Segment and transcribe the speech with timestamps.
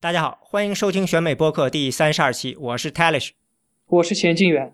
[0.00, 3.30] 大家好，欢迎收听选美播客第三十二期，我是 Talish，
[3.86, 4.72] 我是钱静远。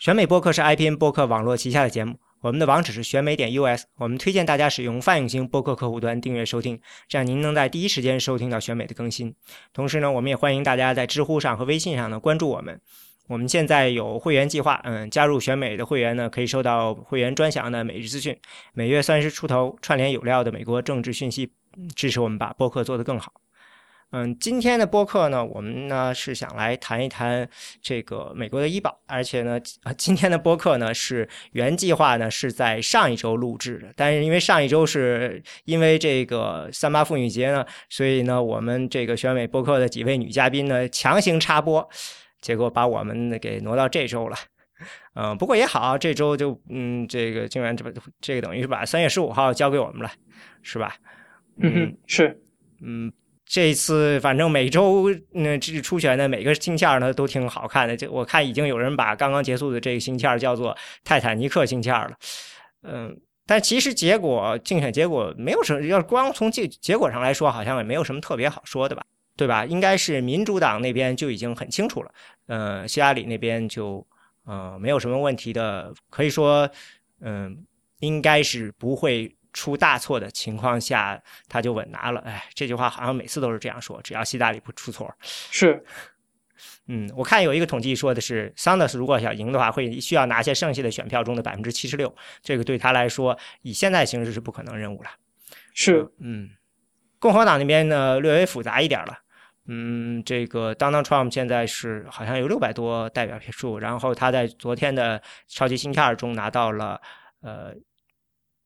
[0.00, 9.32] 选美播客是 IPN 播客网络旗下的节目，我们的网址是选美点 US，我们推荐大家使用泛用型播客客户端订阅收听，这样您能在第一时间收听到选美的更新。
[9.72, 12.80] 同时呢，我们也欢迎大家在知乎上和微信上呢关注我们。
[13.28, 18.36] 我们现在有会员计划，嗯，加入选美的会员呢，可以收到会员专享的每日资讯，
[18.74, 21.52] 每月三十出头，串联有料的美国政治讯息，
[21.94, 23.32] 支持我们把播客做得更好。
[24.10, 27.46] 嗯，今天的播客呢，我们呢是想来谈一谈
[27.82, 29.60] 这个美国的医保，而且呢，
[29.98, 41.86] 今天的播客呢是原计划呢是在上一周录制的，但是因为上一周是因为这个三八妇女节呢，所以呢，我们这个选美播客的几位女嘉宾呢强行插播，
[42.40, 44.36] 结果把我们给挪到这周了。
[45.16, 47.84] 嗯，不过也好，这周就嗯，这个竟然这
[48.22, 50.10] 这个等于是把三月十五号交给我们了，
[50.62, 50.96] 是吧？
[51.58, 52.40] 嗯，是，
[52.80, 53.12] 嗯。
[53.48, 62.16] 这次反正每周那这初选的每个星期二呢都挺好看的，就我看已经有人把刚刚结束的这个星期二叫做泰坦尼克星期二了，
[62.82, 69.02] 嗯，但其实结果竞选结果没有什么，要光从结结果上来说，好像也没有什么特别好说的吧，
[69.34, 69.64] 对吧？
[69.64, 72.12] 应该是民主党那边就已经很清楚了，
[72.48, 74.06] 呃，希拉里那边就
[74.44, 76.68] 呃没有什么问题的，可以说
[77.22, 77.64] 嗯
[78.00, 79.34] 应该是不会。
[79.58, 82.20] 出大错的情况下，他就稳拿了。
[82.20, 85.12] 哎，这句话好像每次都是这样说，只要希拉里不出错。
[85.20, 85.82] 是，
[86.86, 92.14] 嗯，我看有一个统计说的是，桑德斯如果想赢的话，会需要拿下剩下的选票中的百分之七十六。
[92.40, 95.10] 这个对他来说，以现在形势是不可能任务了。
[95.74, 96.50] 是，嗯，
[97.18, 99.18] 共和党那边呢略微复杂一点了。
[99.66, 107.00] 嗯，这个 Donald Trump 现在是好像有六百多代表票数，然后他在昨天的超级星期二中拿到了
[107.40, 107.74] 呃。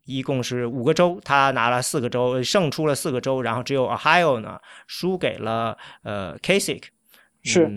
[0.05, 6.84] 一共是五个州，他拿了四个州，胜出了四个州，然后只有 Ohio 呢输给了呃 Kasich。
[7.42, 7.70] 是，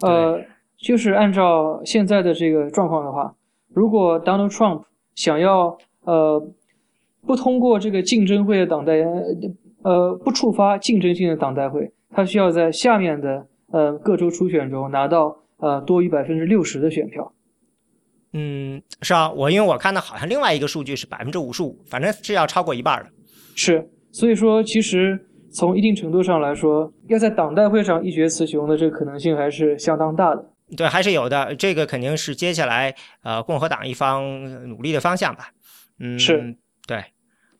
[0.00, 0.40] 呃，
[0.78, 3.34] 就是按照现在的这个状况的话，
[3.72, 6.40] 如果 Donald Trump 想要呃
[7.26, 8.94] 不通过这个竞争会的党代
[9.82, 17.33] 呃不触发竞争性的党代会，他需要在下面的呃各州初选中拿到呃多于百分之六十的选票。
[18.36, 23.10] 嗯，是啊，我因为我看到好像另外一个数据是百分之五十五，反正是要超过一半的。
[23.54, 25.18] 是，所以说其实
[25.52, 30.44] 从一定程度上来说，要在党代会上一决雌雄的这个可能性还是相当大的。
[30.76, 34.24] 对，还是有的，这个肯定是接下来呃共和党一方
[34.68, 35.50] 努力的方向吧。
[36.00, 36.56] 嗯，是
[36.88, 37.04] 对。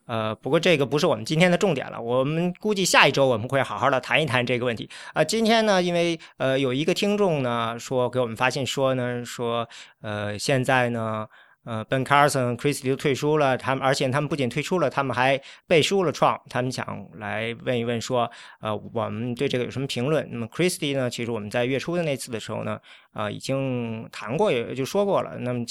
[0.06, 2.00] 呃，不过这个不是我们今天的重点了。
[2.00, 4.88] 我们估计下一周我们会好好的谈一谈这个问题。
[5.12, 9.68] 啊，今天呢，因为呃有一个听众呢说给我们发信说呢说
[10.02, 11.26] 呃现在呢
[11.64, 16.40] 呃 Ben Carson、Christie 都退出了，他们而且他们不仅退出了，他们还背书了 Trump。
[16.50, 20.28] 他们想来问一问说呃我们对这个有什么评论？
[20.30, 22.78] 那么 Christie 呢，其实我们在月初的那次的时候呢
[23.12, 25.38] 啊已经谈过也就说过了。
[25.38, 25.64] 那么。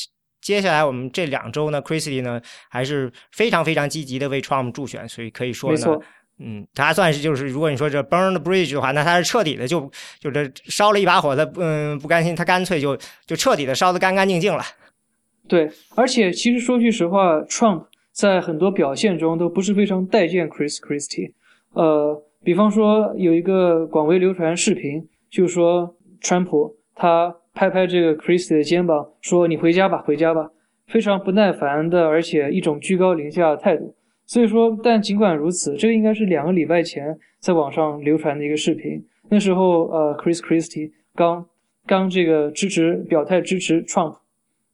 [0.44, 6.00] 接下来我们这两周呢，Christie 呢还是非常非常积极的为 Trump 助选，所以可以说呢，
[6.40, 9.90] 嗯，他算是就是如果你说这 burn the bridge 的话，那他是彻底的就
[10.20, 14.62] 就这烧了一把火，他嗯不甘心，他干脆就就彻底的烧得干干净净了。
[15.48, 21.32] 对，而且其实说句实话，Trump 在很多表现中都不是非常待见 Chris Christie。
[21.72, 27.38] 呃，比方说有一个广为流传视频，就是说川普他。
[27.54, 30.50] 拍拍这个 Christie 的肩膀，说：“你回家吧，回家吧。”
[30.88, 33.96] 非常不耐烦的，而且一种居高临下的态度。
[34.26, 39.04] 所以说，但尽管如此，这个应该是两个礼拜前在网上流传的一个视频。
[39.30, 41.46] 那时候，呃，Chris Christie 刚
[41.86, 44.18] 刚这个支持表态支持 Trump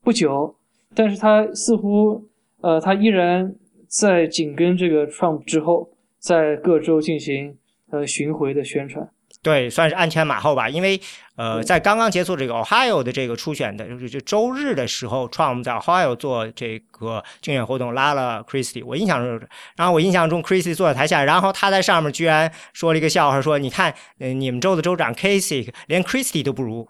[0.02, 0.56] 不久，
[0.96, 2.24] 但是他似乎，
[2.62, 3.56] 呃，他依然
[3.88, 7.56] 在紧跟这个 Trump 之后，在各州进行
[7.92, 9.08] 呃巡回的宣传。
[9.42, 10.68] 对，算是鞍前马后吧。
[10.68, 11.00] 因为，
[11.38, 18.86] 呃，在刚刚结束这个 Ohio 的这个初选的，就是就周日的时候，Trump 在 Ohio 做这个竞选活动，拉了 Christie。
[18.86, 19.48] 我印象中，
[19.78, 26.86] 然后我印象中 Christie 坐在台下，然后他在上面居然说了一个笑话，说：“你看，你们州的州长 Kasich 连 Christie 都不如。”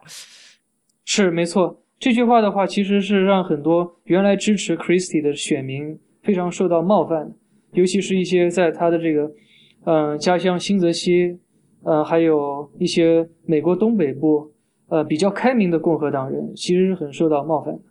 [1.06, 7.32] 是没错，这句话的话，其实是让很多原来支持 Christie 的选民非常受到冒犯，
[7.74, 9.32] 尤其是一些在他的这个，
[9.86, 11.38] 嗯，家乡新泽西。
[11.84, 14.52] 呃，还有一些美国东北部，
[14.90, 17.82] 呃，比较开明的共和党人，其实是很受到冒犯的。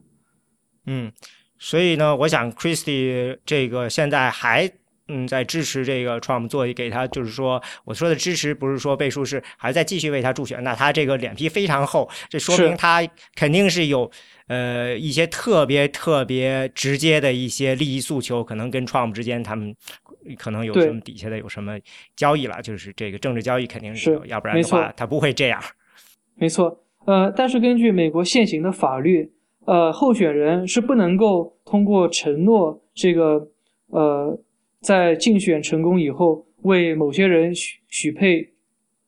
[0.86, 1.10] 嗯，
[1.58, 4.70] 所以呢，我想 Christie 这个现在还
[5.08, 10.62] 嗯在支持这个 Trump 做给他，就是说我说的支持不是说背书，是还在继续为他助选。
[10.62, 13.00] 那他这个脸皮非常厚，这说明他
[13.34, 14.10] 肯定是有
[14.48, 19.74] 呃一些特别特别直接的一些利益诉求，可能跟 Trump 之间他们。
[20.36, 21.78] 可能有什么底下的有什么
[22.16, 25.60] 交易了，就是这个政治交易肯定是有，要不然的话他不会这样。
[26.36, 29.30] 没错，呃，但是根据美国现行的法律，
[29.64, 33.48] 呃，候选人是不能够通过承诺这个
[33.88, 34.38] 呃，
[34.80, 38.52] 在竞选成功以后为某些人许许配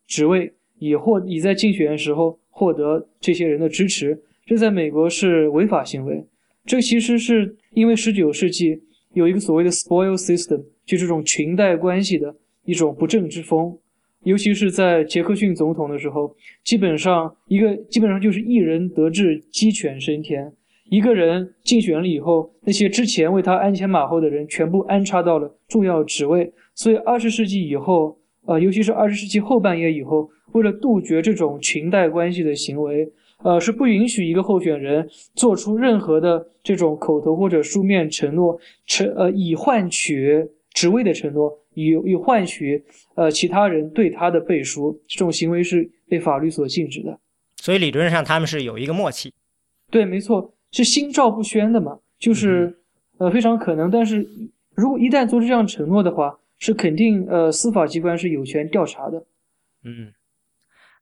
[0.06, 6.26] 职位，以获以在竞选的时候获得这些人的支持，这在美国是违法行为。
[6.66, 8.82] 这其实是因为十九世纪
[9.14, 12.34] 有一个所谓的 spoil system，就这种裙带关系的
[12.64, 13.76] 一种不正之风。
[14.24, 20.52] 尤其是在杰克逊总统的时候，基本上一个基本上就是一人得志鸡犬升天。
[20.90, 26.52] 一个人竞选了以后，那些之前为他鞍前马后的人全部安插到了重要职位。
[26.74, 33.08] 所以二十世纪以后，呃，尤其是二十世纪后半叶以后，为了杜绝这种裙带关系的行为，
[33.44, 40.46] 呃，是不允许一个候选人做出任何的这种口头或者书面承诺，承呃以换取
[40.80, 41.58] 职位的承诺。
[41.74, 42.84] 以以换取
[43.14, 47.16] 呃其他人对他的背书，这种行为是被法律所禁止的。
[47.58, 49.32] 所以理论上他们是有一个默契。
[49.88, 52.76] 对，没错，是心照不宣的嘛，就是
[53.18, 53.88] 呃非常可能。
[53.88, 54.26] 但是
[54.74, 59.24] 如果一旦做出这样承诺的话，是肯定呃司法机关是有权调查的。
[59.84, 60.12] 嗯，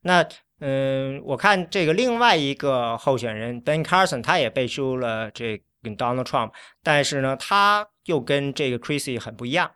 [0.02, 0.22] 那
[0.60, 6.50] 嗯，我看这个另外一个候选人 Ben Carson，他也背书了这跟 Donald Trump，
[6.82, 9.70] 但是呢，他又跟这个 Chrissy 很不一样。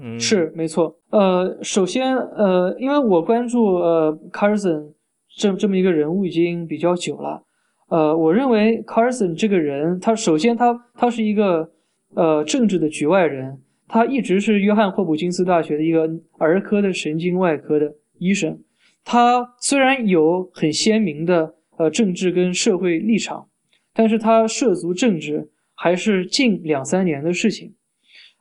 [0.00, 0.18] 嗯。
[0.18, 4.94] 是没错，呃，首先，呃，因为我关注呃 Carson
[5.36, 7.44] 这这么一个人物已经比较久了，
[7.88, 11.70] 呃，我认为 Carson 这个人，他首先他他是一个
[12.14, 16.08] 呃政治的局外人，他一直是约翰霍普金斯大学的一个
[16.38, 18.58] 儿科的神经外科的医生，
[19.04, 23.48] 他虽然有很鲜明的呃政治跟社会立场，
[24.00, 27.74] 但是他涉足政治还是近两三年的事情，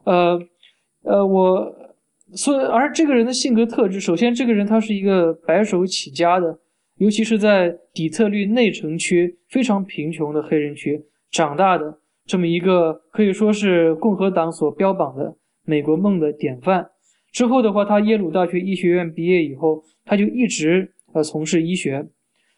[0.05, 0.39] 呃。
[1.03, 1.75] 呃，我
[2.33, 6.59] 所以而这个人的性格特质，首先这个人他是一个白手起家的，
[6.97, 11.01] 尤其是在底特律内城区非常贫穷的黑人区
[11.31, 15.35] 长大的这么一个可以说是共和党所标榜的
[15.65, 16.89] 美国梦的典范。
[17.31, 22.09] 之后的话，他耶鲁大学医学院毕业以后，他就一直呃从事医学。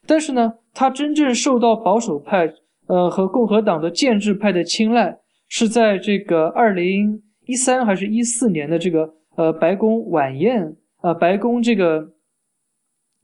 [0.08, 2.52] 但是呢，他真正受到保守派
[2.92, 5.18] 呃和共和党的建制派的青睐，
[5.48, 7.24] 是在这个二零。
[7.46, 12.14] 一三还是一四年的这个呃白宫晚宴啊，白宫这个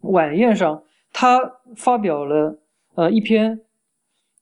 [0.01, 0.83] 晚宴上，
[1.13, 1.39] 他
[1.75, 2.59] 发表了
[2.95, 3.61] 呃一篇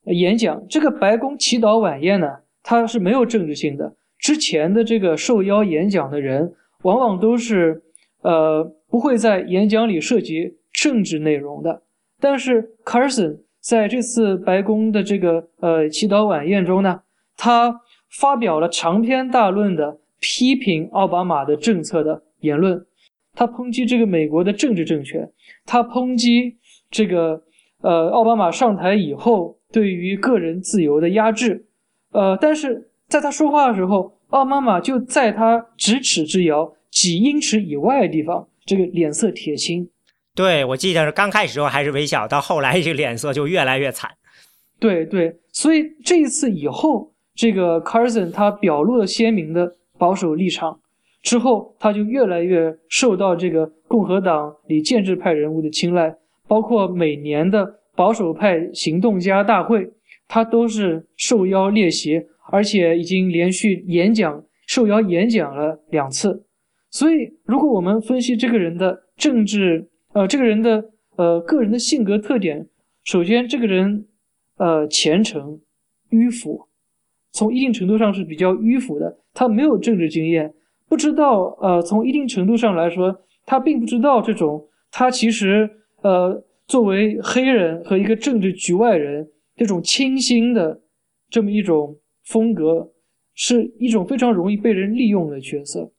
[0.06, 0.66] 演讲。
[0.70, 2.28] 这个白宫祈祷晚宴呢，
[2.64, 3.96] 它是没有政治性的。
[4.18, 7.84] 之前的这个受邀演讲的人，往往都是
[8.22, 11.84] 呃不会在演讲里涉及政治内容的。
[12.20, 17.02] 但是 Carson 在这次白宫的这个呃祈祷晚宴中呢，
[17.36, 17.82] 他。
[18.08, 22.86] 发表了长篇大论的批评奥巴马的政策的言论，
[23.34, 25.30] 他抨击这个美国的政治正确，
[25.66, 26.56] 他抨击
[26.90, 27.44] 这个
[27.82, 31.66] 呃奥巴马上台以后对于个人自由的压制，
[32.14, 39.90] 呃，但是在他说话的时候，奥巴马就在他咫尺之遥、几英尺以外的地方，这个脸色铁青。
[40.36, 44.12] 对我记得是刚开始时候还是微笑，到后来这个脸色就越来越惨。
[44.80, 47.12] 对对，所以这一次以后。
[47.38, 50.80] 这个 Carson 他表露了鲜明的保守立场
[51.22, 56.16] 之后，他就越来越受到这个共和党里建制派人物的青睐，
[56.48, 59.86] 包括每年的保守派行动家大会，
[60.30, 66.46] 他都是受邀列席，而且已经连续演讲受邀演讲了两次。
[66.90, 72.66] 所以，如果我们分析这个人的政治，呃，这个人的呃个人的性格特点，
[73.04, 74.08] 首先，这个人
[74.56, 75.60] 呃虔诚、
[76.10, 76.70] 迂腐。
[77.34, 80.54] 从一定程度上是比较迂腐的，他没有政治经验，
[80.88, 83.14] 不知道，呃，从一定程度上来说，
[83.46, 85.70] 他并不知道这种，他其实，
[86.02, 90.80] 呃，作为黑人和一个政治局外人，这种清新的
[91.30, 91.94] 这么一种
[92.24, 92.90] 风格，
[93.34, 95.92] 是一种非常容易被人利用的角色，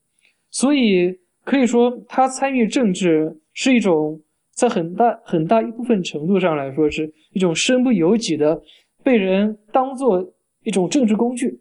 [0.50, 4.20] 所以可以说，他参与政治是一种，
[4.52, 8.62] 在很大很大一部分程度上来说，是一种身不由己的，
[9.02, 10.32] 被人当做。
[10.66, 11.60] 一种政治工具，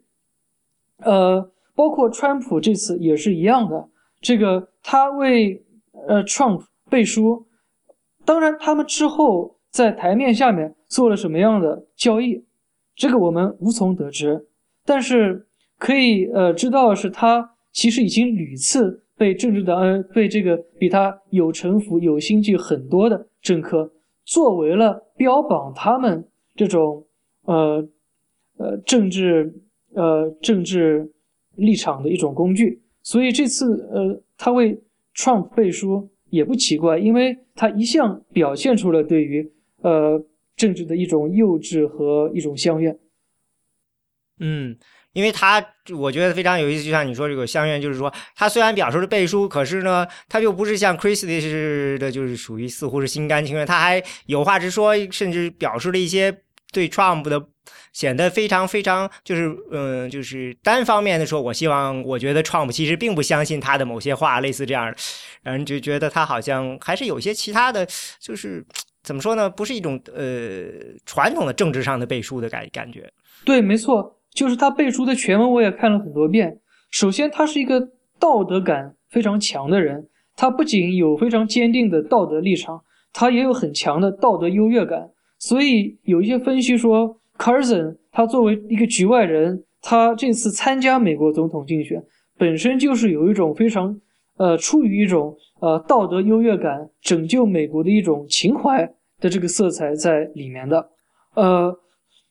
[0.96, 3.88] 呃，包括川普这次也是一样的。
[4.20, 5.64] 这个他为
[6.08, 7.46] 呃 Trump 背书，
[8.24, 12.44] 当然他们之后在台面下面做了什么样的交易，
[12.96, 14.48] 这个我们无从得知。
[14.84, 15.46] 但是
[15.78, 23.92] 可以呃知道的是，他其实已经屡次被政治的呃被这个比他有城府、有心计很多的政客
[24.24, 27.06] 作为了标榜他们这种
[27.44, 27.88] 呃。
[28.58, 29.54] 呃，政治
[29.92, 31.12] 呃政治
[31.56, 34.80] 立场的一种工具，所以这次呃，他为
[35.14, 40.24] Trump 背书也不奇怪，因为他一向表现出了对于呃
[40.56, 42.98] 政治的一种幼稚和一种相怨。
[44.40, 44.78] 嗯。
[45.16, 45.64] 因为他
[45.96, 57.42] 我觉得非常有意思，就像你说这个相愿，就是说他虽然表示了背书，可是呢，他又不是像 Christie 似的，就是属于似乎是心甘情愿，他还有话直说，甚至表示了一些对 Trump 的
[57.94, 64.96] 显得非常非常就是嗯，就是单方面的说，我希望我觉得 Trump 其实并不相信他的某些话，类似这样的，
[65.42, 67.88] 让人就觉得他好像还是有些其他的，
[68.20, 68.62] 就是
[69.02, 69.48] 怎么说呢？
[69.48, 70.64] 不是一种呃
[71.06, 73.10] 传统的政治上的背书的感感觉。
[73.46, 74.15] 对，没错。
[74.36, 76.60] 就是他背书的全文，我也看了很多遍。
[76.90, 77.88] 首先，他是一个
[78.20, 82.82] 道德感非常强的人，他不仅有非常坚定的道德立场，
[83.14, 85.08] 他也有很强的道德优越感。
[85.38, 92.04] 所以有一些分析说，Carson 他作为一个局外人，他这次参加美国总统竞选，
[92.36, 93.98] 本身就是有一种非常
[94.36, 98.86] 呃出于一种呃道德优越感、拯救美国的一种情怀
[99.18, 100.90] 的这个色彩在里面的，
[101.34, 101.74] 呃。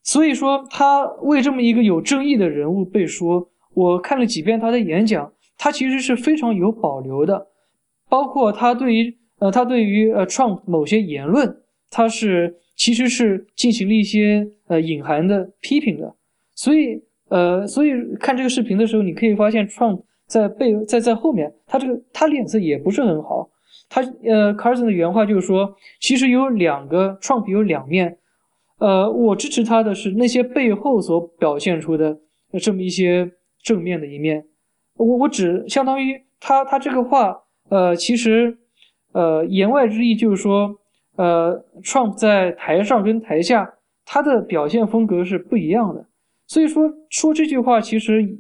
[0.06, 7.48] 所以说，他为这么一个有争议的人物背书，我看了几遍他的演讲，他其实是非常有保留的，
[8.08, 11.58] 包括他对于呃，他对于呃，Trump 某些言论，
[11.90, 16.16] 他是其实是进行了一些呃隐含的批评的。
[16.54, 23.50] 所以呃，所以看这个视频的时候，你可以发现 Trump 在背在在后面，他这个他脸色也不是很好。
[23.90, 28.20] 他呃，Carson 的原话就是说，其实有两个 Trump 有两面。
[28.77, 32.20] 呃，我支持他的是那些背后所表现出的
[32.60, 34.46] 这么一些正面的一面。
[34.96, 38.58] 我我只相当于他他这个话，呃，其实
[39.13, 40.77] 呃言外之意就是说，
[41.15, 46.08] 呃，Trump 在台上跟台下他的表现风格是不一样的。
[46.46, 48.38] 所以说说这句话其实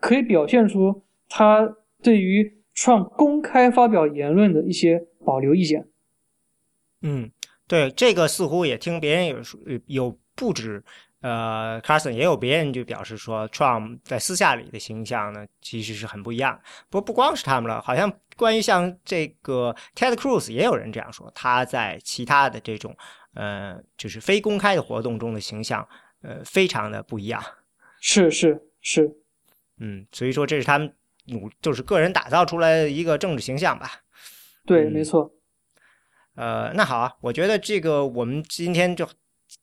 [0.00, 5.86] 可以表现出他对于 Trump 公开发表言论的一些保留意见。
[7.02, 7.30] 嗯。
[7.72, 10.84] 对这个似乎也听别人有说，有不止，
[11.22, 16.60] 呃，Carson 也有别人就表示说，Trump 在私下里的形象呢，其实是很不一样。
[16.90, 22.94] 不过不光是他们了，好像关于像这个 Ted Cruz 也有人这样说，他在其他的这种，
[23.32, 25.88] 呃，就是非公开的活动中的形象，
[26.20, 27.42] 呃，非常的不一样。
[28.02, 29.10] 是是是，
[29.78, 34.02] 嗯，所以说这是他们努，就是个人打造出来的一个政治形象吧。
[34.66, 35.32] 对，没错。
[36.34, 39.06] 呃，那好啊，我觉得这个我们今天就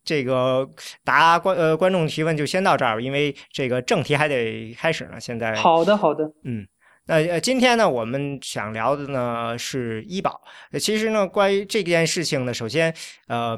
[0.04, 0.70] 这个
[1.04, 5.20] 答观呃观众提问就先到这儿，因为这个正题还得开始呢。
[5.20, 6.68] 现在好的好的，嗯，
[7.06, 10.42] 那呃今天呢，我们想聊的呢是医保。
[10.80, 12.94] 其实呢，关于这件事情呢，首先
[13.28, 13.58] 呃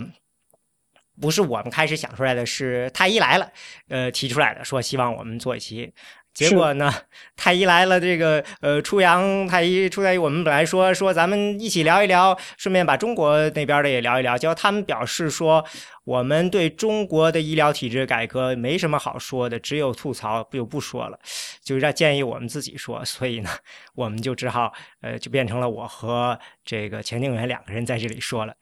[1.19, 3.51] 不是我们开始想出来的，是太医来了，
[3.89, 5.93] 呃提出来的，说希望我们做一期。
[6.33, 6.91] 结果呢？
[7.35, 14.37] 太医来了，这个呃，初阳太医出太医，我们本来说说咱们一起聊一聊，顺便把中国那边的也聊一聊。
[14.37, 15.63] 结果他们表示说，
[16.05, 21.19] 我们对中国的医疗体制改革没什么好说的，只有吐槽，就不说了，
[21.61, 23.03] 就让建议我们自己说。
[23.03, 23.49] 所以呢，
[23.93, 24.71] 我们就只好
[25.01, 28.53] 呃，就变成了我和这个钱定元两个人在这里说了。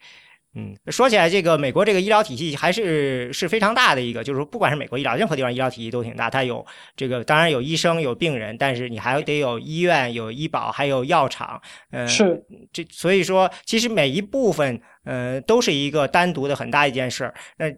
[0.56, 6.28] 嗯，说起来，这个美国这个医疗体系还是是非常大的一个，就是说，不管是美国医疗，任何地方医疗体系都挺大。
[6.28, 6.66] 它有
[6.96, 11.62] 这个，当然有医生有病人，但是你还得有医院、有医保，还有药厂。
[11.92, 17.72] 嗯，是这，所以说，其实每一部分，呃，都是一个单独的很大一件事儿，那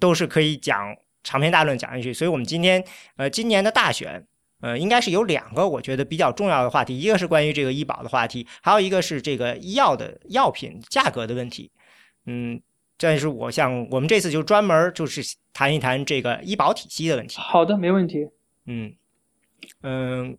[0.00, 0.92] 都是可以讲
[1.22, 2.12] 长篇大论讲下去。
[2.12, 2.84] 所以我们今天，
[3.18, 4.20] 呃，今年的大选，
[4.62, 11.70] 呃，应该是有两个我觉得比较重要的话题，一个是关于这个医保的话题，还有一个是这个医药的药品价格的问题。
[12.26, 12.60] 嗯，
[12.98, 17.36] 但是我想，我们这次就专门就是谈一谈这个医保体系的问题。
[17.38, 18.28] 好的，没问题。
[18.66, 18.92] 嗯
[19.82, 20.36] 嗯，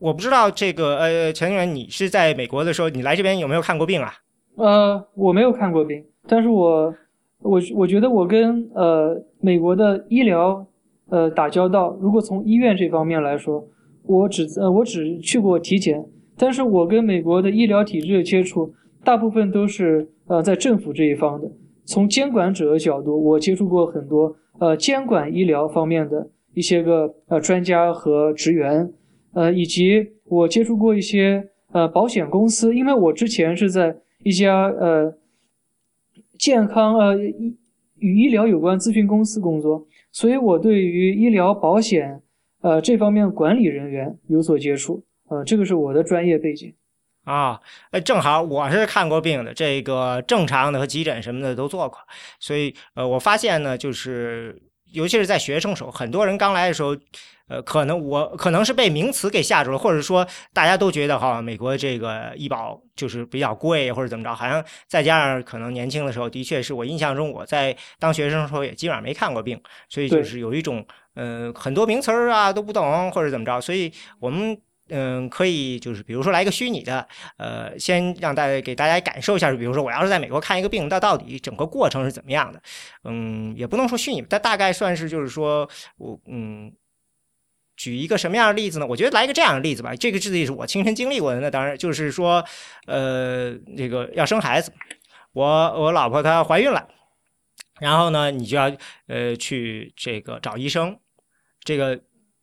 [0.00, 4.12] 我不知道这个呃，陈员，你是在美国的时候，你来这边有没有看过病啊？
[4.56, 6.92] 呃，我没有看过病，但是我
[7.38, 10.66] 我我觉得我跟呃美国的医疗
[11.08, 13.64] 呃打交道，如果从医院这方面来说，
[14.02, 16.04] 我只呃我只去过体检，
[16.36, 18.74] 但是我跟美国的医疗体制的接触，
[19.04, 20.08] 大部分都是。
[20.32, 21.46] 呃，在政府这一方的，
[21.84, 28.90] 从监管者的角度，我接触过很多呃监管医疗方面的一些个呃专家和职员，
[29.34, 35.14] 呃，以及我接触过一些呃保险公司，因为我之前是在一家呃
[36.38, 37.54] 健康呃医
[37.98, 42.22] 与医疗有关咨询公司工作，所以我对于医疗保险
[42.62, 46.72] 呃这方面管理人员有所接触，呃，这个是我的专业背景。
[47.24, 47.60] 啊，
[47.92, 51.96] 呃，正好我是看过病的，这个正常的和急诊什么的都做过，
[52.40, 54.60] 所以呃，我发现呢，就是
[54.92, 56.96] 尤其是在学生时候，很多人刚来的时候，
[57.46, 74.60] 呃，可能我可能是被名词给吓住了，或者说大家都觉得哈，美国这个医保就是比较贵，或者怎么着，好像再加上可能年轻的时候，的确是我印象中我在当学生的时候也基本上没看过病，所以就是有一种呃很多名词儿啊都不懂或者怎么着，所以我们。
[74.94, 77.08] 嗯，可以，就是比如说来一个虚拟的，
[77.38, 82.62] 呃，先让大家给大家感受一下，比如说我要是在美国看一个病，那到底整个过程是怎么样的？
[83.04, 86.70] 嗯，也不能说虚拟，但大概算是就是说我嗯，
[87.74, 88.86] 举一个什么样的例子呢？
[88.86, 91.40] 我觉得来一个这样的例子吧，这个例子是我亲身经历过的。
[91.40, 92.44] 那当然就是说，
[92.86, 94.70] 呃，这个要生孩子，
[95.32, 96.86] 我我老婆她怀孕了，
[97.80, 98.70] 然后呢，你就要
[99.06, 100.98] 呃去这个找医生，
[101.64, 101.98] 这个。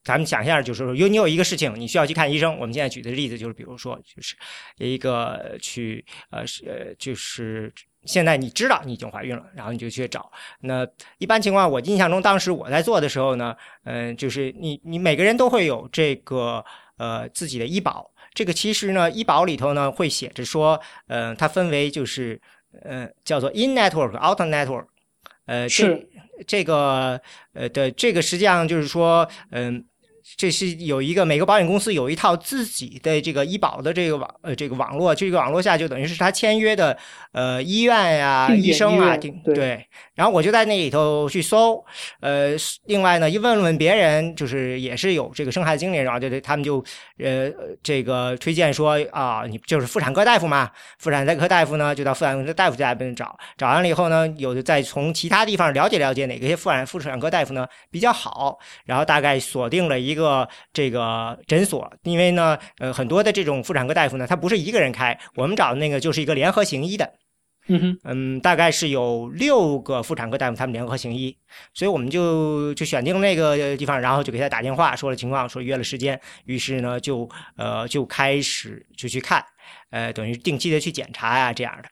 [0.09, 2.57] 咱们想一下，就是说有你有一个事情，你需要去看医生。
[2.57, 4.35] 我们现在举的例子就是，比如说，就是
[4.77, 7.71] 一个去呃是呃，就是
[8.05, 10.31] 现在你知道你已经怀孕了，然后你就去找。
[10.61, 10.87] 那
[11.19, 16.65] 一般情况，我印象中当时我在做的时候呢，嗯，就是你你每个人都会有这个
[16.97, 18.11] 呃自己的医保。
[18.33, 22.41] 这个其实呢，医保里头呢会写着说，嗯，它分为就是
[22.81, 24.87] 呃叫做 in network out network，
[25.45, 26.09] 呃是
[26.47, 27.21] 这个
[27.53, 29.85] 呃的这个实际上就是说，嗯。
[30.37, 36.97] 这是有一个每个保险公司有一套自己的这个医保的这个网呃这个网络，这个网络下就等于是他签约的
[37.31, 39.85] 呃医院呀、医生啊，对。
[40.15, 41.81] 然后我就在那里头去搜，
[42.19, 42.49] 呃，
[42.87, 46.83] 另外呢，一问问别人，就是也是有这个生孩子经历，然后就他们就
[47.17, 47.49] 呃
[47.81, 60.18] 这个推荐说啊，你就是妇产科大夫嘛，妇产科大夫呢就到妇产科大夫家里边找，找完了以后呢，有的再从其他地方了解了解哪个些妇产妇产科大夫呢比较好，然后大概锁定了一个
[60.73, 67.13] 这个诊所，因为呢，呃，很多的这种妇产科大夫呢，他不是一个人开，我们找的那个就是一个联合行医的。
[67.71, 71.37] 嗯哼，嗯，大概是有六个妇产科大夫，他们联合行医，
[71.75, 79.45] 所以我们就就选定那个地方，然后就给他打电话说了情况，说约了时间，于是呢就呃就开始就去看，
[79.91, 81.89] 呃，等于定期的去检查呀这样的。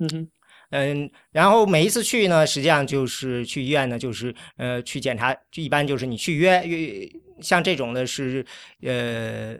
[0.00, 0.28] 嗯哼，
[0.70, 7.08] 嗯，然后每一次去呢，实际上就是去医院呢，就是呃去检查，就一般就是你去约约，
[7.40, 8.44] 像这种的是
[8.82, 9.56] 呃。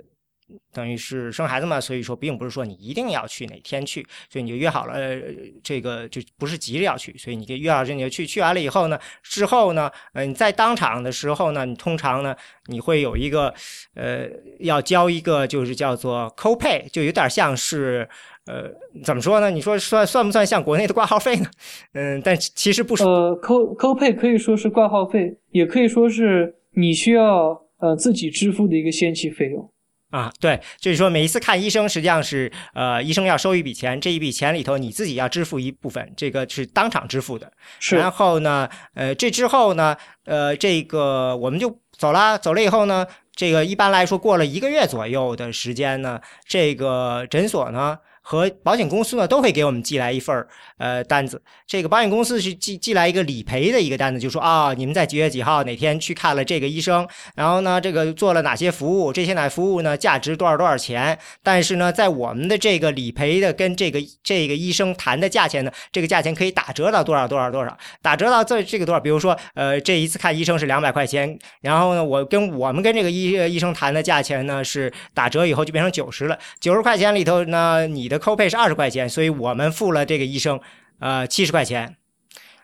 [0.74, 5.18] 等于是生孩子嘛，所以说并不是说你一定要去哪天去，所以你就约好了，呃
[5.62, 13.52] 这个就不是急着要去，所以你就约好这你就去，去完了以后呢，之后呢，呃，你在当场的时候呢，你通常呢，你会有一个，
[13.94, 14.28] 呃，
[14.60, 18.06] 要交一个就是叫做 copay，就有点像是，
[18.44, 18.70] 呃，
[19.02, 19.50] 怎么说呢？
[19.50, 21.50] 你说算算不算像国内的挂号费呢？
[21.94, 29.70] 嗯，但其实不呃，co copay 可以说是挂号费，也可以说是你需要呃自己支付的一个先期费用。
[30.10, 37.52] 啊，对，就是说每一次看医生，实际上是呃，医生要收一笔钱，这一笔钱里头你自己要支付一部分，这个是当场支付的。
[37.80, 37.96] 是。
[37.96, 47.98] 然后呢，呃，这之后呢，呃，这个我们就走了，走了以后呢，这个一般来说过了一个月左右的时间呢，这个诊所呢。
[48.26, 50.34] 和保险公司呢都会给我们寄来一份
[50.78, 57.06] 呃单子，这个保险公司是寄寄来一个理赔的一个单子，就说啊你们在几月几号哪天去看了这个医生，
[57.36, 78.13] 然后呢这个做了哪些服务，这些哪服务呢价值多少多少钱，但是呢在我们的这个理赔的跟这个这个医生谈的价钱呢，这个价钱可以打折到多少多少多少，打折到这这个多少，比如说呃这一次看医生是两百块钱，然后呢我跟我们跟这个医医生谈的价钱呢是打折以后就变成九十了，九十块钱里头呢你的。
[78.18, 80.60] 扣费是二十块钱，所以我们付了这个医生，
[80.98, 81.96] 呃，七十块钱。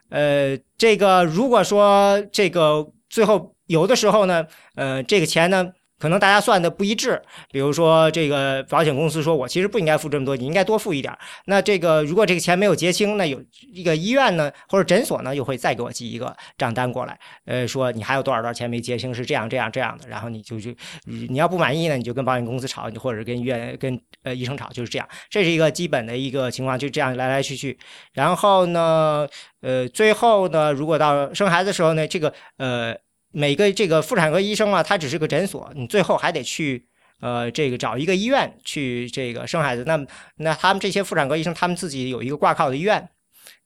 [0.08, 5.72] 呃，这个如果说这个最后有的时候呢，呃，这个钱呢。
[6.00, 7.20] 可能大家算的不一致，
[7.52, 11.16] 比如说这个保险公司说我其实不应该付这么多，你应该多付一点。
[11.44, 13.40] 那这个如果这个钱没有结清，那有
[13.72, 20.08] 一个医院呢或者诊所呢又会再给我寄一个账单过来，呃，说你还有多少多少钱没结清，是这样这样这样的。
[20.08, 20.70] 然后你就就
[21.04, 25.06] 你要不满意呢，你就跟保险公司吵，你或者跟医院跟呃医生吵，就是这样。
[25.28, 27.78] 这是一个基本的一个情况，就这样来来去去。
[28.14, 29.28] 然后呢，
[29.60, 32.96] 呃，最后呢，如果到生孩子的时候呢，这个呃。
[33.32, 36.88] 每个这个妇产科医生啊，他只是个诊所，你最后还得去
[37.20, 39.84] 呃这个找一个医院去这个生孩子。
[39.86, 40.04] 那
[40.36, 43.08] 那他们这些妇产科医生，他们自己有一个挂靠的医院，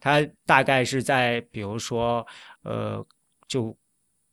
[0.00, 2.26] 他大概是在比如说
[2.62, 3.02] 呃
[3.48, 3.74] 就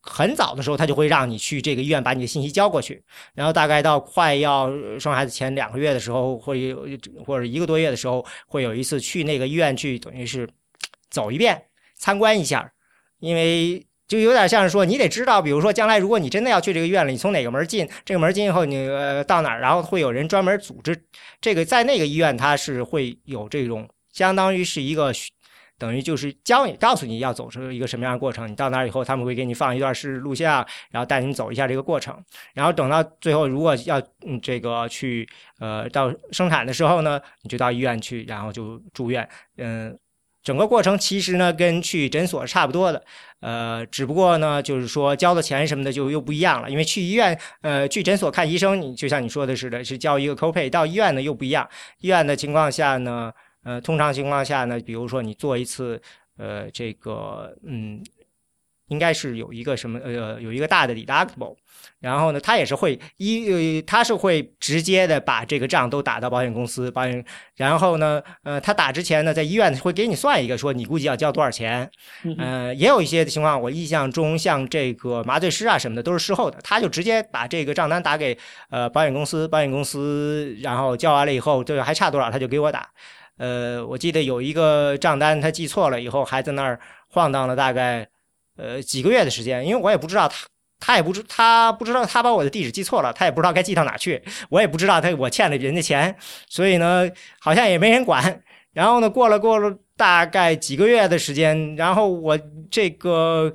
[0.01, 3.01] 很早的时候，他就会让你去这个医院把你的信息交过去，
[3.33, 6.85] 然后大概到快要生孩子前两个月的时候，会有
[7.25, 10.49] 或者一个多月的时候，会有一次去那个医院去，等于是
[11.09, 12.69] 走一遍参观一下，
[13.19, 13.87] 因为。
[14.11, 17.87] 就有点像是说，你得知道，比如说将来如果你真的要去这个医院了，你从哪个门进？
[18.03, 19.61] 这个门进以后，你呃到哪儿？
[19.61, 21.01] 然后会有人专门组织
[21.39, 25.13] 这个，在那个医院，它是会有这种相当于是一个
[25.77, 28.51] 等于就是教你，告诉你要走出一个什么样的过程。
[28.51, 32.13] 你到那儿以后，他们会给你放一段是录像，然后带你走一下这个过程。
[32.53, 33.97] 然后等到最后，如果要
[34.27, 35.25] 嗯这个去
[35.59, 39.25] 呃到生产的时候呢，你就到医院去，然后就住院。
[39.55, 39.97] 嗯，
[40.43, 43.03] 整个过程其实呢跟去诊所差不多的，
[43.41, 46.69] 呃，只不过呢就是说交的钱什么的就又不一样了。
[46.69, 51.69] 因为去医院呃去诊所看医生，你就像你说的似的，是交一个 copay；到医院呢又不一样。
[51.99, 53.31] 医院的情况下呢。
[53.63, 56.01] 呃，通常情况下呢，比如说你做一次，
[56.35, 58.01] 呃，这个，嗯，
[58.91, 61.55] 应该是有一个什么，呃，有一个大的 deductible，
[62.01, 67.23] 然后呢，他也是会一呃，他是会直接的把这个账都打到保险公司，保险，
[67.55, 71.89] 然后呢，呃，他打之前呢，在医院会给你算一个，说你估计要交多少钱，
[72.37, 78.37] 呃，也有一些情况，我印象中像这个麻醉师啊什么的都是事后的，他就直接把这个账单打给
[78.69, 82.89] 呃保险公司，保险公司然后交完了以后，这个还差多少，他就给我打。
[83.37, 86.77] 呃，我记得有一个账单，他记错了以后，还在那儿
[87.07, 88.07] 晃荡了大概
[88.61, 90.45] 呃几个月的时间，因为我也不知道他，
[90.79, 96.15] 他也不知他不知道他把我的地址记错了，他也不知道该寄到哪去， 我也不知道他我欠了人家钱，
[96.47, 98.41] 所以呢，好像也没人管。
[98.73, 103.51] 然后呢，过了过了大概几个月的时间，然后我这个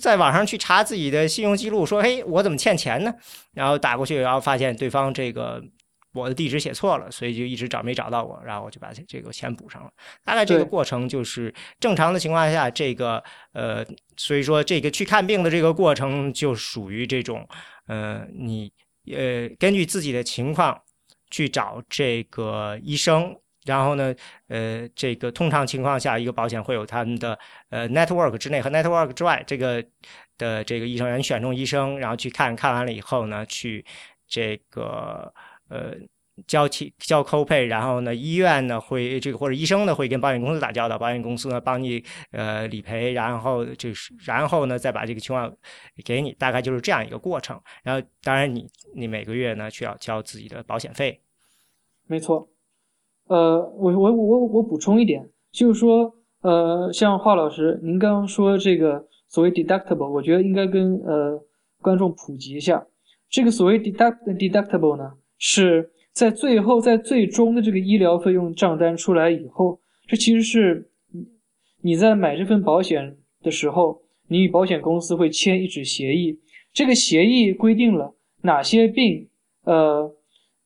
[0.00, 3.14] 在网上去查自己的信用记录，说，嘿，我怎么欠钱呢？
[3.54, 5.62] 然后打过去，然后发现对方这个。
[6.12, 9.90] 我的地址写错了，所以就一直找没找到我，然后我就把这个钱补上了。
[10.24, 17.48] 大概这个过程就是正常的情况下，这个呃，所以说这个去看病的这个过程就属于这种
[17.86, 18.72] 呃，你
[19.06, 20.82] 呃根据自己的情况
[21.30, 24.12] 去找这个医生，然后呢
[24.48, 29.80] 呃，这个通常情况下一个保险会有他们的呃 network 之内和 network 之外这个
[30.36, 33.84] 的这个医生人选中医生，然后去看看完了以后呢，去
[34.26, 35.32] 这个。
[35.70, 35.94] 呃，
[36.46, 42.02] 交期交 copay，然后呢，医院呢会这个或者医生呢会跟保险公司打交道，保险公司呢帮你
[42.32, 45.54] 呃理赔，然后就是然后呢再把这个情况
[46.04, 47.60] 给你，大概就是这样一个过程。
[47.82, 51.20] 然后当然你你每个月呢需要交自己的保险费。
[52.06, 52.48] 没错，
[53.26, 61.40] 呃，我我我我补充一点，就是说呃，像华老师您刚刚说这个所谓 deductible，我觉得应该跟呃
[61.82, 62.84] 观众普及一下，
[63.28, 65.12] 这个所谓 deduct deductible 呢。
[65.42, 70.90] 是在最后，在最终的这个医疗费用账单出来以后，这其实是
[71.80, 76.38] 你在买这份保险的时候，你与保险公司会签一纸协议。
[76.74, 79.28] 这个协议规定了哪些病，
[79.64, 80.14] 呃，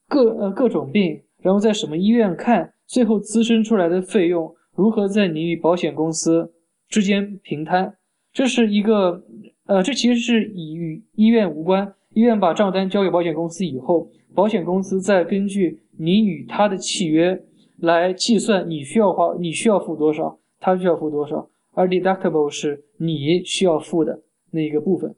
[0.08, 6.52] 各呃各种病，然后在什么医院看，最后滋生出来的费用如何在你与保险公司
[6.88, 7.94] 之间平摊。
[8.32, 9.22] 这是一个，
[9.66, 11.94] 呃，这其实是以与医院无关。
[12.12, 14.10] 医院把账单交给保险公司以后。
[14.35, 17.44] 保险公司再根据你与他的契约
[17.79, 25.14] 来计算你需要花你需要付多少，他需要付多少，而 deductible 是你需要付的那一个部分。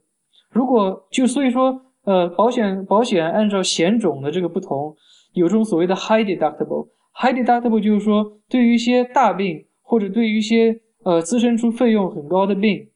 [0.49, 4.95] 如果就所以说，呃，保险保险按照险种的这个不同，
[5.33, 6.87] 有这种所谓的 high deductible。
[7.13, 12.87] high deductible 就是说，对于一些大病或者对于一些呃滋生出费用很高的病，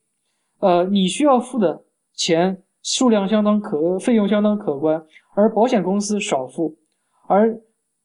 [0.60, 5.04] 呃，你需要付的钱数量相当可费用相当可观。
[5.34, 6.78] 而保险公司少付，
[7.28, 7.60] 而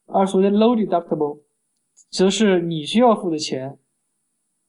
[0.05, 1.39] 而所谓的 low deductible，
[2.09, 3.77] 则是你需要付的钱，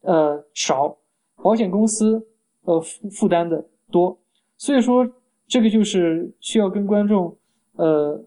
[0.03, 0.99] 呃少，
[1.37, 2.27] 保险公司
[2.63, 4.19] 呃负负担的多，
[4.57, 5.09] 所以说
[5.47, 7.37] 这个就是需要跟观众
[7.77, 8.25] 呃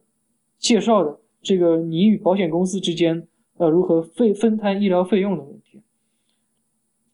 [0.57, 5.60] 介绍的这个你与保险公司之间呃如何费分摊医疗费用的问题。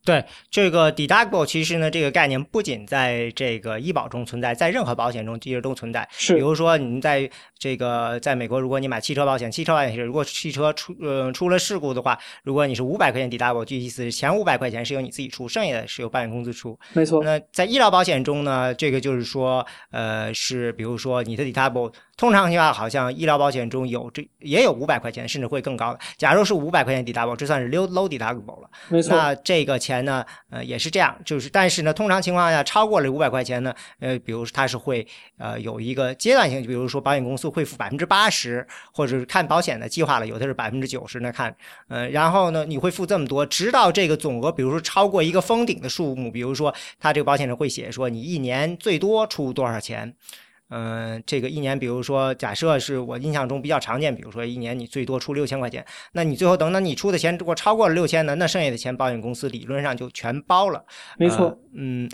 [0.07, 6.07] 对这个 deductible，其实呢，这个概念不仅在这个医保中存在，在任何保险中其实都存在。
[6.11, 16.79] 是，比如说您在这个在美国，如果你买汽车保险，汽车保险是如果汽车出呃出了事故的话，如果你是五百块钱 deductible，就意思是前五百块钱是由你自己出，剩下的是由保险公司出。
[16.93, 17.21] 没错。
[17.21, 21.91] 那在医疗保险中呢，这个就是说，呃，是比如说你的 deductible。
[22.17, 25.99] 通常情况下，好像医疗保险中有这也有五百块钱，甚至会更高的。
[26.17, 28.69] 假如是五百块钱 deductible，这算是 low low deductible 了。
[28.89, 29.15] 没错。
[29.15, 41.55] 那这个钱呢，呃，也是这样，就是但是呢，通常情况下超过了五百块钱呢，呃，比如它是会呃有一个阶段性，比如说保险公司会付百分之八十，或者是看保险的计划了，有的是百分之九十呢看，
[41.87, 50.15] 呃，然后呢你会付这么多，直到这个总额，比如说超过一个封顶的数目，比如说它这个保险人会写说你一年最多出多少钱。
[50.69, 60.83] 嗯，这个一年，比如说，假设是我印象中比较常见，比如说一年你最多出六千块钱，那你最后等等你出的钱如果超过了六千呢，那剩下的钱保险公司理论上就全包了。
[61.17, 62.09] 没错，嗯，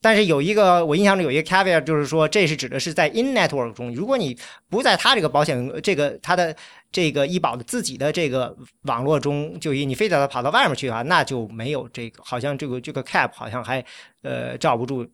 [0.00, 4.36] 但是有一个我印象中有一个 caveat，就是说这是指的是在 in network 中，如果你
[4.68, 6.52] 不在他这个保险这个他的
[6.90, 13.84] 这个医保的自己的这个网络中就医，你非得跑到外面去的话，那就没有这个，好像这个这个 cap 好像还
[14.22, 15.08] 呃罩不住。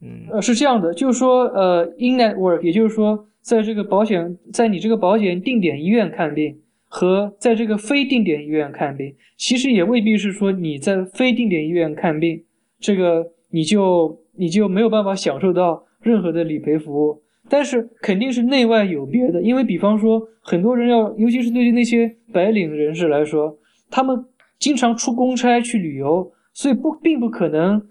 [0.00, 12.44] 嗯，呃，是这样的，就是说呃 in network，也就是说在这个保险在你这个保险定点医院看病和在这个非定点医院看病，其实也未必是说你在非定点医院看病
[12.78, 13.32] 这个。
[13.50, 23.56] 你就你就没有办法享受到任何的理赔服务，但是肯定是内外有别的，因为比方说很多人要，尤其是对于那些白领人士来说，
[23.88, 24.22] 他们
[24.58, 27.82] 经常出公差去旅游，所以不并不可能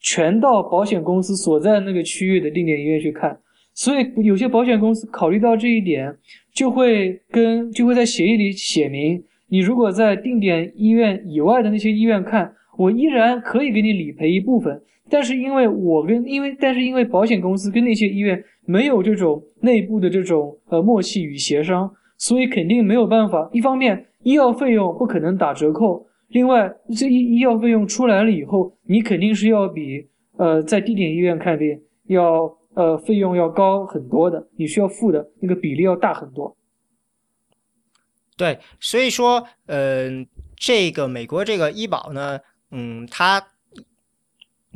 [0.00, 3.38] 全到保险公司所在那个区域的定点医院去看，
[3.74, 6.16] 所以有些保险公司考虑到这一点，
[6.54, 14.80] 就会跟就会在协议里写明，你如果在定点医院以外的那些医院看，我依然可以给你理赔一部分。
[15.10, 23.48] 但是因为我跟因为但是因为保险公司跟那些医院没有这种内部的这种呃默契与协商，所以肯定没有办法。
[23.52, 36.56] 一方面医药费用不可能打折扣，另外这医医药费用出来了以后，你肯定是要比呃在地点医院看病要呃费用要高很多的，你需要付的那个比例要大很多。
[38.36, 40.08] 对，所以说呃
[40.56, 43.44] 这个美国这个医保呢，嗯，它。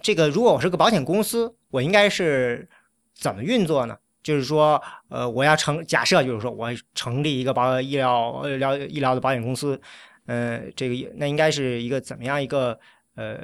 [0.02, 2.68] 这个如果我是个保险公司，我应该是
[3.14, 3.96] 怎么运作呢？
[4.20, 9.80] 就是说，呃，我要成假设，就是说我成立一个保医疗医疗医疗的保险公司，
[10.26, 12.78] 呃，这个那应该是一个怎么样一个
[13.16, 13.38] 呃，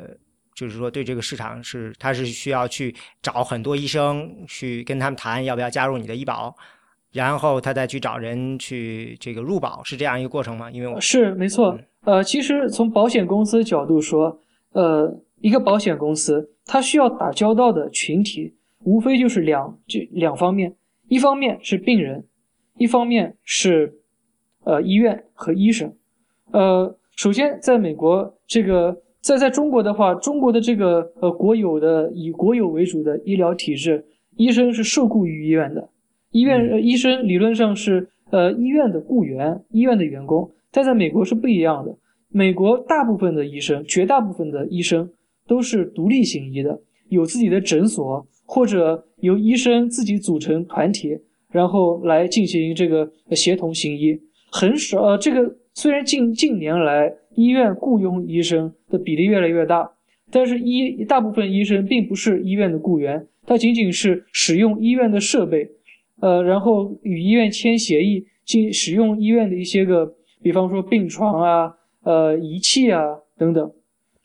[0.55, 6.57] 就是说对这个市场是，他是需要去找很多医生去跟他们谈要不要加入你的医保，
[7.13, 10.71] 然后他再去找人去这个入保，是这样一个过程吗？
[10.71, 14.41] 因为我是没错，呃，其实从保险公司角度说，
[14.73, 15.23] 呃。
[15.41, 20.75] 一个保险公司，它需要打交道的群体，无非就是两这两方面，
[21.07, 22.27] 一方面是病人，
[22.77, 24.01] 一方面是
[24.65, 25.95] 呃医院和医生。
[26.53, 34.05] 呃，首先在美国这个，在在中国的话，中国的这个呃国有的以国有为主的医疗体制，
[34.37, 35.89] 医生是受雇于医院的，
[36.31, 41.97] 医院医生理论上是呃医院的雇员，医院的员工，但在美国是不一样的，
[42.31, 45.09] 美国大部分的医生，绝大部分的医生。
[45.49, 51.19] 都是独立行医的，有自己的诊所，或者由医生自己组成团体，
[51.51, 54.21] 然后来进行这个协同行医。
[54.53, 59.93] 很少，呃，这个虽然近近年来医院雇佣医生的比例越来越大，
[60.29, 65.69] 但是医大部分医生并不是医院的雇员，他仅仅是使用医院的设备，
[66.21, 73.01] 呃，然后与医院签协议，进使用医院的一些个，比方说病床啊，呃，仪器啊
[73.39, 73.71] 等等。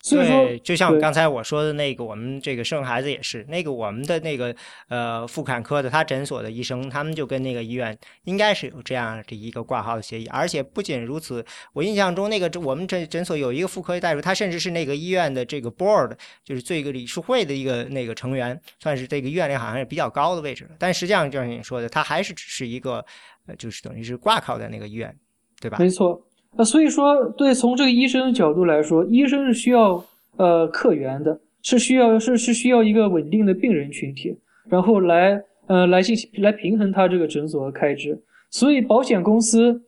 [0.09, 4.53] 对，就像刚才我说的那个，我们这个生孩子也是那个我们的那个
[4.89, 10.27] 呃妇产科的他诊所的医生，他们就跟那个医院应该是有这样的一个挂号的协议。
[10.27, 16.11] 而且不仅如此，我印象中那个我们诊诊所有一个妇科大夫，他甚至是那个医院的这个 board，
[16.43, 20.69] 就是这个理事会的一个那个成员，算是这个医院里好像是比较高的位置。
[20.77, 23.05] 但实际上就像你说的，他还是只是一个
[23.47, 25.15] 呃，就是等于是挂靠在那个医院，
[25.61, 25.77] 对吧？
[25.79, 26.21] 没错。
[26.55, 30.05] 呃，所以说，对从这个医生的角度来说，医生是需要
[30.37, 34.37] 呃客源的，是需要是是需要一个稳定的病人群体，
[34.69, 38.21] 然后来呃来进行来平衡他这个诊所的开支。
[38.51, 39.81] 所以保险公司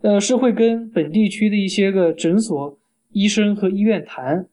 [0.00, 2.78] 呃是会跟本地区的一些个诊所、
[3.12, 4.46] 医生和医院谈，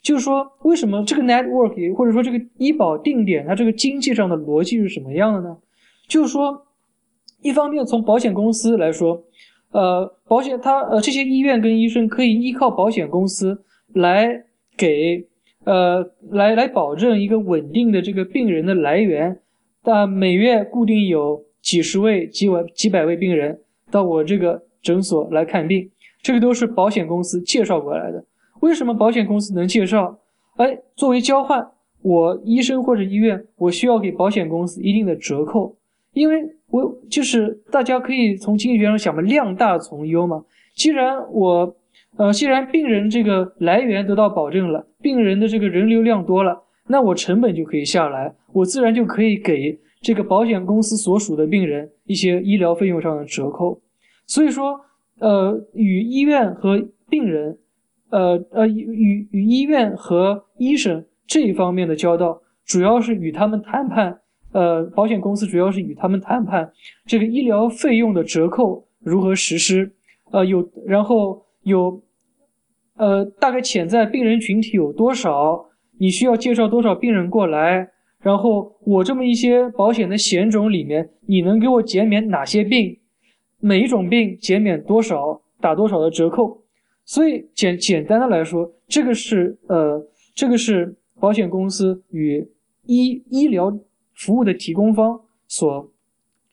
[0.00, 5.54] 就是说为什么这个 network 或者说这个医保定点它这个经济上的逻辑是什么样的呢？
[6.08, 6.64] 就是说，
[7.42, 9.22] 一方面从保险公司来说。
[9.72, 13.62] 呃，保险它呃这些医院跟医生可以依靠保险公司
[13.94, 14.28] 来
[14.76, 15.24] 给
[15.64, 19.40] 呃来来保证一个稳定的这个病人的来源，
[19.82, 23.60] 但每月固定有几十位、几万、几百位病人
[23.92, 25.88] 到我这个诊所来看病，
[26.20, 28.24] 这个都是保险公司介绍过来的。
[28.62, 30.18] 为什么保险公司能介绍？
[30.56, 31.64] 哎，作为交换，
[32.02, 35.76] 我医生或者医院我需要给保险公司一定的折扣，
[36.12, 36.56] 因为。
[36.70, 40.44] 我就是大家可以从经济学上想嘛，量大从优嘛。
[40.74, 41.76] 既然我，
[42.16, 53.80] 呃，既然病人这个来源得到保证了，病人的这个人流量多了，那我成本就可以下来，我自然就可以给这个保险公司所属的病人一些医疗费用上的折扣。
[54.26, 54.80] 所以说，
[55.18, 57.58] 呃，与医院和病人，
[58.10, 64.19] 呃呃，与与医院和医生这一方面的交道，主要是与他们谈判。
[64.52, 66.72] 呃，保险公司主要是与他们谈判
[67.06, 69.92] 这个医疗费用的折扣如何实施，
[70.32, 72.02] 呃，有然后有，
[72.96, 75.66] 呃，大概潜在病人群体有多少，
[75.98, 82.98] 你需要介绍多少病人过来，然后我这么一些保险的险种里面，你能给我减免哪些病？
[83.60, 86.62] 每一种病减免多少，打多少的折扣？
[87.04, 92.48] 所以简简单的来说，这个是呃，这个是保险公司与
[92.86, 93.70] 医医疗
[94.20, 95.90] 服务的提供方所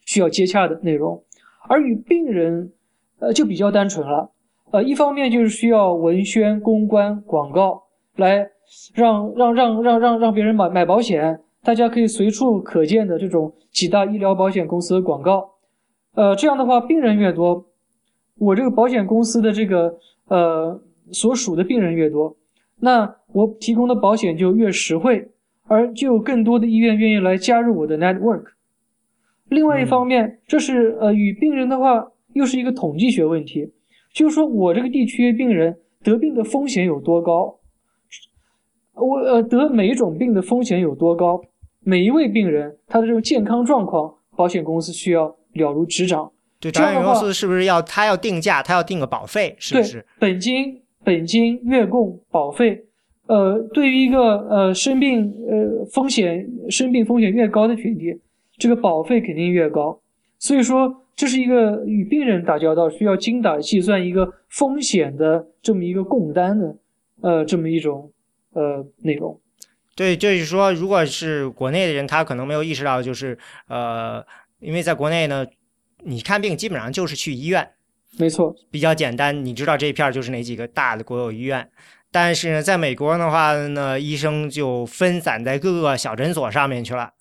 [0.06, 1.22] 需要接洽的内容，
[1.68, 2.72] 而与病人
[3.20, 4.32] 呃就比较单纯了。
[4.72, 7.84] 呃，一方面就是需要文宣、公关、广告
[8.16, 8.50] 来
[8.94, 11.42] 让让让让让让别人买买保险。
[11.62, 15.56] 大家可以随处可见的这种几大医疗保险公司的广告，
[16.14, 17.66] 呃，这样的话，病人越多，
[18.38, 19.98] 我这个保险公司的这个
[20.30, 22.38] 呃所属的病人越多，
[22.80, 25.30] 那我提供的保险就越实惠，
[25.68, 28.44] 而就有更多的医院愿意来加入我的 network。
[29.50, 33.72] 另外一方面，这是呃与病人的话又是一个统计学问题，
[34.14, 37.60] 就是说我这个地区病人得病的风险有多高，
[38.94, 41.42] 我呃得每一种病的风险有多高。
[41.82, 46.30] 每一位病人他的这种健康状况，保险公司需要了如指掌。
[46.60, 49.56] 对，保险公司是不是要他要定价，他要定个保费？
[49.58, 50.06] 是不是？
[50.20, 52.87] 本金、本金、月供、保费。
[53.28, 58.18] 呃，对于一个呃生病呃风险生病风险越高的群体，
[58.58, 60.00] 这个保费肯定越高。
[60.40, 66.76] 所以说，这是一个与病人打交道需要精打细算一个风险的这么一个共担的
[67.22, 68.12] 呃这么一种
[68.54, 69.40] 呃内容。
[69.96, 73.38] 对，就是说，如果是国内的人，他可能没有意识到，就是
[73.68, 74.24] 呃，
[74.60, 75.46] 因为在国内呢，
[76.04, 77.68] 你看病基本上就是去医院，
[78.20, 81.68] 没错，比较简单，你知道这一片就是哪几个大的国有医院。
[82.12, 87.12] 但是呢，在美国的话呢，医生就分散在各个小诊所上面去了。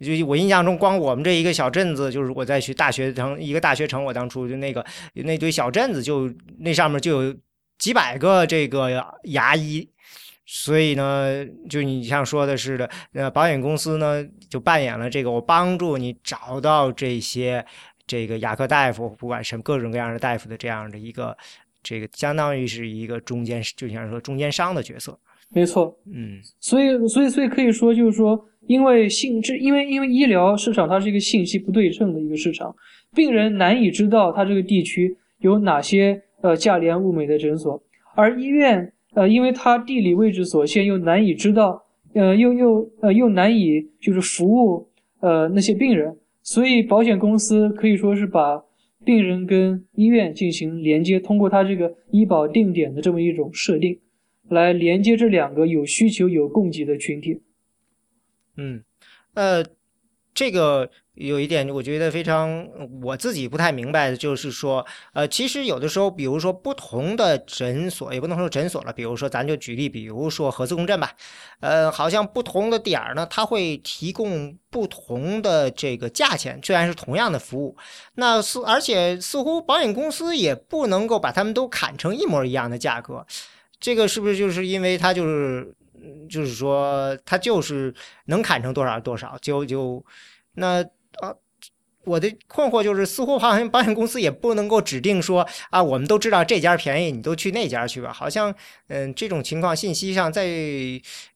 [0.00, 7.34] 就我印象中，光我们这一个小镇子，就是我在去大学城一个大学城，我当初就那个那堆小镇子，就那上面就有
[7.78, 9.88] 几百个这个牙医。
[10.46, 17.64] 所以呢，就你像说的似的，呃，保险公司呢就扮演了这个，我帮助你找到这些
[18.06, 21.34] 这个牙科大夫，不管什么各种各样的大夫的这样的一个，
[21.84, 25.16] 这个相当于是一个中间，就像说中间商的角色。
[25.50, 32.74] 没错，嗯，所以所以所以可以说，就是说，因为性质，因为因为医疗市场它是一个信息不对称的一个市场，
[33.14, 37.80] 病人难以知道他这个地区有哪些呃价廉物美的诊所，
[38.16, 38.90] 而医院。
[39.16, 41.80] 呃，因为它地理位置所限，又难以知道，
[42.14, 44.88] 呃，又又呃又难以就是服务
[45.20, 48.60] 呃那些病人，所以保险公司可以说是把
[49.04, 54.00] 病人跟医院进行连接，通过它这个医保定点的这么一种设定，
[54.48, 57.42] 来连接这两个有需求有供给的群体。
[58.56, 58.82] 嗯，
[59.34, 59.64] 呃，
[60.34, 60.90] 这个。
[61.14, 62.68] 有一点我觉得非常
[63.00, 71.12] 我自己不太明白的就是说，呃，其实有的时候，比如说不同的诊所，也不能说诊所了，比如说咱就举例，比如说核磁共振吧，
[71.60, 77.76] 呃，好像不同的点儿呢，它会提供不同的这个价钱，虽然是同样的服务，
[78.16, 83.24] 那似而且似乎保险公司也不能够把他们都砍成一模一样的价格，
[83.78, 85.72] 这个是不是就是因为它就是，
[86.28, 87.94] 就是说它就是
[88.26, 90.04] 能砍成多少多少，就就
[90.54, 90.84] 那。
[91.20, 91.32] 啊，
[92.04, 98.12] 我的困惑就是，似乎好像保险公司也不能够指定说啊，我们都知道这家便宜，你都去那家去吧。
[98.12, 98.52] 好像，
[98.88, 100.44] 嗯，这种情况信息上在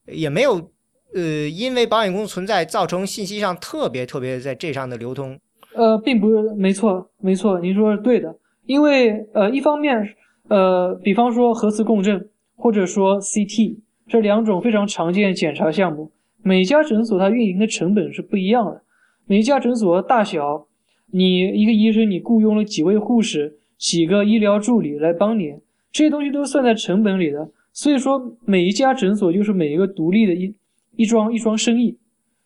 [0.05, 0.69] 也没有，
[1.15, 5.39] 呃，因为保险公司存在造成信息上特别特别在这上的流通。
[5.73, 8.37] 呃，并不是，没错，没错，您说是对的。
[8.65, 10.13] 因为呃，一方面，
[10.49, 13.77] 呃，比方说核磁共振或者说 CT
[14.09, 18.81] 这两种非常常见检查项目，每家诊所它运营的成本是不一样的。
[19.27, 20.65] 每一家诊所大小，
[21.11, 25.53] 你一个医生，你雇佣了几位护士、几个医疗助理来帮你，
[25.91, 27.51] 这些东西都算在成本里的。
[27.71, 30.55] 所以说，每一家诊所就是每一个独立的一
[30.95, 31.95] 一桩一桩生意，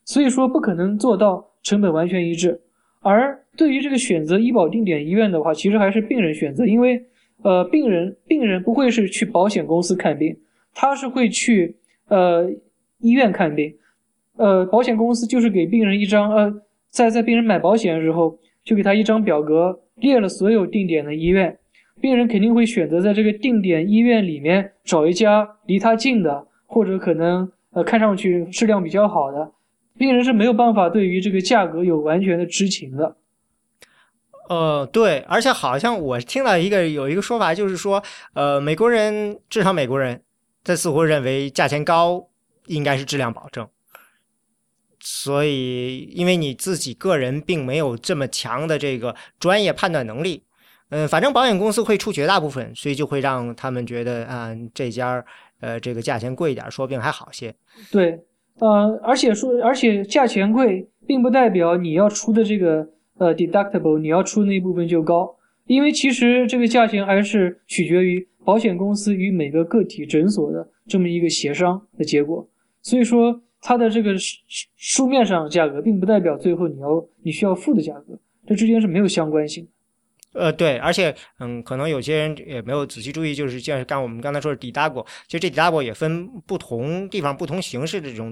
[0.04, 2.60] 所以说不可能做到成本完全一致。
[3.00, 7.06] 而对于这个选择医保定点医院的话，其实还是病人选择，因为
[7.42, 10.38] 呃，病人病人不会是去保险公司看病，
[10.74, 12.50] 他是会去呃
[13.00, 13.76] 医院看病，
[14.38, 16.62] 呃，保险公司就是给病人一张呃。
[16.90, 21.58] 在在病人买保险的时候，就给他一张表格，列了所有定点的医院，
[22.00, 29.54] 病人肯定会选择在这个定点医院里面找一家离他近的，或者可能呃看上去质量比较好的。
[29.98, 33.16] 病人是没有办法对于这个价格有完全的知情的。
[34.50, 38.04] 呃，对，而且好像我听到一个有一个说法，就是说，
[38.36, 40.22] 呃，美国人至少美国人，
[40.64, 42.30] 他似乎认为价钱高
[42.68, 43.68] 应该是质量保证。
[45.06, 50.46] 所以，因为你自己个人并没有这么强的这个专业判断能力，
[50.92, 55.22] 嗯，反正保险公司会出绝大部分，所以就会让他们觉得啊，这家
[55.60, 57.54] 呃这个价钱贵一点，说不定还好些。
[57.92, 58.18] 对，
[58.60, 62.88] 呃，而且说，而且价钱贵，并不代表你要出的这个
[63.18, 65.36] 呃 deductible，你要出那部分就高，
[65.66, 72.48] 因为其实这个价钱还是取决于保险公司与每个个体诊所的这么一个协商的结果。
[72.82, 74.38] 所以说，它的这个书
[74.76, 79.68] 书面上价格，并不代表最后你要你需要付的价格，这之间是没有相关性。
[80.34, 88.24] 呃，对，而且，嗯，可能有些人也没有仔细注意，就是像刚我们刚才说的 deductible，其实这 deductible 也分不同地方、不同形式的这种。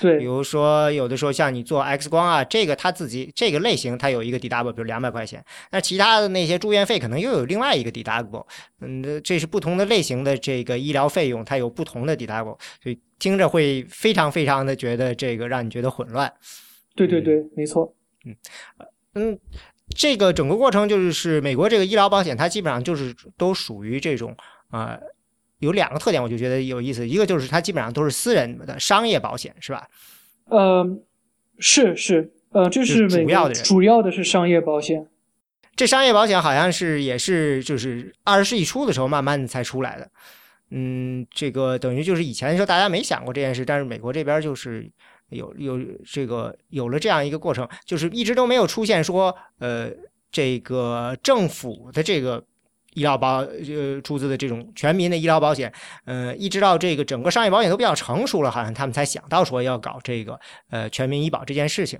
[0.00, 8.44] 对，比如说有的时候像你做 X 光啊，这个它自己这个类型它有一个 deductible，比如两百块钱，那其他的那些住院费可能又有另外一个 deductible。
[8.80, 16.32] 嗯，这是不同的类型的这个医疗费用，它有不同的 deductible，所以听着会非常非常的觉得这个让你觉得混乱。
[16.94, 17.94] 对对对，没错。
[18.24, 18.36] 嗯，
[19.14, 19.38] 嗯。
[19.94, 24.36] 这个整个过程就是是美国这个医疗保险，它基本上就是都属于这种
[24.70, 24.98] 啊，
[25.58, 27.06] 有两个特点，我就觉得有意思。
[27.06, 29.88] 一个就是它基本上都是私人的商业保险，是吧？
[30.46, 30.84] 呃，
[31.58, 35.06] 是是，呃，这是主要的，主要的是商业保险。
[35.76, 40.10] 这商业保险好像是也是就是二十世纪初的时候慢慢的才出来的。
[40.70, 44.90] 嗯，这个等于就是以前说大家没想过这件事，但是美国这边就是。
[45.32, 49.90] 有有这个有了这样一个过程，就是一直都没有出现说，呃，
[50.30, 52.42] 这个政府的这个
[52.94, 55.72] 医疗保呃出资的这种全民的医疗保险，
[56.04, 60.38] 呃，一直到这个整个商业保险都比较成熟了，好像他们才想到说要搞这个
[60.70, 61.98] 呃全民医保这件事情。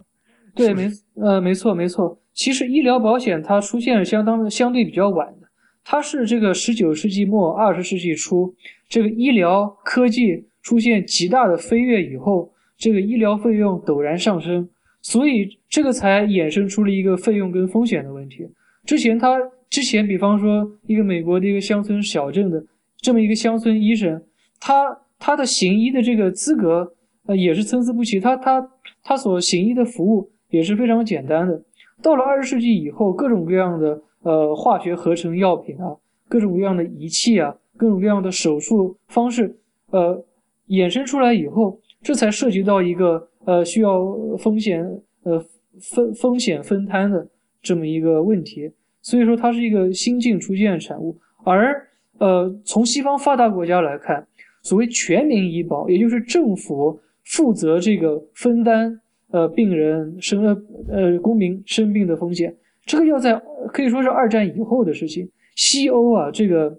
[0.55, 5.49] 对，没呃没错没错，其实医疗保险它出现相当相对比较晚的，
[5.83, 8.55] 它是这个十九世纪末二十世纪初，
[8.89, 12.52] 这个医疗科技出现极大的飞跃以后。
[12.83, 14.69] 这个医疗费用陡然上升，
[15.03, 18.45] 所以这个才衍生出了一个费用跟风险的问题。
[18.85, 19.39] 之前他
[19.71, 22.61] 之前，比方说一个美国的一个乡村小镇的
[22.97, 24.21] 这么一个乡村医生，
[24.59, 26.93] 他他的行医的这个资格
[27.27, 28.69] 呃也是参差不齐，他他
[29.05, 31.63] 他所行医的服务也是非常简单的。
[32.03, 35.95] 到了二十世纪以后，各种各样的呃化学合成药品啊，
[36.29, 39.57] 各种各样的仪器啊，各种各样的手术方式
[39.93, 40.25] 呃
[40.67, 41.79] 衍生出来以后。
[42.03, 44.85] 这才涉及到一个呃需要风险
[45.23, 45.43] 呃
[45.81, 47.27] 分风险分摊的
[47.63, 51.17] 这么一个问题，所以说它是一个新近出现的产物。
[51.45, 51.89] 而
[52.19, 54.27] 呃从西方发达国家来看，
[54.63, 59.01] 所谓全民医保，也就是政府负责这个分担
[59.31, 63.41] 呃病人生呃呃公民生病的风险，这个要在
[63.73, 65.31] 可以说是二战以后的事情。
[65.55, 66.77] 西欧啊，这个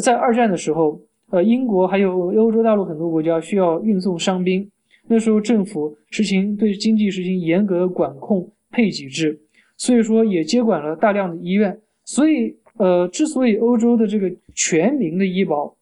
[0.00, 1.00] 在二战的时候。
[1.30, 4.70] 呃，英国还有欧洲大陆很多国家需要运送伤兵，
[5.08, 9.40] 那时候政府实行对经济实行严格的管控配给制，
[9.76, 11.80] 所以说也接管了大量的医院。
[12.04, 15.74] 所以，呃，之所以欧洲的这个全民的医保，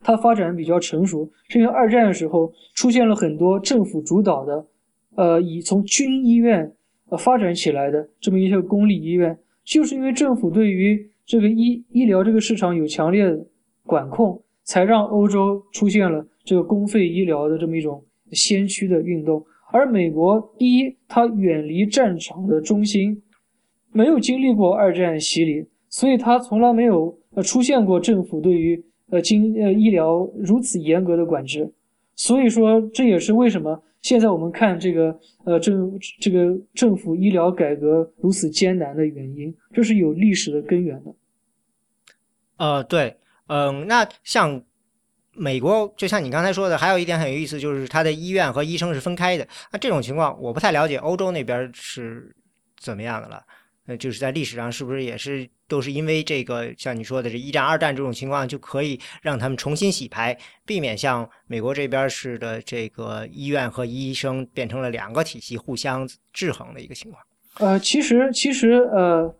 [0.00, 4.66] 它发展比较成熟，是因为二战的时候出现了很多政府主导的，
[5.14, 6.72] 呃，以从军医院
[7.10, 13.46] 呃发展起来的这么一些公立医院，就是因为政府对于这个医医疗这个市场有强烈的
[13.84, 14.40] 管控。
[14.64, 18.02] 才让欧洲出现了这个公费医疗的这么一种
[18.32, 23.22] 先驱的运动，而美国第一，它远离战场的中心，
[23.92, 31.72] 没有经历过二战洗礼，所以它从来没有呃出现过政府对于呃经呃医疗如此严格的管制，
[32.16, 41.14] 所以说这也是为什么现在我们看这个呃政这个政府医疗改革如此艰难的原因，这是有历史的根源的。
[42.56, 43.16] 呃，对。
[43.46, 44.62] 嗯，那像
[45.32, 49.46] 美国，就像你刚才说的，还有一点很有意思，就是它的医院和医生是分开的。
[49.70, 52.34] 那这种情况我不太了解，欧洲那边是
[52.78, 53.42] 怎么样的了？
[53.86, 67.22] 呃，就是在历史上是不是也是都是因为这个，像你说的这一战、二战这种情况，就可以让他们重新洗牌，避免像美国这边似的，这个医院和医生变成了两个体系互相制衡的一个情况？
[67.58, 69.34] 呃，其实其实呃。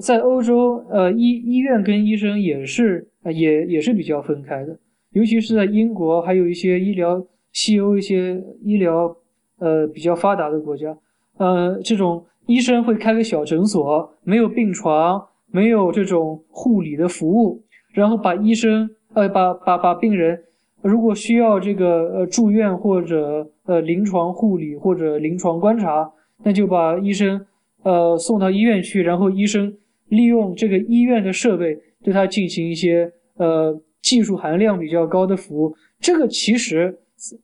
[0.00, 4.78] 在欧洲，呃，医医院跟医生也是，呃，也也是比较分开的。
[5.12, 9.16] 尤其是在英国，还有一些医疗西欧一些医疗，
[9.58, 10.96] 呃，比较发达的国家，
[11.38, 17.62] 呃，这种医生会开个小诊所，没有病床，没有这种护理的服务，
[17.94, 20.38] 然后把医生，呃，把把把病人，
[20.82, 26.12] 如果需要这个呃住院或者呃临床护理或者临床观察，
[26.44, 27.46] 那就把医生，
[27.82, 29.74] 呃，送到医院去，然后医生。
[30.08, 36.96] 利用这个医院的设备对他进行一些呃技术含量比较高的服务，这个其实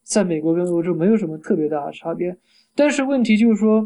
[0.03, 2.35] 在美国跟欧洲没有什么特别大的差别。
[2.75, 3.85] 但是问题就是说，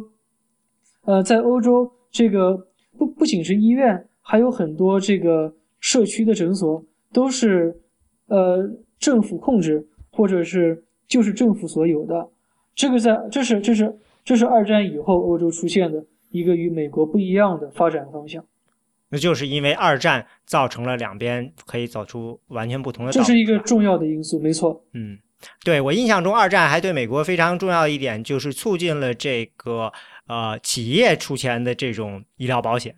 [1.05, 2.67] 呃，在欧洲这个
[2.97, 7.75] 不不仅是医院，还有很多这个社区的诊所都是
[8.27, 8.69] 呃
[8.99, 12.29] 政府控制或者是就是政府所有的。
[12.75, 18.45] 这个在这是这是这是二战以后欧洲出现的一个与美国不一样的发展方向。
[19.09, 23.11] 那就是因为二战造成了两边可以走出完全不同的。
[23.11, 24.83] 这是一个重要的因素，没错。
[24.93, 25.17] 嗯，
[25.63, 29.91] 对我印象中，二战还对美国非常重要的一点就是促进了这个
[30.27, 32.95] 呃企业出钱的这种医疗保险，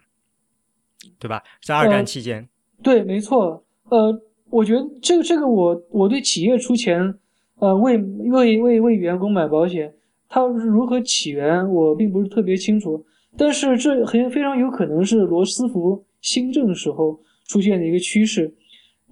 [1.20, 1.44] 对吧？
[1.64, 2.48] 在二战期间。
[2.82, 3.64] 对，没错。
[3.90, 7.14] 呃，我觉得这个这个我我对企业出钱，
[7.60, 9.94] 呃，为为为为员工买保险，
[10.28, 13.06] 它如何起源，我并不是特别清楚。
[13.40, 17.18] 但是这很非常有可能是罗斯福新政时候
[17.48, 18.54] 出现的一个趋势，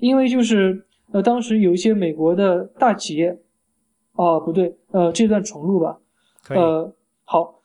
[0.01, 3.39] 因为就是呃当时有一些美国的大企业，
[4.15, 5.97] 哦不对，呃这段重录吧，
[6.49, 7.61] 呃好，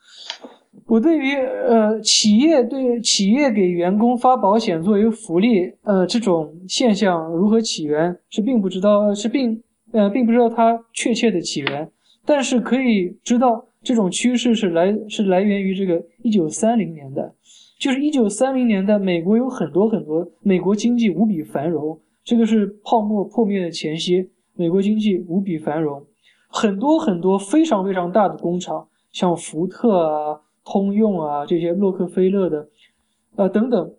[0.87, 9.61] 我对于呃企业对企业给员工发保险作为福利，呃这种现象如何起源是并不知道，是并
[9.91, 11.91] 呃并不知道它确切的起源，
[12.25, 13.67] 但是可以知道。
[13.83, 17.33] 这种趋势是来是来源于这个一九三零年代，
[17.80, 26.05] 就是一九三零年代，美国有很多很多，美国经济无比繁荣，这个是泡沫破灭的前夕，美国经济无比繁荣，
[26.49, 32.68] 很多很多非常非常大的工厂，像福特啊、通用啊这些洛克菲勒的，
[33.35, 33.95] 呃等等，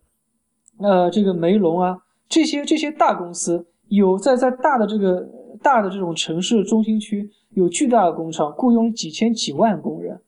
[0.80, 1.98] 呃这个梅隆啊
[2.30, 5.28] 这些这些大公司有在在大的这个
[5.62, 7.30] 大的这种城市中心区。
[7.54, 10.20] 有巨大的工厂雇佣几千几万工人，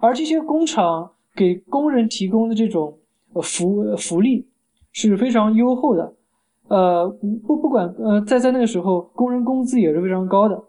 [0.00, 2.98] 而这些工厂给工人提供的这种
[3.32, 4.46] 呃福福利
[4.92, 6.14] 是非常优厚的，
[6.68, 7.08] 呃
[7.46, 10.62] 不不管呃在在那个时候工人工资也是非常高的，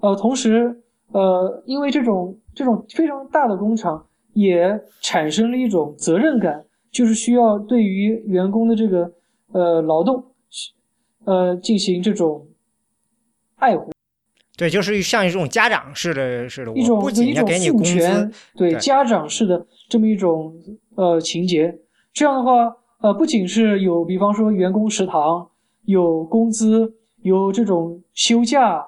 [0.00, 9.12] 呃同时呃因为这种这种非常大的工厂也产生了一种责任感，就是需要对于员工的这个
[9.52, 10.24] 呃劳动
[11.24, 12.46] 呃进行这种
[13.56, 13.93] 爱护。
[14.56, 20.54] 对，就是像一种家长式的似的，一种一种赋权，对家长式的这么一种
[20.94, 21.76] 呃情节。
[22.12, 25.48] 这样的话，呃，不仅是有，比方说员工食堂
[25.86, 28.86] 有工资，有这种休假，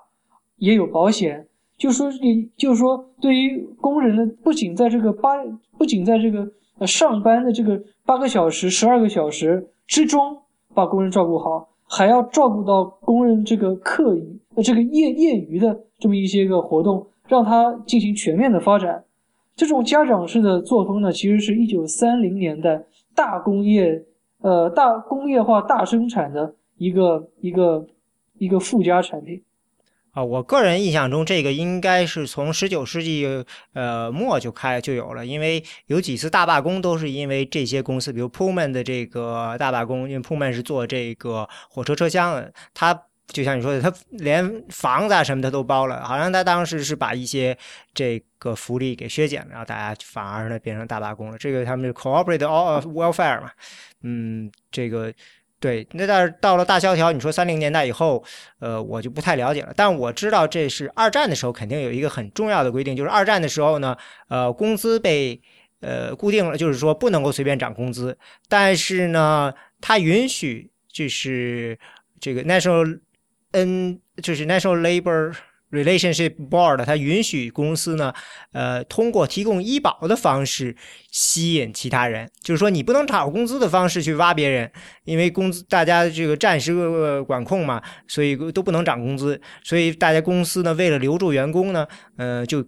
[0.58, 1.48] 也有保险。
[1.76, 5.44] 就说你，就是说，对于工人的，不仅在这个八，
[5.76, 6.48] 不仅在这个
[6.78, 10.38] 呃上班的这个八个小时、十二个小时之中，
[10.72, 11.68] 把工人照顾好。
[11.89, 19.05] 还要照顾到工人这个课余、呃这个业业余的这么一些个活动，让他进行全面的发展。
[19.55, 22.84] 这种家长式的作风呢，其实是一九三零年代
[23.14, 24.05] 大工业、
[24.41, 27.87] 呃大工业化大生产的一个一个
[28.39, 29.41] 一个附加产品。
[30.16, 33.44] 啊，我个人印象中，这个应该是从十九世纪
[33.74, 47.54] 呃末就开就有了，因为有几次大罢工都是因为这些公司，比如 Pullman 的这个大罢工，因为 Pullman 是做这个火车车厢的，他就像你说的，他连房子啊什么的都包了，好像他当时是把一些
[47.92, 53.50] 这个福利给削减了，然后大家反而呢变成大罢工了，这个他们就 Corporate All Welfare 嘛，
[54.02, 55.12] 嗯，这个。
[55.59, 58.22] 对，那但是到了大萧条，你说三零年代以后，
[58.59, 59.72] 呃，我就不太了解了。
[59.74, 63.96] 但我知道这是二战的时候肯定有一个很重要的规定，就是二战的时候呢，
[64.28, 65.40] 呃，工资被
[65.80, 68.16] 呃固定了，就是说不能够随便涨工资。
[68.48, 71.78] 但是呢，它允许就是
[72.20, 73.00] 这个 national
[73.52, 75.34] n 就是 national labor。
[75.77, 78.12] Relationship Board 它允许公司呢，
[78.53, 80.77] 呃，通过提供医保的方式
[81.11, 84.70] 吸引其他人，就是说你不能炒工资的方式去挖别人，
[85.05, 86.72] 因为工资大家这个暂时
[87.22, 92.66] 管控嘛，所以都不能涨工资，所以大家公司呢为了留住员工呢，呃，就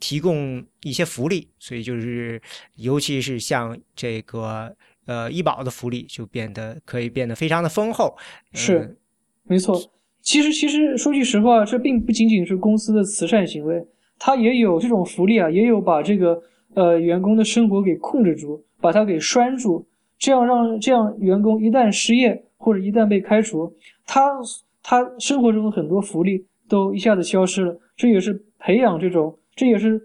[0.00, 2.40] 提供一些福利，所以就是
[2.76, 4.74] 尤其是像这个
[5.06, 8.16] 呃医保的福利就变得可以变得非常的丰厚，
[8.52, 8.98] 是，
[9.44, 9.80] 没错。
[10.22, 13.84] 其实，其实说句实话，这并不仅仅是公司的慈善行为，
[14.18, 16.40] 它也有这种福利啊，也有把这个
[16.74, 19.84] 呃员工的生活给控制住，把它给拴住，
[20.16, 23.72] 这样让这样员工一旦失业或者一旦被开除，
[24.06, 24.38] 他
[24.82, 27.76] 他生活中的很多福利都一下子消失了。
[27.96, 30.00] 这也是培养这种，这也是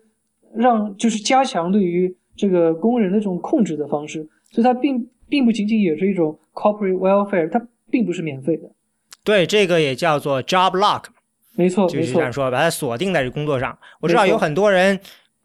[0.56, 4.28] 让就是加强对于这个工人的这种控制的方式。
[4.50, 8.72] 所以它并并不仅仅也是一种 corporate welfare，它并不是免费的。
[9.28, 11.04] 对，这个也叫做 job lock，
[11.58, 13.78] 没错，就是这样说，把它锁定在这工作上。
[14.00, 15.02] 我知道有很多人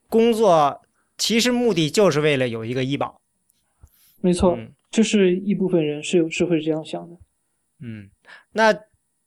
[0.09, 0.81] 工作
[1.19, 3.21] 其实目的就是为了有一个医保，
[4.21, 4.57] 没错，
[4.89, 7.17] 就是一部分人是有是会这样想的。
[7.81, 8.09] 嗯，
[8.53, 8.73] 那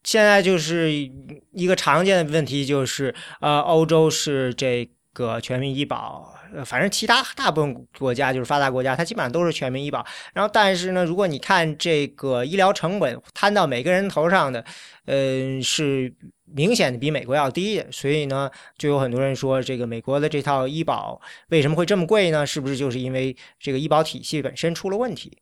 [0.02, 6.34] 现在就是一个常见的问题，就是呃，欧洲是这个全民医保。
[6.54, 10.04] 呃，反正其他大部分国家就是发达国家，它基本上都是全民医保。
[10.34, 14.64] 然后，但是呢，如果你看这个医疗成本摊到每个人头上的，
[15.06, 16.12] 呃，是
[16.44, 22.46] 明显的比美国要低的，所以呢，就有很多人说，这个美国的这套医保为什么会这么贵呢？
[22.46, 25.38] 是不是就是因为这个医保体系本身出了问题？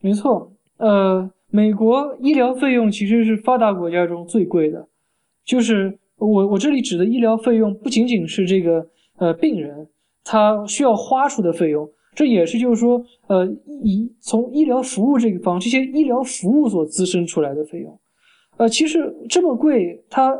[0.00, 4.86] 没错，呃，美国医疗费用其实是发达国家中最贵的，
[5.44, 8.86] 就是我我这里指的医疗费用不仅仅是这个
[9.16, 9.88] 呃病人
[10.28, 13.46] 他需要花出的费用，这也是就是说呃
[13.84, 18.00] 医从医疗服务这个方这些医疗服务所滋生出来的费用。
[18.56, 20.36] 呃，其实这么贵，它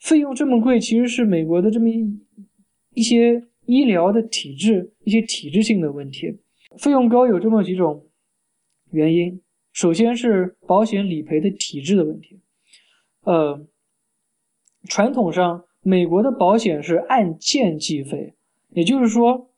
[0.00, 2.04] 费用这么贵，其实是美国的这么一
[2.92, 6.38] 一些医疗的体制，一些体制性的问题。
[6.78, 8.04] 费用高有这么几种
[8.90, 9.40] 原因，
[9.72, 12.40] 首先是保险理赔的体制的问题。
[13.24, 13.64] 呃，
[14.88, 18.34] 传统上美国的保险是按件计费，
[18.72, 19.50] 也就是说，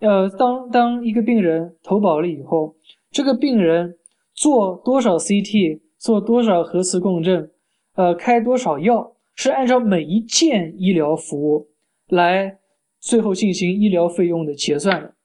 [0.00, 2.76] 呃，当当一个病人投保了以后，
[3.10, 3.96] 这个病人
[4.34, 5.80] 做多少 CT。
[6.00, 7.50] 做多少核磁共振，
[7.96, 11.66] 呃，开多少药，是按照每一件医疗服务
[12.06, 12.60] 来
[13.00, 15.16] 最后进行医疗费用的结算的。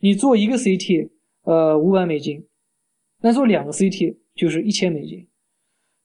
[0.00, 1.10] 你做一个 CT，
[1.44, 2.46] 呃，五百美金，
[3.20, 5.28] 那做两个 CT 就是一千美金。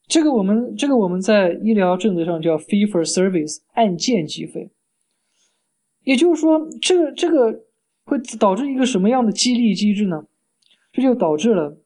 [0.09, 4.69] 这个我们这个我们在医疗政策上叫 fee for service，按件计费。
[6.07, 7.51] 也就是说，这个这个
[8.05, 10.23] 会导致一个什么样的激励机制呢？
[10.93, 11.77] 这就导致了。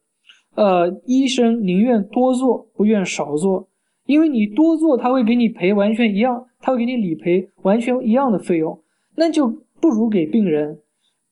[0.53, 3.67] 呃，医生宁愿多做，不愿少做，
[4.05, 8.79] 因为你多做，他会给你赔完全一样，他会给你理赔完全一样的费用，
[9.15, 9.47] 那就
[9.79, 10.77] 不如给病人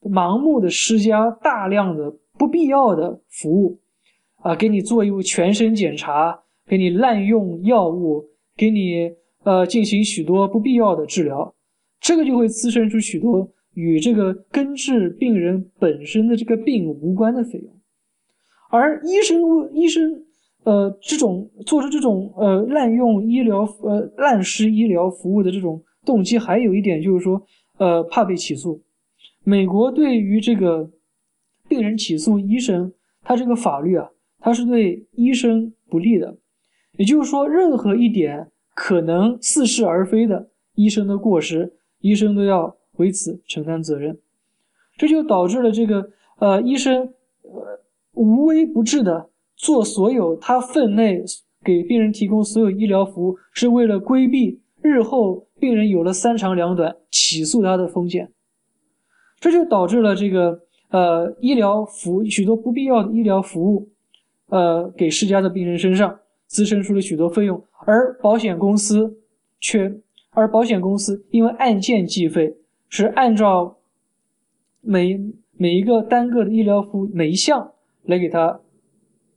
[0.02, 3.78] 盲目的施加大量的不必要的服务，
[4.38, 8.26] 啊，给你做一个全身检查，给你滥用药物，
[8.58, 9.12] 给你
[9.44, 11.54] 呃进行许多不必要的治疗，
[12.00, 17.72] 这个就会滋生出许多与这个根治病人本身的这个病无关的费用。
[18.70, 19.42] 而医生
[19.74, 20.24] 医生，
[20.64, 27.42] 呃，这种做出这种呃滥用医疗呃滥施医疗服务的这种动机，还有一点就是说，
[27.78, 28.82] 呃，怕被起诉。
[29.44, 30.92] 美国对于这个
[31.68, 32.94] 病人起诉医生，
[33.24, 36.38] 他这个法律啊，它是对医生不利的。
[36.98, 44.18] 也就是说，任何一点可能似是而非的医生的过失，医生都要为此承担责任。
[44.98, 47.80] 这就导致了这个呃医生呃。
[48.14, 51.24] 无微不至的做所有他分内
[51.64, 58.30] 给病人提供所有医疗服务，是为了规避日后病人有了三长两短起诉他的风险。
[59.40, 63.88] 这就导致了这个呃医疗服务许多不必要的医疗服务，
[64.50, 69.18] 呃给施加在病人身上，滋生出了许多费用，而保险公司
[69.62, 69.98] 却
[70.40, 72.56] 而保险公司因为按件计费，
[72.88, 73.78] 是按照
[74.82, 75.20] 每
[75.58, 77.72] 每一个单个的医疗服务每一项。
[78.06, 78.60] 来给他，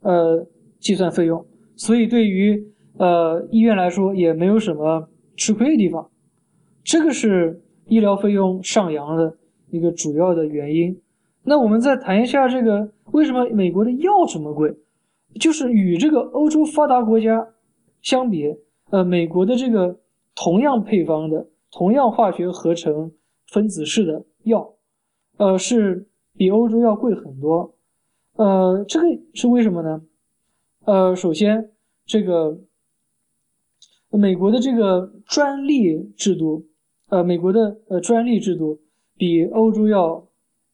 [0.01, 0.47] 呃，
[0.79, 1.45] 计算费用，
[1.77, 6.09] 所以对于呃医院来说也没有什么吃亏的地方，
[6.83, 9.37] 这个是医疗费用上扬的
[9.69, 10.99] 一个主要的原因。
[11.43, 14.75] 那我们再谈一下这个为什么美国的药这么贵，
[15.39, 17.47] 就是与这个欧洲发达国家
[18.01, 18.57] 相比，
[18.91, 19.99] 呃，美国的这个
[20.35, 23.13] 同样配方的、同样化学合成
[23.47, 24.75] 分子式的药，
[25.37, 27.75] 呃，是比欧洲要贵很多。
[28.37, 30.03] 呃，这个是为什么呢？
[30.85, 31.71] 呃，首先，
[32.07, 32.59] 这个
[34.11, 36.67] 美国的这个专利制度，
[37.09, 38.81] 呃，美国的呃专利制度
[39.17, 40.27] 比欧洲要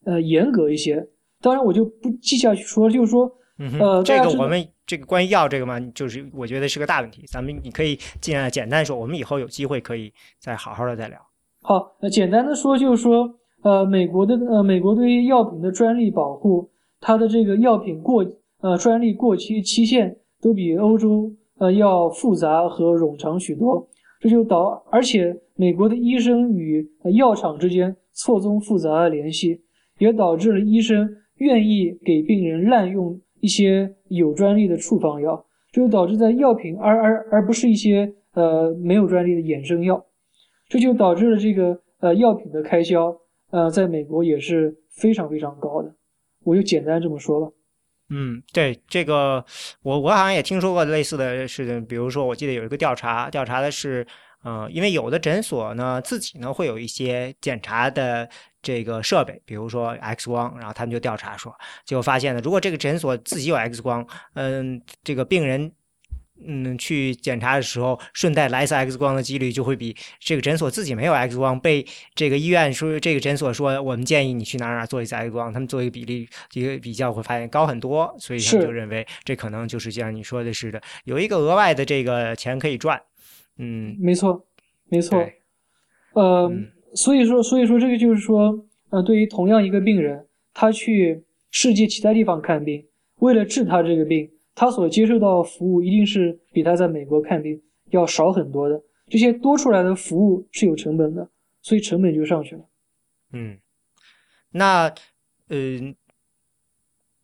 [0.05, 1.09] 呃严格一些。
[1.41, 3.31] 当然，我就不记下去说，就是说，
[3.79, 7.23] 呃，这个我们这个关于药这个嘛，就是我觉得是个大问题。
[7.27, 11.19] 咱们你可以尽量简单说，我们以后有机会可以再好好的再聊。
[11.61, 13.29] 好，那简单的说就是说，
[13.61, 16.71] 呃，美国的呃，美国对于药品的专利保护。
[16.99, 18.25] 它的这个药品过
[18.61, 23.87] 呃专利过期期限都比欧洲呃要复杂和冗长许多，
[24.19, 26.85] 这就导而且美国的医生与
[27.15, 29.61] 药厂之间错综复杂的联系，
[29.99, 40.05] 也导致了医生愿意给病人滥用一些有专利的处方药，这就导致在药品而而而不是一些呃没有专利的衍生药，
[40.67, 43.15] 这就导致了这个呃药品的开销
[43.51, 45.93] 呃在美国也是非常非常高的。
[46.43, 47.51] 我就简单这么说吧。
[48.11, 49.45] 嗯，对这个，
[49.83, 51.85] 我我好像也听说过类似的事情。
[51.85, 54.03] 比如说，我记得有一个调查，调查的是，
[54.43, 58.27] 呃，因为有的诊所呢自己呢会有一些检查的
[58.61, 61.53] 这个设备，比如说 X 光，然后他们就调查说，
[61.85, 65.71] 结果发现呢，如果这个诊所自己有 X 光，嗯，这个病人。
[66.41, 71.85] 嗯，去检查的时候顺带来一次 X 光的几率就会比这个诊所自己没有 X 光被
[72.15, 83.01] 这个医院说这个诊所说我们建议你去哪哪做一次 X 光，他们做一个比例一个比较会发现高很多，所以他们就认为这可能就是像你说的似的，有一个额外的这个钱可以赚。
[83.57, 84.47] 嗯，没错，
[84.85, 85.19] 没错。
[86.13, 92.85] 呃，嗯所以说，所以说这个就是说，呃，对于同样一个病人，他去世界其他地方看病，
[93.17, 97.61] 为了治他这个病，他所接受到的服务一定是比他在美国看病
[97.91, 98.81] 要少很多的。
[99.07, 101.29] 这些多出来的服务是有成本的，
[101.61, 102.61] 所以成本就上去了。
[103.31, 103.57] 嗯，
[104.51, 104.93] 那
[105.49, 105.95] 嗯、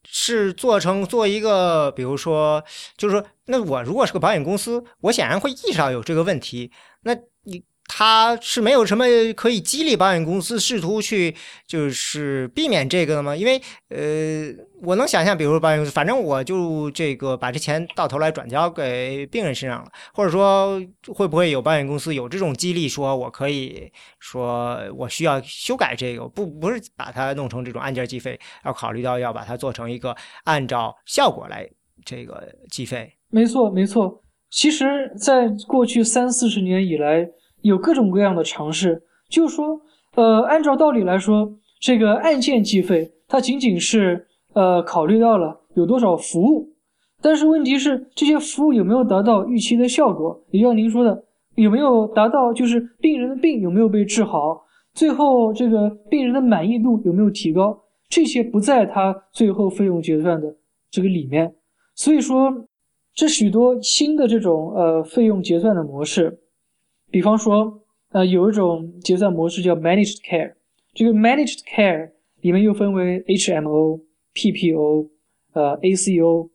[0.04, 2.64] 是做成做一个，比如说，
[2.98, 6.72] 就是说，那我如果是个保险公司，我显然会意识到有这个问题，
[7.04, 9.06] 那你他是没有什么
[9.36, 11.36] 可以激励保险公司试图去
[11.68, 13.36] 就是避免这个的吗？
[13.36, 31.70] 因为呃，我能想象，比如说保险公司，反正我就这个把这钱到头来转交给病人身上了，或者说会不会有保险公司有这种激励，说我可以说我需要修改这个，不不是把它弄成这种按件计费，要考虑到要把它做成一个按照效果来
[32.04, 33.14] 这个计费。
[33.30, 34.22] 没错，没错。
[34.50, 37.28] 其实，在过去三四十年以来，
[37.66, 39.82] 有各种各样的尝试，就是说，
[40.16, 41.52] 呃，按照道理来说，
[41.82, 46.70] 这个按件计费，它仅仅是呃考虑到了有多少服务，
[47.24, 50.40] 但是问题是，这些服务有没有达到预期的效果？
[50.52, 51.24] 也就像您说的，
[51.56, 54.64] 有没有达到，就是病人的病有没有被治好，
[54.94, 60.56] 最后这个病人的满意度有没有提高，这些不在他最后费用结算的
[60.92, 61.56] 这个里面。
[61.96, 62.54] 所以说，
[63.16, 66.38] 这许多新的这种呃费用结算的模式，
[67.16, 70.52] 比方说呃有一种结算模式叫 managed care，
[70.94, 72.10] 这个 managed care
[72.42, 74.02] 里面又分为 HMO、
[74.34, 75.08] PPO、
[75.54, 76.50] 呃 ACO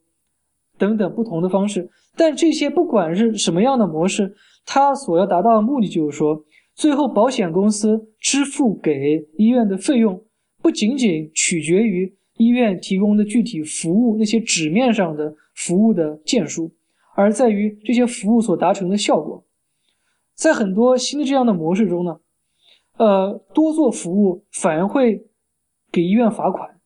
[0.76, 4.34] 等等不同的方式，但这些不管是什么样的模式，
[4.66, 6.44] 它所要达到的目的就是说，
[6.74, 10.22] 最后保险公司支付给医院的费用
[10.60, 16.70] 不仅仅取决于医院提供的具体服务那些纸面上的服务的件数，
[17.14, 19.42] 而在于这些服务所达成的效果。
[20.40, 22.18] 在很多新的这样的模式中呢，
[22.96, 25.26] 呃，多做服务反而会
[25.92, 26.80] 给医院罚款。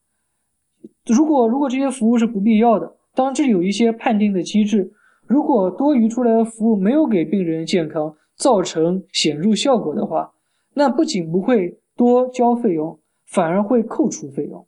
[1.06, 4.92] 如果如果这些服务是不必要的，当然这里有一些判定的机制。
[5.28, 10.32] 如果多余出来的服务没有给病人健康造成显著效果的话，
[10.74, 14.66] 那不仅不会多交费用，反而会扣除费用。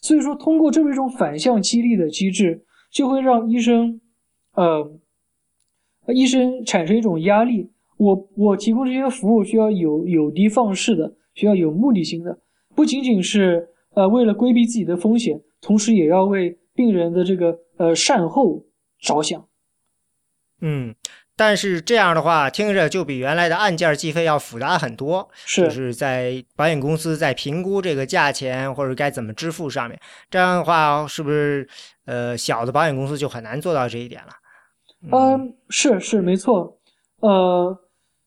[0.00, 4.00] 所以说，通过这么一种反向激励的机制，就会让医生，
[4.54, 4.98] 呃，
[6.08, 7.70] 医生产生一种压力。
[7.96, 12.38] 我我提供这些服务需要有有的放矢的，需要有目的性的，
[12.74, 18.64] 不仅仅是呃为了规避自己的风险，同时也要为病人的这个呃善后
[19.00, 19.46] 着想。
[20.60, 20.94] 嗯，
[21.36, 25.28] 但是这样的话，听着就比原来的案件计费要复杂很多。
[25.44, 29.98] 是就是在保险公司在评估这个价钱或者该怎么支付上面，
[30.30, 31.68] 这样的话是不是
[32.06, 34.32] 呃小的保险公司就很难做到这一点了？
[35.12, 36.78] 嗯，是是没错，
[37.20, 37.78] 呃，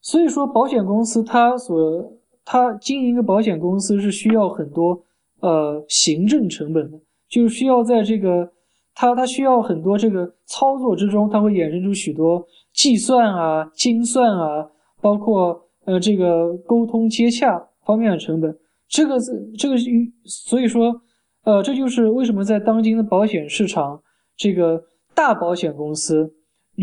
[0.01, 2.13] 所以说保险公司它所
[2.45, 5.03] 它经营一个保险公司是需要很多
[5.41, 8.51] 呃行政成本的，就是需要在这个
[8.95, 14.69] 它它需要很多这个操作之中，它会衍生出许多计算啊、精算啊，
[15.01, 18.57] 包括呃这个沟通接洽方面的成本。
[18.87, 19.85] 这个是这个是
[20.23, 21.01] 所以说
[21.43, 24.01] 呃这就是为什么在当今的保险市场，
[24.35, 24.83] 这个
[25.13, 26.33] 大保险公司。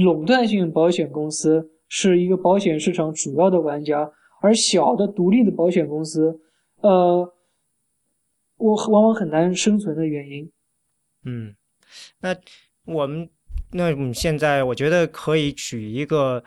[0.04, 4.10] 垄断性保险公司是一个保险市场主要的玩家，
[4.40, 6.40] 而小的独立的保险公司，
[6.80, 7.32] 呃，
[8.56, 10.50] 我往往很难生存的原因。
[11.24, 11.54] 嗯，
[12.20, 12.34] 那
[12.84, 13.28] 我们
[13.72, 16.42] 那我们现在我觉得可以取一个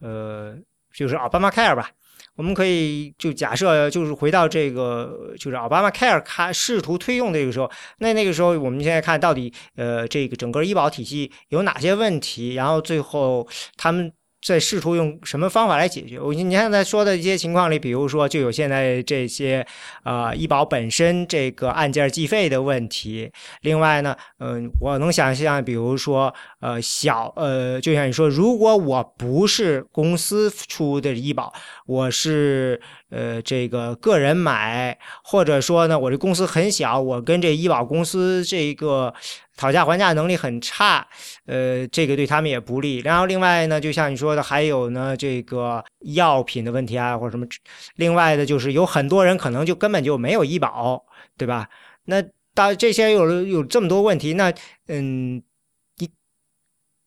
[0.00, 0.56] 呃，
[0.92, 1.90] 就是奥巴马 Care 吧。
[2.36, 14.12] 我们可以就假设，就是回到这个，就是奥巴马 Care 开试图推用这个时候，那那个时候我们现在看到底，呃，这个整个医保体系有哪些问题，然后最后他们
[14.44, 16.20] 在试图用什么方法来解决。
[16.20, 19.66] 我你看在说的一些情况里，比如说就有现在这些
[20.04, 23.30] 呃医保本身这个案件计费的问题，
[23.62, 31.52] 另外呢，嗯、我能想象，比如说呃小呃，就像你说，如果我不是公司出的医保。
[31.86, 32.80] 我是
[33.14, 39.14] 呃这个个人买，或者说呢，我这公司很小，我跟这医保公司这个
[39.56, 41.06] 讨价还价能力很差，
[41.46, 42.98] 呃，这个对他们也不利。
[42.98, 47.46] 然后另外呢，就像你说的，还有呢这个药品的问题啊，或者什么，
[47.94, 51.04] 另外的就是有很多人可能就根本就没有医保，
[51.38, 51.68] 对吧？
[52.06, 52.20] 那
[52.52, 54.52] 到这些有有这么多问题，那
[54.88, 55.40] 嗯。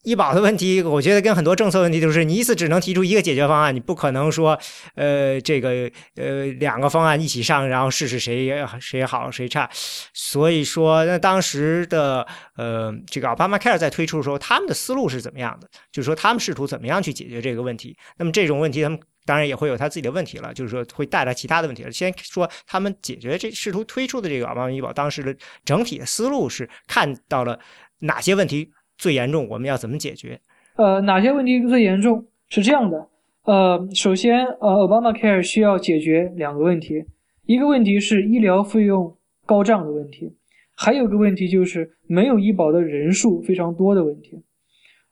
[0.08, 4.58] 医保的问题，我觉得跟很多政策问题都是，你一次只能提出一个解决方案，你不可能说，
[4.96, 8.50] 呃，这个呃两个方案一起上，然后试试谁
[8.80, 9.70] 谁好谁差。
[10.14, 15.68] 所以说，那当时的呃这个奥巴马 Care 在推出的时候，他们的思路是怎么样的？
[15.92, 17.94] 就是说，他们试图怎么样去解决这个问题？
[18.18, 21.92] 那么这种问题，他们当然也会有他自己的问题了，就是说会带来其他的问题了。
[21.92, 25.36] 先说他们解决这试图推出的这个奥巴马医保，当时的
[25.66, 27.60] 整体的思路是看到了
[28.00, 28.72] 哪些问题？
[28.98, 30.40] 最严重，我们要怎么解决？
[30.76, 32.26] 呃，哪些问题最严重？
[32.50, 33.08] 是这样的，
[33.44, 37.06] 呃，首先，呃，Obamacare 需要解决两个问题，
[37.46, 40.36] 一个问题是医疗费用高涨的问题，
[40.74, 44.44] 还有个问题就是没有医保的人数非常多的问题。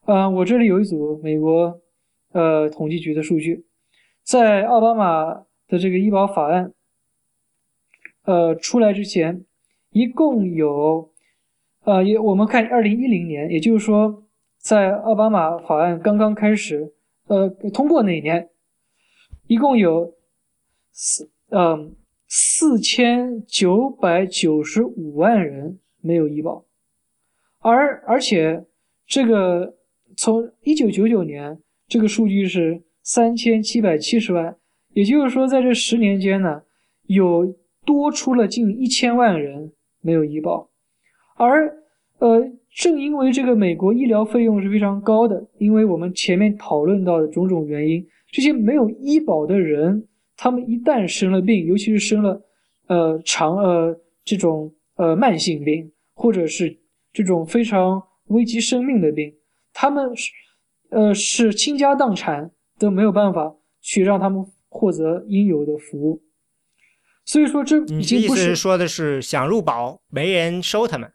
[0.06, 1.82] 呃，我这里有一组美国
[2.32, 3.66] 呃统计局的数据，
[4.24, 6.74] 在奥巴马的这个医保法案
[8.24, 9.46] 呃出来之前，
[9.92, 11.12] 一共有。
[11.86, 14.24] 呃，也我们看二零一零年，也就是说，
[14.58, 16.92] 在奥巴马法案刚刚开始，
[17.28, 18.50] 呃，通过那一年，
[19.46, 20.16] 一共有
[20.92, 21.96] 四，嗯，
[22.28, 26.66] 四千九百九十五万人没有医保，
[27.60, 28.66] 而而且
[29.06, 29.76] 这个
[30.18, 34.58] 从一九九九年这个数据是三千七百七十万，
[34.94, 36.64] 也就是说，在这十年间呢，
[37.06, 37.56] 有
[37.86, 39.72] 多出了近一千万人
[40.02, 40.72] 没有医保。
[41.38, 41.68] 而，
[42.20, 42.42] 呃，
[42.74, 50.08] 正因为这个美国医疗费用是非常高的，因为我们前面讨论到的种种原因，这些没有医保的人，
[50.38, 52.42] 他们一旦生了病，尤其是生了，
[52.88, 56.78] 呃，长呃这种呃慢性病，或者是
[57.12, 59.34] 这种非常危及生命的病，
[59.74, 60.32] 他们是，
[60.90, 66.22] 呃，是倾家荡产都没有办法去让他们获得应有的服务。
[67.26, 71.12] 所以说，这已经不是说的是想入保没人收他们。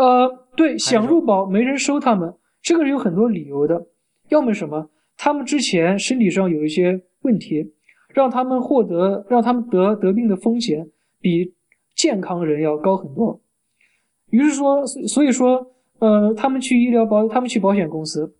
[0.00, 3.86] 呃，对，想入保没人收他们，这个是有很多理由的。
[4.30, 4.88] 要么什么，
[5.18, 7.74] 他们之前身体上有一些问题，
[8.14, 10.88] 让他们获得，让他们得得病的风险
[11.20, 11.52] 比
[11.94, 13.42] 健康人要高很多。
[14.30, 18.34] 于是说，所以说，呃，他们去医疗保，他们去保险公司，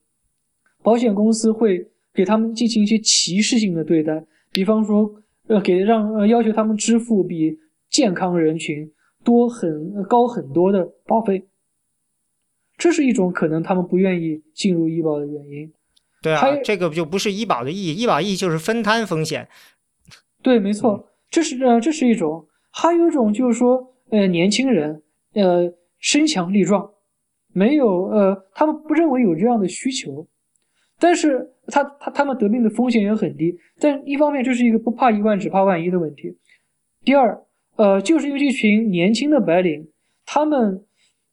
[0.82, 5.12] 保险公司会给他们进行一些歧视性的对待，比方说，
[5.48, 7.58] 呃，给让呃要求他们支付比
[7.90, 8.90] 健康人群
[9.22, 11.44] 多很高很多的保费。
[12.80, 15.70] 这是一种可能他们不愿意进入医保的原因。
[16.22, 17.94] 对啊，这个就不是医保的意义。
[17.94, 19.46] 医保意义就是分摊风险。
[20.42, 22.46] 对，没错，这是呃，这是一种。
[22.70, 25.02] 还有一种就是说，呃，年轻人，
[25.34, 26.90] 呃，身强力壮，
[27.52, 30.26] 没有呃，他们不认为有这样的需求，
[30.98, 33.54] 但是他他他们得病的风险也很低。
[33.78, 36.34] 但一方面，这是一个不怕一万只怕万一的问题。
[37.04, 37.42] 第二，
[37.76, 39.86] 呃，就是因为这群年轻的白领，
[40.24, 40.82] 他们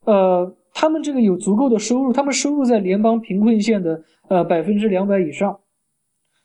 [0.04, 0.54] 呃。
[0.80, 5.58] 他们这个有足够的收入，他们收入在联邦贫困线的呃百分之两百以上，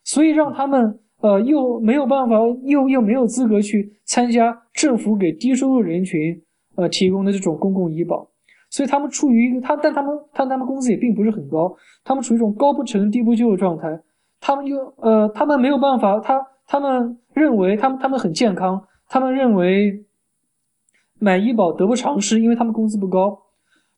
[0.03, 6.41] 所以让他们呃又没有办法，又又没有资格去参加政府给低收入人群
[6.73, 8.27] 呃提供的这种公共医保，
[8.71, 11.71] 所以他们处于一个他，但他们但他们工资也并不是很高，
[12.03, 14.01] 他们处于一种高不成低不就的状态，
[14.41, 20.03] 他们又呃他们没有办法，他他们认为他们他们很健康，他们认为
[21.19, 23.42] 买医保得不偿失，因为他们工资不高。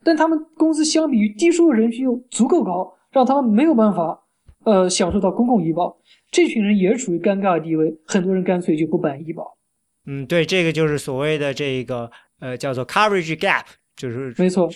[0.06, 4.22] 但他们工资相比于低收入人群又足够高，让他们没有办法，
[4.64, 5.98] 呃，享受到公共医保。
[6.30, 9.58] 这群人也处于尴尬的地位，很多人干脆就不办医保。
[10.06, 13.64] 嗯，对，这个就是所谓的这个呃叫做 coverage gap，
[13.98, 14.70] 就是没错，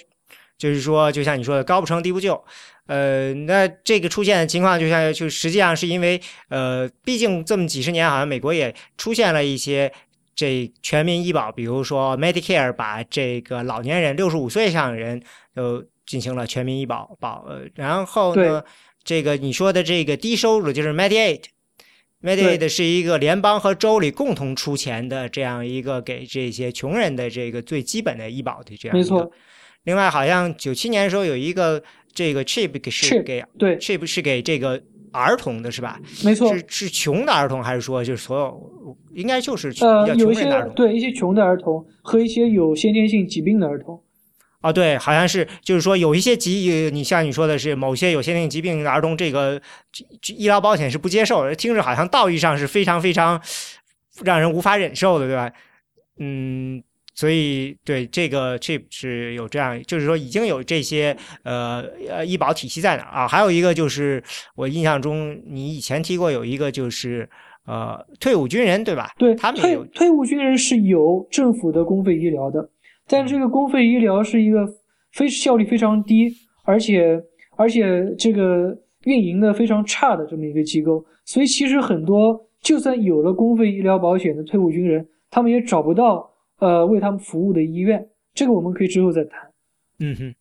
[0.58, 2.44] 就是说，就像你说的，高不成低不就。
[2.88, 9.94] 呃，那这个出现的情况，就像就实际上是因为呃，毕竟这么几十年，好像美国也出现了一些。
[10.40, 15.22] 这全民医保，比如说 Medicare，把这个老年人六十五岁以上的人
[15.54, 17.44] 都进行了全民医保保。
[17.46, 18.64] 呃，然后呢，
[19.04, 29.14] 这个你说的这个低收入就是 Medicaid，Medicaid 是一个联邦和州里共同出钱的这样一个给这些穷人的这个最基本的医保的这样一个。
[29.16, 29.30] 没错。
[29.84, 31.84] 另外，好像九七年的时候有一个
[32.14, 34.82] 这个 Chip 是给对 Chip 是给这个。
[35.12, 35.99] 儿童的是吧？
[36.24, 38.97] 没错，是是穷的儿童，还是说就是所有？
[39.14, 44.01] 应该就是呃，有一些对一些穷的儿童和一些有先天性疾病的儿童。
[44.62, 49.62] 啊，对，好像是就是说有一些疾，你像你说的是某些有先天性疾病的儿童，这个
[50.36, 53.41] 医疗保险是不接受，听着好像道义上是非常非常
[54.24, 55.51] 让人无法忍受的，对吧？
[56.20, 56.84] 嗯。
[57.16, 63.28] 所以，对这个 chip 是有这样，就是说已经有这些呃呃医保体系在哪啊？
[63.28, 64.24] 还有一个就是
[64.55, 67.30] 我印象中你以前提过有一个就是
[67.66, 69.12] 呃退伍军人对吧？
[69.18, 72.70] 对，他们退退伍军人是有政府的公费医疗的，
[73.07, 74.66] 但这个公费医疗是一个
[75.12, 76.32] 非效率非常低，
[76.64, 77.22] 而且
[77.57, 86.30] 而且这个运营的非常差的这么一个机构，所以其实很多就算有了公费医疗保险的退伍军人，他们也找不到
[86.60, 88.07] 呃为他们服务的医院。
[88.34, 89.51] 这个我们可以之后再谈。
[89.99, 90.36] 嗯哼，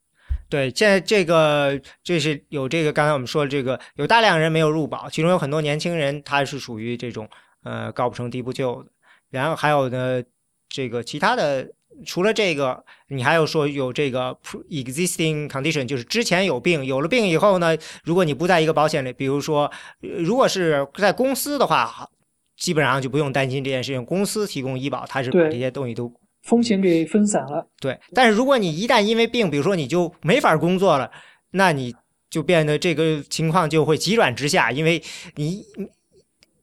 [0.49, 7.27] 对，现在这个这是有这个刚才我们说这个有大量人没有入保，其中有很多年轻人他是属于这种
[7.63, 8.91] 呃高不成低不就的，
[9.29, 10.23] 然后还有呢
[10.69, 11.71] 这个其他的。
[12.05, 14.33] 除了这个，你还有说有这个
[14.69, 22.09] existing condition，就是之前有病，有了病以后呢，如果你不在一个保险里，比如说，如果是在公司的话，
[22.59, 27.67] 基本上就不用担心这件事情，公司提供医保，它是把这些东西都风险给分散了。
[27.79, 31.09] 对，但是如果你一旦因为病，比如说你就没法工作了，
[31.51, 31.95] 那你
[32.29, 35.01] 就变得这个情况就会急转直下，因为
[35.35, 35.63] 你。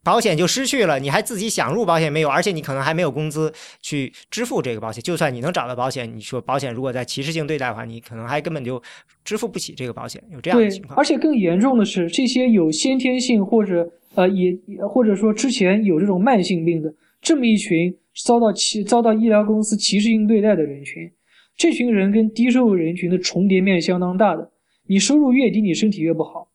[0.06, 2.28] 保险就失去了，你还自己想入保险没有？
[2.28, 5.02] 而且你可能还没有工资去支付这个保险。
[5.02, 8.80] 就算你能找到保险，你说保险如果在歧视性对待的话，你可能还根本就
[9.24, 10.22] 支付不起这个保险。
[10.30, 10.96] 有这样的情况。
[10.96, 13.84] 而且更严重的是，这些有先天性或者
[14.16, 14.58] 呃也
[14.88, 16.92] 或者说之前有这种慢性病的
[17.22, 21.08] 这么一群遭到歧遭到医疗公司歧视性对待的人群，
[21.56, 24.50] 这群人跟低收入人群的重叠面相当大的。
[24.88, 26.50] 你收入越低，你身体越不好。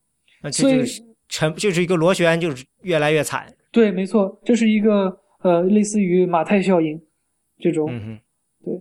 [0.52, 0.84] 所以。
[1.34, 3.48] 成就是一个螺旋，就是越来越惨。
[3.72, 7.02] 对，没错，这是一个呃，类似于马太效应
[7.58, 7.88] 这种。
[8.62, 8.74] 对。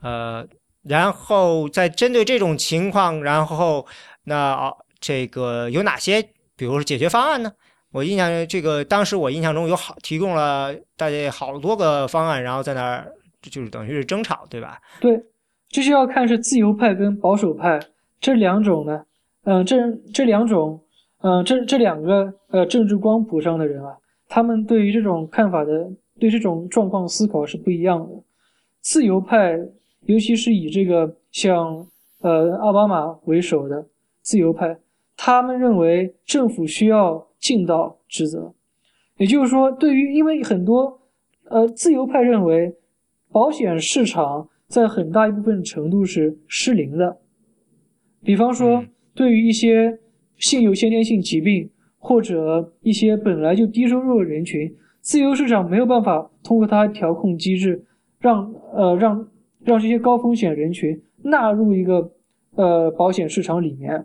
[0.00, 0.48] 呃，
[0.82, 3.86] 然后在针对这种情况，然后
[4.24, 6.22] 那这个有哪些，
[6.56, 7.52] 比如说解决方案呢？
[7.92, 13.12] 我印象这个当时我印象中有好提供了大概好多个方案，然后在那儿
[13.42, 14.80] 就是等于是争吵，对吧？
[15.00, 15.22] 对，
[15.68, 17.78] 这是要看是自由派跟保守派
[18.20, 19.04] 这两种呢。
[19.44, 19.76] 嗯，这
[20.12, 20.80] 这两种。
[21.24, 23.96] 嗯，这这两个呃政治光谱上的人啊，
[24.28, 25.88] 他们对于这种看法的，
[26.18, 28.08] 对这种状况思考是不一样的。
[28.80, 29.56] 自由派，
[30.00, 31.86] 尤其是以这个像
[32.22, 33.86] 呃奥巴马为首的
[34.20, 34.76] 自由派，
[35.16, 38.54] 他们认为政府需要尽到职责，
[39.18, 41.02] 也就是说，对于因为很多
[41.50, 42.74] 呃自由派认为
[43.30, 47.18] 保险市场在很大一部分程度是失灵的，
[48.22, 49.98] 比方说对于一些。
[50.38, 57.84] 性有先天性疾病或者一些本来就低收入的人群，自由市场没有办法通过它调控机制，
[58.18, 59.28] 让呃让
[59.60, 62.10] 让这些高风险人群纳入一个
[62.56, 64.04] 呃保险市场里面。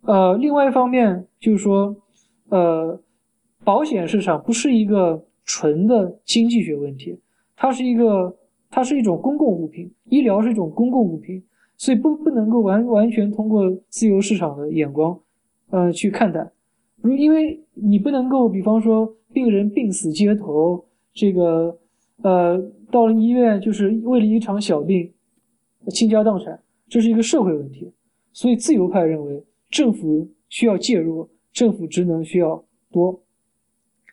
[0.00, 1.94] 呃，另外一方面就是说，
[2.50, 3.00] 呃，
[3.64, 7.18] 保险市场不是一个纯的经济学问题，
[7.56, 8.36] 它是一个
[8.68, 11.42] 它是一种公共物品，医疗是一种公共物品，
[11.76, 15.18] 所以不不能够完完全通过自由市场的眼光。
[15.70, 16.50] 呃，去看待，
[17.00, 20.84] 如因为你不能够，比方说病人病死街头，
[21.14, 21.78] 这个
[22.22, 25.12] 呃到了医院就是为了一场小病
[25.88, 27.92] 倾家荡产，这是一个社会问题。
[28.32, 33.20] 所以自由派认为政府需要介入，政府职能需要多，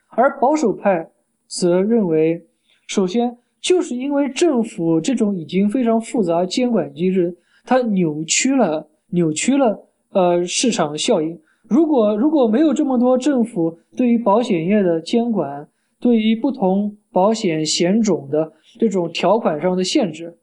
[0.09, 1.09] 而保守派
[1.47, 2.45] 则认为，
[2.87, 11.39] 首先就是因为政府这种已经非常复杂监管机制，它扭曲了扭曲了呃市场效应。
[11.63, 15.67] 如果如果没有这么多政府对于保险业的监管，
[15.99, 20.37] 对于不同保险险种的这种条款上的限制，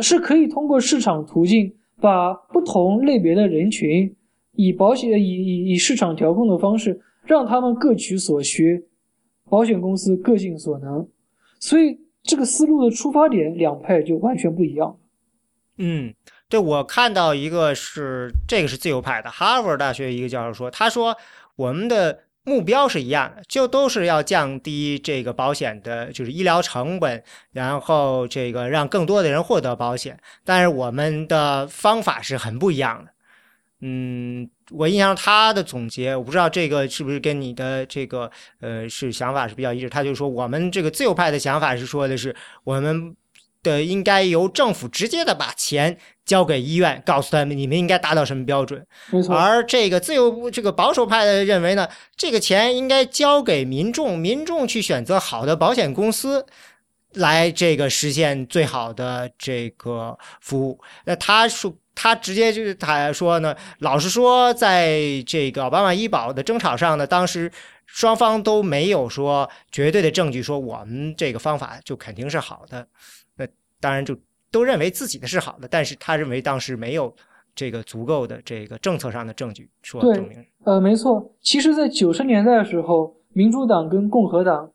[0.00, 4.14] 是可以通过市场途径把不同类别的人群
[4.54, 8.86] 以保险以以以市场调控的方式让他们各取所需，
[9.48, 11.08] 保险公司各尽所能。
[11.60, 14.98] 所以这个思路的出发点两派就完全不一样。
[15.78, 16.14] 嗯。
[16.46, 21.16] 对，我看到一个是这个是自由派的，哈佛大学一个教授说，他说
[21.56, 33.10] 我们的目标是一样的，就都是要降低这个保险的，就是医疗成本，然后这个让更多的人获得保险，但是我们的方法是很不一样的。
[33.80, 39.88] 嗯，我印象他的总结，我不知道这个是不是跟你的这个呃是想法是比较一致。
[39.88, 43.16] 他就说，我们这个自由派的想法是说的是我们。
[43.64, 45.96] 的应该由政府直接的把钱
[46.26, 48.86] 交给医院，告诉他们你们应该达到什么标准。
[49.10, 49.34] 没错。
[49.34, 56.44] 而这个自由这个保守派的认为呢，这个钱应该交给民众，民众去选择好的保险公司，
[57.14, 60.78] 来这个实现最好的这个服务。
[61.06, 67.50] 那他说他直接就是他说呢，老实说，在这个奥巴马医保的争吵上呢，当时
[67.86, 72.86] 双方都没有说绝对的证据说我们这个方法就肯定是好的。
[73.36, 73.46] 那
[73.80, 74.16] 当然，就
[74.50, 77.14] 都认为自己的是好的，但是他认为当时没有
[77.54, 80.44] 这个足够的这个政策上的证据说证明。
[80.64, 81.32] 呃，没错。
[81.40, 84.70] 其实，在九十年代的时候，民主党跟共和党，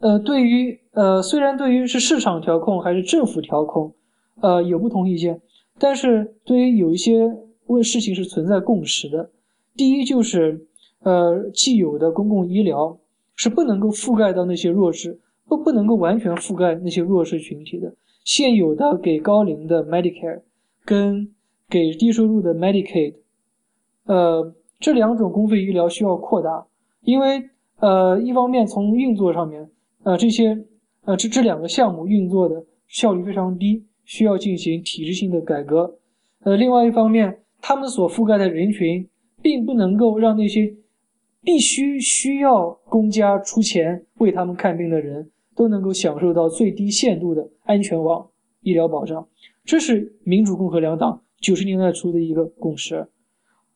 [0.00, 3.94] 呃，对于呃，虽然对于是市场调控还是政府调控，
[4.40, 5.40] 呃，有不同意见，
[5.78, 9.30] 但是对于有一些问事情是存在共识的。
[9.76, 10.66] 第一就是，
[11.00, 12.98] 呃，既有的公共医疗
[13.34, 17.94] 是不能够覆盖到那些弱势，不不能够完全覆盖那些弱势群体的。
[18.24, 20.42] 现有的给高龄的 Medicare
[20.84, 21.32] 跟
[21.68, 23.14] 给低收入的 Medicaid，
[24.04, 26.66] 呃，这两种公费医疗需要扩大，
[27.00, 27.48] 因为
[27.80, 29.68] 呃，一方面从运作上面，
[30.04, 30.66] 呃，这些
[31.04, 35.98] 呃这这两个项目运作的效率非常低，需要进行体制性的改革。
[36.40, 39.08] 呃，另外一方面，他们所覆盖的人群
[39.40, 40.74] 并不能够让那些
[41.42, 45.30] 必须需要公家出钱为他们看病的人。
[45.54, 48.26] 都能够享受到最低限度的安全网
[48.62, 49.28] 医疗保障，
[49.66, 53.06] 这是民主共和两党九十年代初的一个共识。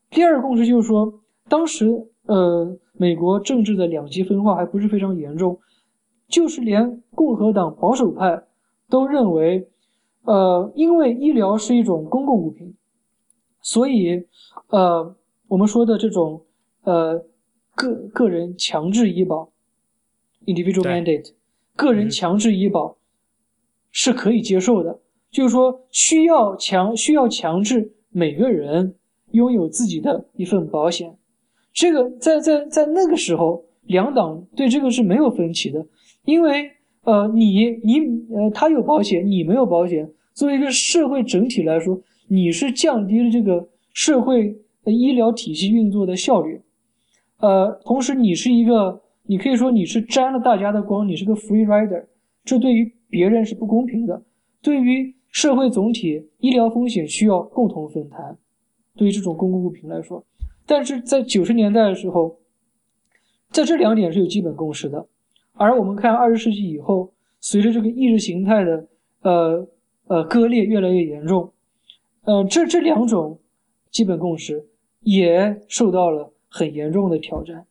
[0.08, 1.20] 第二个共识就是说，
[1.50, 1.86] 当时
[2.24, 5.58] 呃，美国政治的两极分化还不是非常严重，
[6.28, 8.44] 就是连共和党保守派
[8.88, 9.68] 都认为，
[10.26, 12.74] 呃，因为医疗是一种公共物品，
[13.60, 14.26] 所以
[14.68, 15.16] 呃，
[15.48, 16.42] 我们说的这种
[16.82, 17.24] 呃
[17.74, 19.50] 个个人强制医保
[20.44, 21.32] （individual mandate）。
[21.76, 22.96] 个人强制医保
[23.90, 24.98] 是可以接受的，
[25.30, 28.94] 就是说需要强需要强制每个人
[29.32, 31.16] 拥有自己的一份保险。
[31.72, 35.86] 这个在在在那个时候，两党对这个是没有分歧的，
[36.24, 36.70] 因为
[37.02, 38.00] 呃你你
[38.34, 46.60] 呃他有保险，你没有保险，作为一个社会整体来说，你是降低了这个社会医疗体系运作的效率，
[47.38, 49.02] 呃，同时你是一个。
[49.28, 52.04] 你可以说你是沾了大家的光，你是个 free rider，
[52.44, 54.22] 这对于别人是不公平的。
[54.62, 58.38] 对于社会总体医疗风险需要共同分摊，
[58.94, 60.24] 对于这种公共物品来说，
[60.64, 62.38] 但是在九十年代的时候，
[63.50, 65.04] 在这两点是有基本共识的。
[65.54, 68.86] 而我们看二十世纪以后，随着这个意识形态的
[69.22, 69.66] 呃
[70.06, 71.52] 呃割裂越来越严重，
[72.22, 73.40] 呃这这两种
[73.90, 74.66] 基本共识
[75.00, 77.66] 也受到了很严重的挑战。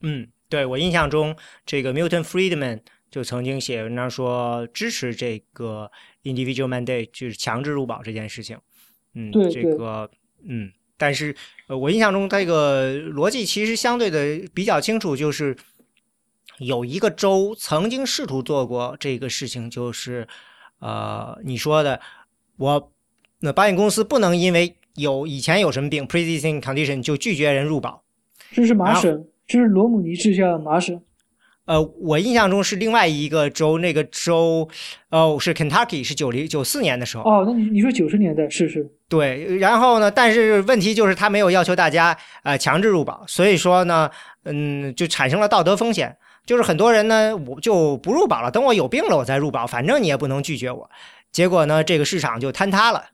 [0.00, 2.80] 嗯，对我印象中，这个 Milton Friedman
[3.10, 5.90] 就曾经写文章说支持这个
[6.22, 8.58] individual mandate，就是强制入保这件事情。
[9.14, 10.10] 嗯，对这个
[10.44, 11.34] 嗯，但是
[11.68, 15.56] 呃，我印象中这个逻辑其实相对的比较清楚，就是
[16.58, 20.28] 有一个州曾经试图做过这个事情，就是
[20.80, 22.00] 呃，你说的
[22.56, 22.92] 我
[23.40, 28.02] 那保险公司不能因为有以前有什么病 pre-existing condition 就拒绝人入保。
[28.52, 29.24] 这是麻省。
[29.48, 31.00] 这是罗姆尼治下的麻省，
[31.66, 34.68] 呃，我印象中是另外一个州，那个州，
[35.10, 37.22] 哦，是 Kentucky，是九零九四年的时候。
[37.22, 38.90] 哦，那你你说九十年代是是？
[39.08, 40.10] 对，然后呢？
[40.10, 44.10] 但是问题就是他没有要求大家呃强制入保，所以说呢，
[44.42, 46.16] 嗯，就产生了道德风险，
[46.46, 50.88] 就是很多人呢我就不入保了，等我有病了我再入保，反正你也不能拒绝我。
[51.32, 53.04] 结果呢，这个市场就坍塌了，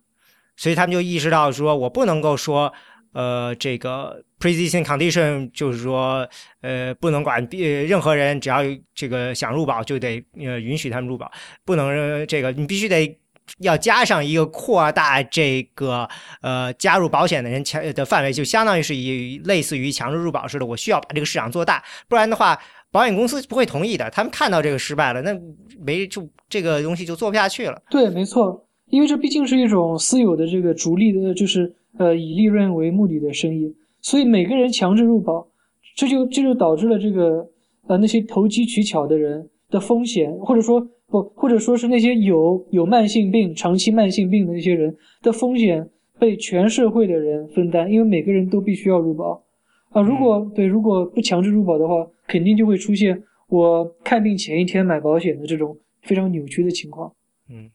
[0.57, 2.73] 所以他们就意识到说我不能够说。
[3.15, 6.27] 呃，这个 pre-existing condition 就是说，
[6.63, 8.63] 呃，不能管呃任何人，只要
[8.95, 11.31] 这个想入保就得呃允许他们入保，
[11.63, 13.15] 不能这个你必须得
[13.59, 16.09] 要加上一个扩大这个
[16.41, 22.59] 呃加入保险的人强的范围，就相当于是以类似于强制入保似的，我需要把这个市场做大，不然的话，
[22.93, 24.09] 保险公司不会同意的。
[24.11, 25.37] 他们看到这个失败了，那
[25.85, 27.83] 没就这个东西就做不下去了。
[27.91, 31.75] 对，没错，因为这毕竟是一种私有的这个逐利的，就是。
[31.99, 33.71] 呃，以利润为目的的生意，
[34.01, 35.47] 所以每个人强制入保，
[35.95, 37.47] 这就这就导致了这个
[37.87, 45.87] 呃那些投机取巧的人的风险，或者说不，或者说是那些有有慢性病、长期慢性病的那些人的风险
[46.19, 49.45] 被全社会的人分担，因为每个人都必须要入保
[49.91, 50.01] 啊。
[50.01, 57.13] 如果对如果不强制入保的话，肯定就会出现我看病前一天买保险的这种非常扭曲的情况。
[57.51, 57.71] 嗯。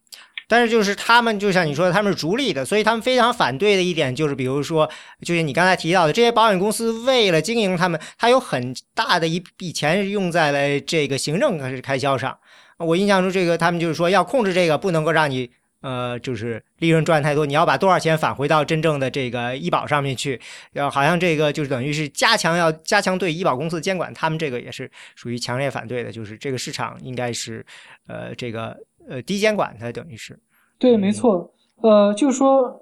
[0.49, 4.89] 但是就是他们，就像你说的，他们是逐利的，所以他们非常反对的一点就是，比如说，
[5.21, 12.39] 就是你刚才提到的，这些保险公司为了经营他们，它有很大的一笔钱用在了这个行政开销上。
[12.77, 15.51] 我印象中，这个他们就是说要控制这个，不能够让你
[15.81, 20.39] 呃，就是利润赚太多，你要把多少钱返回到真正的这个医保上面去。
[20.73, 27.65] 要好像这个就是等于是加强要加强对医保公司监管，他们这个也是属于强烈反对的，就是这个市场应该是
[28.07, 28.77] 呃这个。
[29.09, 30.37] 呃，低监管它等于是，
[30.77, 31.53] 对，没错。
[31.77, 32.77] 呃，就是说，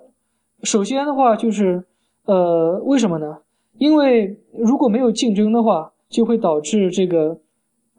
[0.64, 1.86] 首先的话就是，
[2.24, 3.38] 呃，为什么呢？
[3.78, 7.40] 因为如果没有竞争的话，就会导致这个，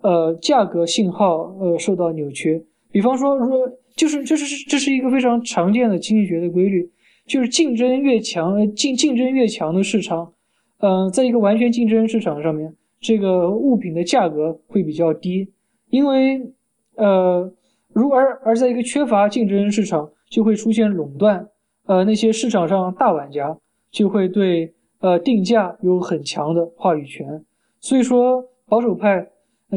[0.01, 2.66] 呃，价格信号呃受到扭曲。
[2.90, 6.89] 比方说，说就是就是这是一个非常常见的经济学的规律，
[7.27, 10.32] 就是竞争越强，竞竞争越强的市场，
[10.78, 15.48] 嗯，在一个完全竞争市场上面，这个物品的价格会比较低，
[15.90, 16.52] 因为
[16.94, 17.52] 呃。
[17.93, 21.48] 如而而在一个缺乏竞争市场，就会出现垄断，
[21.86, 23.56] 呃那些市场上大玩家
[23.90, 27.43] 就会对呃定价有很强的话语权。
[27.81, 29.27] 所以说，保守派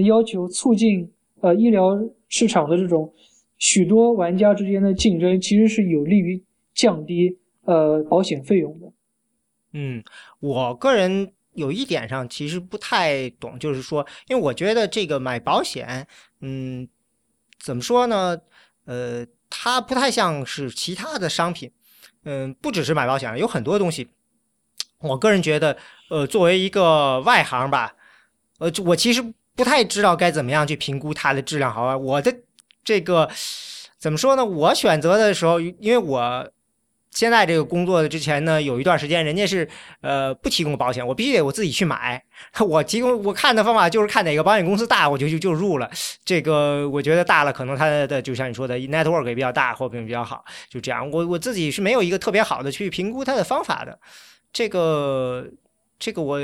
[0.06, 1.10] 要求促进
[1.40, 1.98] 呃医疗
[2.28, 3.10] 市场的这种
[3.60, 8.92] 许多玩家之间的竞争，其实是有利于降低呃保险费用的。
[9.74, 10.04] 嗯，
[10.40, 16.08] 我个人有一点上其实不太懂，就是说，因为我觉得这个买保险，
[16.40, 16.88] 嗯，
[17.60, 18.40] 怎么说呢？
[18.86, 21.72] 呃，它不太像是其他的商品，
[22.24, 24.08] 嗯，不只是买保险，有很多东西。
[25.02, 25.78] 我个人觉得，
[26.10, 27.96] 呃，作为一个外行吧，
[28.58, 29.22] 呃，我其实
[29.56, 31.96] 不太知道该怎么样去评估它的质量好坏。
[31.96, 32.36] 我的
[32.84, 33.30] 这个
[33.98, 34.46] 怎么说呢？
[34.46, 36.52] 我选择的时候，因为我。
[37.12, 39.68] 现在这个工作的之前呢，有一段时间人家是
[40.02, 42.24] 呃不提供保险，我必须得我自己去买。
[42.62, 45.90] 我提供我看的方法就是看哪个保险公司大，我就就就入了。
[46.24, 51.10] 这个我觉得大了，可能它的就像你说的 network 也比较大，货品比较好，就这样。
[51.10, 54.00] 我我自己是没有一个特别好的去评估它的方法的。
[54.54, 55.48] 这个
[55.98, 56.40] 这个我。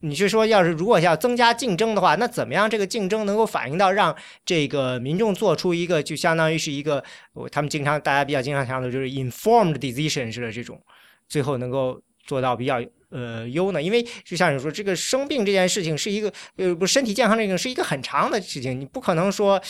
[0.00, 4.14] 你是说，要是如果要增加竞争的话，那怎么样这个竞争能够反映到让
[4.44, 7.02] 这个民众做出一个就相当于是一个，
[7.50, 10.80] 他们经常大家比较经常强调就是 informed decision 式的这种，
[11.28, 12.80] 最后能够做到比较
[13.10, 13.82] 呃优呢？
[13.82, 19.60] 因为就像你说，这个生病这件事情是一个呃不身体健康这个是一个很长的事情，你不可能说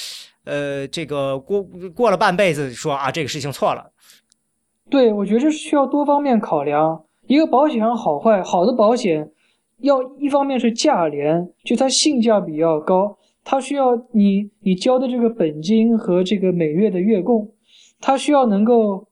[0.45, 1.63] 呃这个过
[1.95, 3.91] 过了半辈子说啊这个事情错了。
[4.91, 9.31] 对，我觉得这是需要多方面考量，一个保险好坏，好的保险。
[9.81, 17.49] 要一方面是价廉，就它性价比要高，它需要你你交的这个本金和这个每月的月供，
[18.01, 19.07] 它需要能够，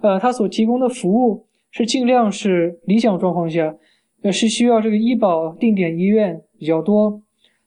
[0.00, 3.74] 呃，它所提供的服务是尽量是理想状况下，
[4.22, 7.20] 呃，是需要这个医保定点医院比较多，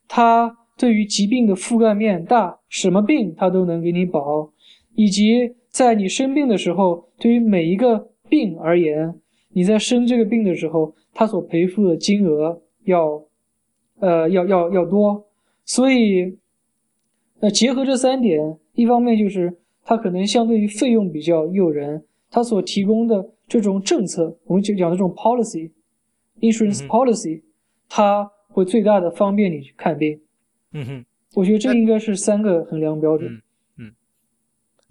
[0.07, 4.49] 它对于疾病的覆盖面大，什么病它都能给你保，
[4.95, 9.13] 以及在你生病的时候，对于每一个病而言，
[9.51, 10.95] 你在生这个病的时候。
[11.19, 13.23] 他所赔付的金额要，
[13.99, 15.27] 呃，要要要多，
[15.65, 16.37] 所以，
[17.39, 27.41] 呃，结合这三点，一方面就是它可能相对于费用比较诱人，它所提供的这种政策，我们就讲的这种 policy，insurance policy，
[27.89, 30.21] 它会最大的方便你去看病。
[30.73, 33.41] 嗯哼，我觉得这应该是三个衡量标准。
[33.79, 33.91] 嗯，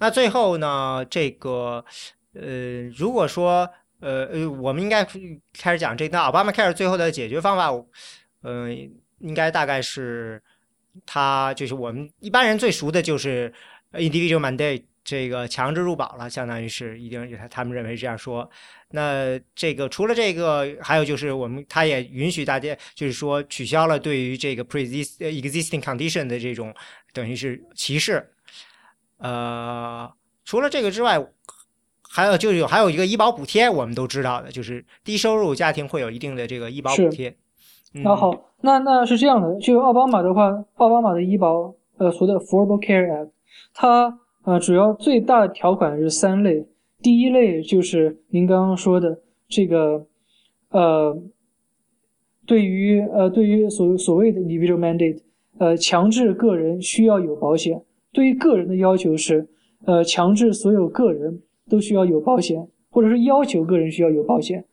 [0.00, 1.84] 那最后呢，这个，
[2.34, 3.70] 呃，如果说。
[4.00, 5.02] 呃呃，我们应该
[5.58, 7.70] 开始讲这个奥巴马 Care 最后的解决方法。
[8.42, 8.70] 嗯，
[9.20, 10.42] 应该大概是
[11.06, 13.52] 他就是我们一般人最熟的就是
[13.92, 18.48] individual mandate 这个强制入保了，相当于是一定他他们认为这样说。
[18.90, 26.74] 那这个除了这个，还有就是我们他也允许大家就是说取消了对于这个 pre-existing condition 的这种
[27.14, 28.30] 等于是歧视。
[29.16, 30.12] 呃，
[30.44, 31.26] 除了这个之外。
[32.16, 37.36] 还有就有还有一个医保补贴，我们都知道的，就是低收入家庭会有一定的这个医保补贴。
[37.92, 38.30] 那好，
[38.62, 43.28] 那那是这样的，就奥巴马的话，奥巴马的医保，呃，所谓的 Affordable Care Act，
[43.74, 46.66] 它呃主要最大的条款是三类，
[47.02, 50.06] 第一类就是您刚刚说的这个，
[50.70, 51.22] 呃，
[52.46, 55.20] 对于呃对于所所谓的 individual mandate，
[55.58, 59.46] 呃，强制个人需要有保险，对于个人的要求是，
[59.84, 61.42] 呃，强制所有个人。
[61.68, 64.64] 都需要有保险，或者是要求个人需要有保险。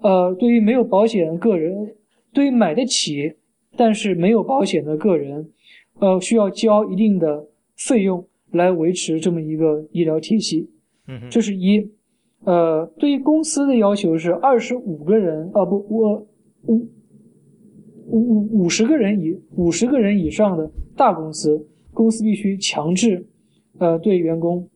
[0.00, 1.94] 呃，对于没有保险的个人，
[2.32, 3.34] 对于买得起
[3.76, 5.50] 但是没有保险的个人，
[6.00, 7.46] 呃，需要交一定的
[7.76, 10.68] 费用来维持这么一个医疗体系。
[11.08, 11.90] 嗯，这是一。
[12.44, 16.26] 呃，对于公司的要求是二十五个人，啊不，我
[16.66, 16.88] 五
[18.08, 21.64] 五五五十个人以五十个人以上的大公司，
[21.94, 23.24] 公司必须强制，
[23.78, 24.68] 呃，对员工，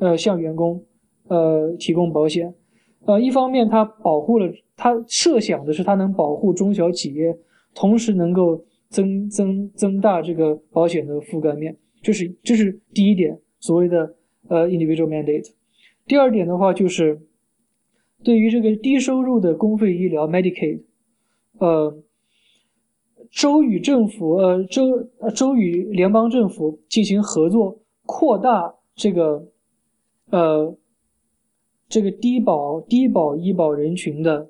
[0.00, 0.84] 呃，向员工。
[1.28, 2.54] 呃，提供保险，
[3.06, 7.34] 呃，一方面它保护了，它设想的是它能保护中小企业，
[7.74, 14.14] 同时能够增增增大这个保险的覆盖面，这是这是第一点，所谓的
[14.48, 15.50] 呃 individual mandate。
[16.06, 17.18] 第二点的话就是，
[18.22, 20.82] 对于这个低收入的公费医疗 Medicaid，
[21.58, 21.96] 呃，
[23.30, 29.48] 州与政府呃州州与联邦政府进行合作，扩大这个
[30.28, 30.76] 呃。
[31.88, 34.48] 这个低保低保医保人群的，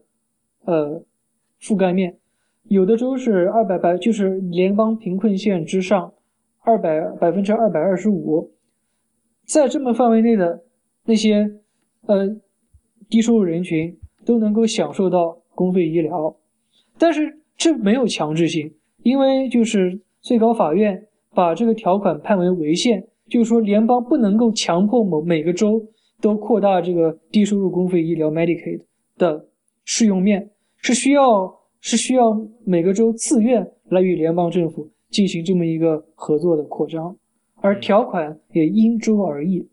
[0.65, 1.02] 呃，
[1.61, 2.16] 覆盖面，
[2.65, 6.15] 有的州是二百百，就是联邦贫困线之上，
[6.61, 8.52] 二百百分之二百二十五，
[9.44, 10.62] 在这么范围内的
[11.05, 11.51] 那些
[12.06, 12.36] 呃
[13.11, 16.36] 低收入人群都能够享受到公费医疗，
[16.97, 25.86] 但是这没有强制性，因为就是最高法院把这个条款判为违宪，就是说联邦不能够强迫某每个州。
[26.25, 28.81] 都扩大这个低收入公费医疗 Medicaid
[29.19, 29.47] 的
[29.85, 32.35] 适用面，是需要是需要
[32.65, 37.15] 每个州自愿来与联邦政府进行这么一个合作的扩张，
[37.57, 39.69] 而条款也因州而异。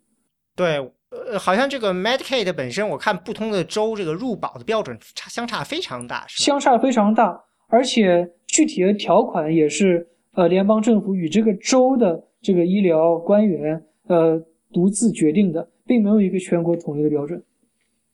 [0.53, 0.75] 对，
[1.11, 14.37] 呃，好像这个 Medicaid 本身，我看不同的州这个入保的标准差相差非常大，相差非常大，而且具体的条款也是呃联邦政府与这个州的这个医疗官员呃
[14.73, 15.65] 独自决定的。
[15.85, 17.43] 并没有一个全国统一的标准。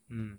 [0.10, 0.38] 嗯，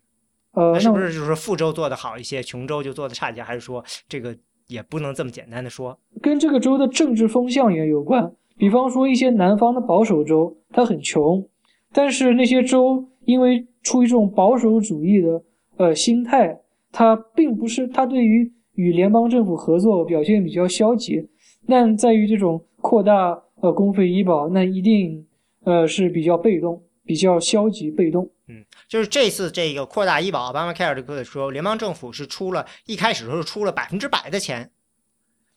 [0.53, 3.43] 呃，是不是就是说富州做的好一些，穷州就做的差一些？
[3.43, 4.37] 还是说这个
[4.67, 5.99] 也不能这么简单的说？
[6.23, 8.33] 跟这个州的政治风向也有关。
[8.57, 11.49] 比方说一些南方的保守州，它很穷，
[11.93, 15.43] 但是那些州因为出于这种保守主义的
[15.77, 16.61] 呃心态，
[16.91, 21.29] 它并不是它对于与联邦政府合作表现比较消极。
[21.67, 25.27] 那在于这种扩大呃公费医保，那一定
[25.65, 26.83] 呃是比较被动。
[27.09, 34.71] 比较消极被动，嗯，就是这次这个扩大医保，Obamacare 这个时候，联邦政府是出了一开始的时候出了百分之百的钱，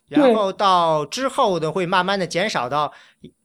[0.08, 2.90] 然后到之后的会慢慢的减少到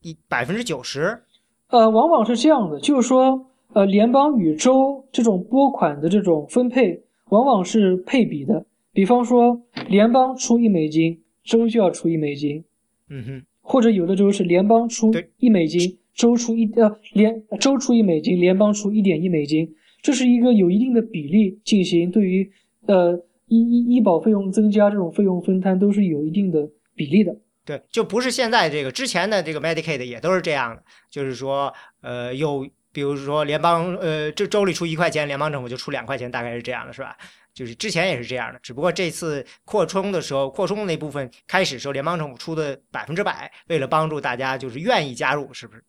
[0.02, 1.22] 一百分之九十，
[1.68, 12.64] 呃，往往是这样的，就是说，呃，联邦与州这种拨款的这种分配，往往是配比的，比方说，联邦出一美金，州就要出一美金，
[13.10, 16.00] 嗯哼，或者有的州是联邦出一美金。
[16.18, 22.52] 州出一呃联州出一美金，联邦出一点一美金，这是一个有一定的比例进行对于
[22.88, 23.14] 呃
[23.46, 27.38] 医医医保费用增加这种费用分摊都是有一定的比例的。
[27.64, 37.16] 对，就不是现在这个之前的这个 Medicaid 也都是这样的，就是说呃有比如说联邦呃这州里出一块钱，联邦政府就出两块钱，大概是这样的，是吧？
[37.54, 45.84] 就是之前也是这样的，只不过这次扩充的时候，扩充那部分开始时候联邦政府出的百分之百，为了帮助大家就是愿意加入，是不是？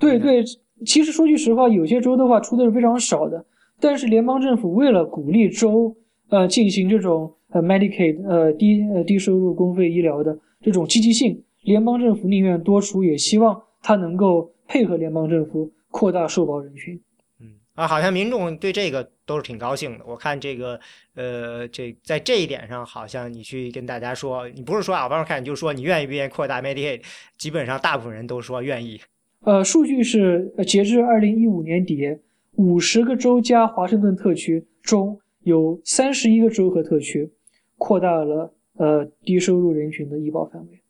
[0.00, 0.44] 对对，
[0.84, 3.44] 其实说句实话，有些州的话出的是非常少的，
[3.78, 5.96] 但是联邦政府为了鼓励州
[6.28, 17.00] 呃进行这种呃 Medicaid 呃低呃低收入公费医疗的这种积极性，联邦政府宁愿多出，也希望他能够配合联邦政府扩大受保人群。
[17.40, 20.04] 嗯啊，好像民众对这个都是挺高兴的。
[20.06, 20.78] 我看这个
[21.14, 27.02] 呃这在这一点上，好像你去跟大家说，你不是说啊，帮我看，你就说你愿意不愿意扩大 Medicaid，
[27.38, 29.00] 基本上大部分人都说愿意。
[29.44, 32.16] 呃，数据是截至二零一五年底，
[32.52, 37.32] 五十个州加华盛顿特区中有三十一个州和特区
[37.76, 40.80] 扩大了呃低收入人群的医保范围。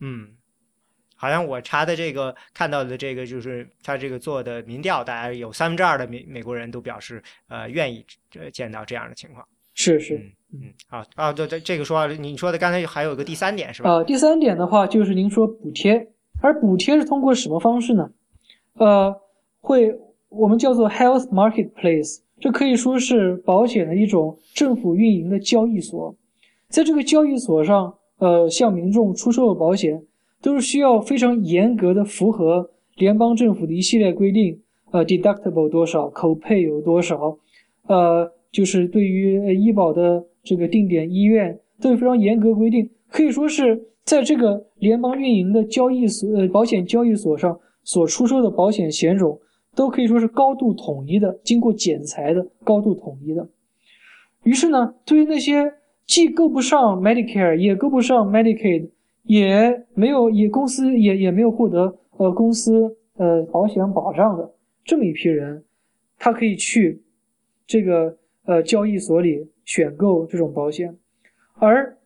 [0.00, 0.28] 嗯，
[1.16, 8.02] 好像我查的这个看到的这个就是他这个做的民调，大家有三分之二的美美国人都表示呃愿意
[8.38, 9.46] 呃见到这样的情况。
[9.74, 10.16] 是是，
[10.52, 13.90] 嗯好啊，对对，这个说你说的刚才还有个第三点是吧？
[13.90, 16.11] 呃，第三点的话就是您说补贴。
[16.42, 18.10] 而补贴是通过什么方式呢？
[18.74, 19.14] 呃，
[19.60, 19.96] 会
[20.28, 26.14] 我们叫做 health marketplace，这可以说是保险的一种政府运营的交易所。
[26.68, 30.02] 在这个交易所上，呃，向民众出售的保险
[30.40, 34.60] 都是需要非常严格的符合联邦政府的一系列规定，
[34.90, 37.38] 呃，deductible 多少，口配有多少，
[37.86, 43.88] 呃，就是对于医保的这个定点医院都有非常严格规定，可以说是。
[44.04, 49.40] 在这个联邦运营的交易所，呃，保险交易所上所出售的保险险种，
[49.76, 53.48] 都可以说是高度统一的，经过剪裁的，高度统一的。
[54.42, 55.72] 于是呢，对于那些
[56.04, 58.90] 既够不上 Medicare，也够不上 Medicaid，
[59.22, 64.52] 也没有，也公司也也没有获得呃公司呃保险保障的
[64.84, 65.64] 这么一批人，
[66.18, 67.00] 他可以去
[67.68, 70.98] 这个呃交易所里选购这种保险，
[71.54, 71.96] 而。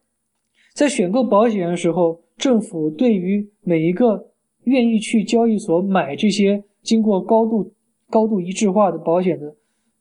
[0.76, 4.28] 在选购保险的时候，政府对于每一个
[4.64, 7.72] 愿意去交易所买这些经过高度
[8.10, 9.56] 高度一致化的保险的，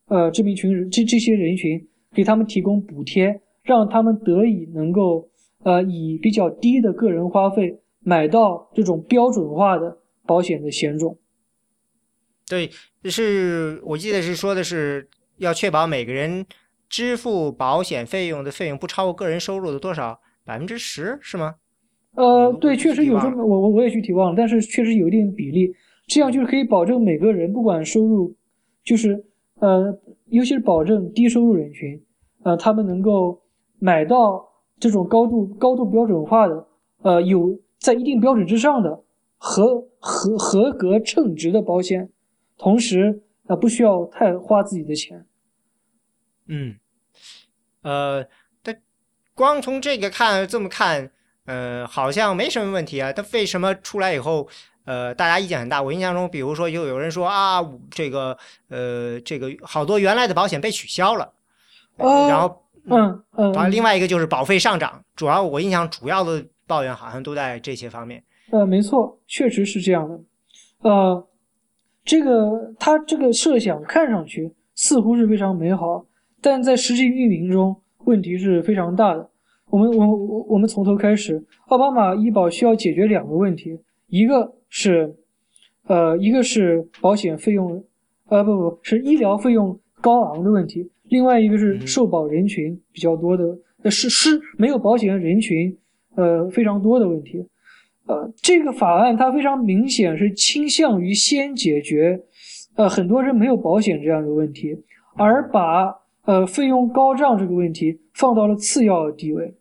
[0.07, 5.29] 呃，这么一群人，这这些人群，给他们提供补贴，让他们得以能够，
[5.63, 11.17] 呃，以比较低的个人花费买到这种标准化的保险的险种。
[12.49, 12.69] 对，
[13.05, 15.07] 是我记得是说的是
[15.37, 16.45] 要确保每个人
[16.89, 20.19] 支付保险费用的费用不超过个人收入的多少。
[20.45, 21.55] 百分之十是吗？
[22.15, 25.73] 呃，对，确实有这么，我我我也具体忘了，但是确实有一定比例，
[26.07, 28.33] 这样就是可以保证每个人不管收入，
[28.83, 32.01] 就是呃，尤其是保证低收入人群，
[32.43, 33.41] 呃，他们能够
[33.79, 34.47] 买到
[34.79, 36.67] 这种高度高度标准化的，
[37.01, 39.03] 呃，有在一定标准之上的
[39.35, 42.09] 合合合格称职的保险，
[42.57, 45.25] 同时啊，不需要太花自己的钱。
[46.47, 46.75] 嗯，
[47.81, 48.25] 呃。
[49.35, 51.11] 光从这个看，这么看，
[51.45, 53.11] 呃，好像没什么问题啊。
[53.11, 54.47] 他为什么出来以后，
[54.85, 55.81] 呃，大家意见很大。
[55.81, 58.37] 我印象中，比如说，就有人说啊，这个
[58.69, 61.33] 呃，这个好多原来的保险被取消了，
[61.97, 68.23] 然后嗯嗯，然后另外一个就是保费上涨，主要我印象主要的抱怨好像都在这些方面。
[68.51, 70.19] 呃，没错，确实是这样的。
[70.81, 71.27] 呃，
[72.05, 76.05] 这个他这个设想看上去似乎是非常美好，
[76.41, 77.75] 但在实际运营中
[78.05, 79.29] 问题是非常大的。
[79.69, 85.15] 我们我我我们从头开始，奥巴马医保需要解决两个问题，一个是，
[85.87, 87.83] 呃，一个是保险费用，
[88.29, 93.43] 呃，不不是医疗费用高昂的问题，另外一个是受保人群比较多的，
[93.81, 95.75] 呃，是是没有保险的人群，
[96.15, 97.43] 呃，非常多的问题。
[98.05, 102.21] 呃，这个法案它非常明显是倾向于先解决，
[102.75, 104.77] 呃，很多人没有保险这样一个问题，
[105.15, 105.91] 而把
[106.25, 109.55] 呃费用高涨这个问题放到了次要地位。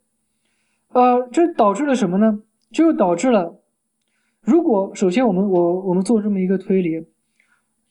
[0.92, 2.40] 呃，这导致了什么呢？
[2.70, 3.60] 就导致了，
[4.42, 7.06] 如果首先我们我我们做这么一个推理，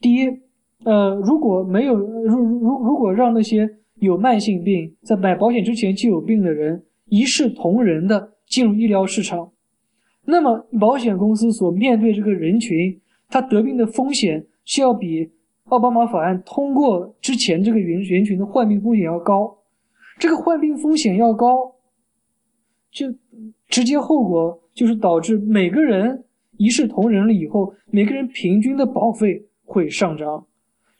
[0.00, 0.28] 第一，
[0.84, 9.52] 呃，如果没有如如如果让那些有慢性病在买保险之前就有病的人一视同仁的进入医疗市场。
[10.26, 15.30] 那么，保险公司所面对这个人群，他得病的风险是要比
[15.70, 19.56] 奥巴马法案通过之前这个人人群的患病风险要高。
[20.18, 21.74] 这个患病风险要高，
[22.92, 23.12] 就
[23.68, 26.24] 直接后果就是导致每个人
[26.56, 30.46] 一视同仁了以后，每个人平均的保费会上涨，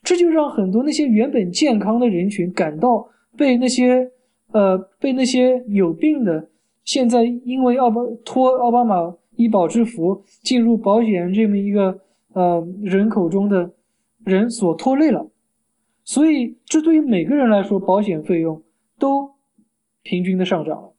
[0.02, 4.10] 这就让很多那些原本健康的人群感到被那些
[4.50, 6.48] 呃被那些有病的。
[6.84, 12.00] 现在因为奥巴托奥巴马医保之福进入保险这么一个
[12.32, 13.70] 呃人口中的
[14.24, 15.30] 人所拖累了，
[16.02, 18.62] 所以这对于每个人来说，保险费用
[18.98, 19.34] 都
[20.02, 20.94] 平均的上涨了。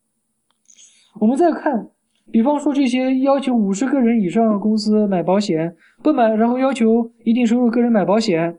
[1.20, 1.88] 我们再看，
[2.30, 8.58] 比方说这些要求五十个人以上的公司买保险不买，然后要求一定收入个人买保险，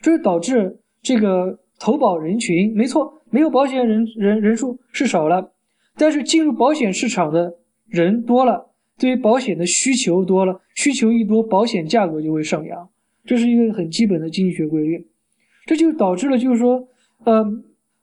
[0.00, 5.52] 这就导致这个投保人群没错，没有保险人人人数是少了。
[5.96, 7.54] 但是进入保险市场的
[7.86, 12.88] 人多了，对于保险的需求多了，需求一多，保险价格就会上扬，
[13.30, 15.06] 这是一个很基本的经济学规律。
[15.64, 16.88] 这就导致了，就是说，
[17.22, 17.46] 呃，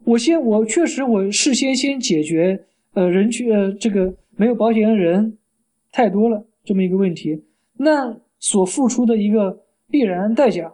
[0.05, 5.37] 我先我确实我事先先解决，呃，人群呃这个没有保险的人
[5.91, 7.43] 太多了这么一个问题，
[7.73, 10.73] 那所付出的一个必然代价，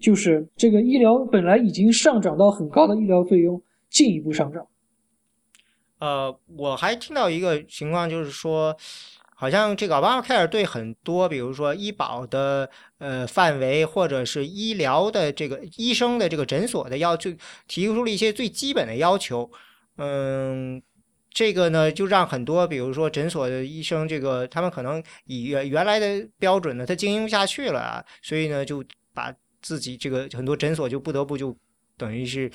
[0.00, 4.66] 就是这个医疗本来已经上涨到很高的医疗费用进一步上涨。
[6.00, 8.76] 呃，我还听到一个情况，就是说，
[9.44, 17.30] 好像这个 Obamacare 对很多，比如说医保的呃范围，或者是医疗的这个医生的这个诊所的要求，
[17.68, 19.50] 提出了一些最基本的要求。
[19.98, 20.82] 嗯，
[21.28, 29.30] 这个呢，就让很多，比如说诊所的医生，这个他们可能以原原来的标准呢，他经营不下去了啊，所以呢，就把
[29.60, 31.54] 自己这个很多诊所就不得不就
[31.98, 32.50] 等于是。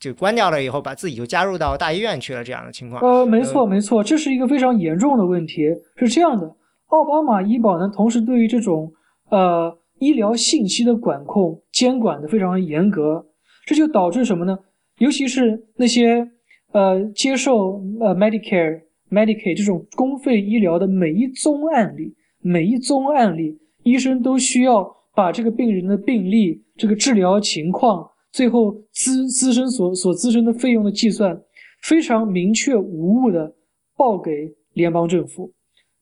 [0.00, 3.02] 就关掉了以后，把自己就加入到大医院去了，这样的情况。
[3.02, 5.64] 呃，没错，没错，这是一个非常严重的问题。
[5.96, 6.46] 是这样的，
[6.86, 8.92] 奥巴马医保呢，同时对于这种
[9.30, 13.26] 呃医疗信息的管控监管的非常严格，
[13.66, 14.56] 这就导致什么呢？
[14.98, 16.28] 尤其是那些
[16.72, 28.08] 呃接受呃 Medicare、Medicaid 这种公费医疗的每一宗案例，每一宗案例，医生都需要把这个病人的病历、这个治疗情况。
[28.38, 31.42] 最后资资深所所滋生的费用的计算
[31.82, 33.52] 非常明确无误的
[33.96, 35.52] 报给联邦政府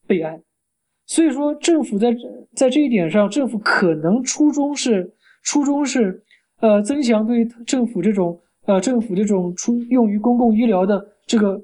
[0.07, 0.43] 备案，
[1.07, 2.15] 所以说政府在
[2.55, 5.11] 在这一点上，政府可能初衷是
[5.45, 6.23] 初衷是
[6.61, 11.59] 呃增强对政府这种呃政府这种出用于公共医疗的这个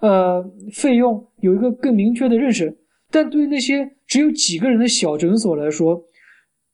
[0.00, 0.44] 呃
[0.74, 2.76] 费用有一个更明确的认识，
[3.10, 6.04] 但对于那些只有几个人的小诊所来说，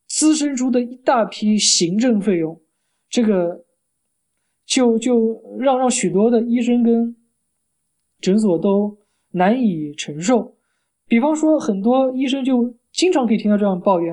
[0.09, 2.60] 滋生出的一大批行政费用。
[3.14, 3.64] 这个
[4.66, 7.14] 就就让让许多的医生跟
[8.20, 8.98] 诊所都
[9.30, 10.56] 难以承受。
[11.06, 14.12] 比方说，很多医生就经常可以听到这样抱怨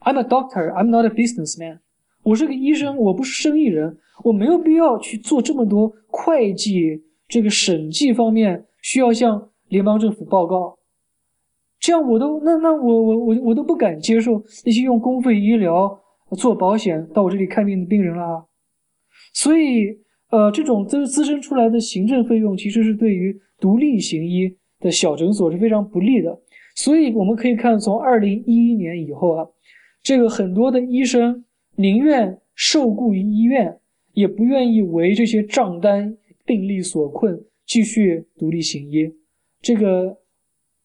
[0.00, 1.78] ：“I'm a doctor, I'm not a businessman。”
[2.24, 10.76] 我是个医生，我不是生意人，我没有必要去做这么多会计、这个审计方面需要向联邦政府报告。
[11.78, 16.02] 这样我都那那我我我我都不敢接受那些用公费医疗。
[16.34, 18.48] 做保险到我这里看病的病人了，
[19.32, 19.98] 所以
[20.30, 26.40] 呃，这种滋滋生出来的行政费用其实是对于独立行医的小诊所是非常不利的。
[26.74, 29.46] 所以我们可以看，从二零一一年以后啊，
[30.02, 31.44] 这个很多的医生
[31.76, 33.78] 宁愿受雇于医院，
[34.14, 39.14] 也不愿意为这些账单病例所困，继续独立行医。
[39.60, 40.18] 这个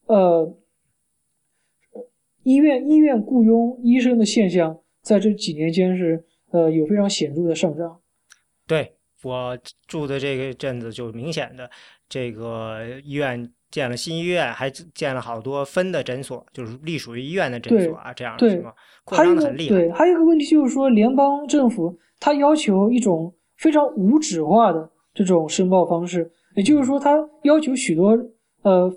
[0.06, 0.58] 呃。
[2.44, 8.00] 医院医院雇佣医生的现象，在这几年间是呃有非常显著的上涨。
[8.68, 9.58] 对我
[9.88, 11.70] 住的这个镇子，就明显的
[12.08, 18.74] 这个医院建了新医院，还建了好多分的诊所，就是隶属于医院的诊所啊，这样的情况
[19.04, 19.76] 扩张的很厉害。
[19.76, 28.18] 对，还有一个问题就是说，联邦政府它要求一种非常无纸化的这种申报方式，也就是说，它要求许多
[28.64, 28.92] 呃。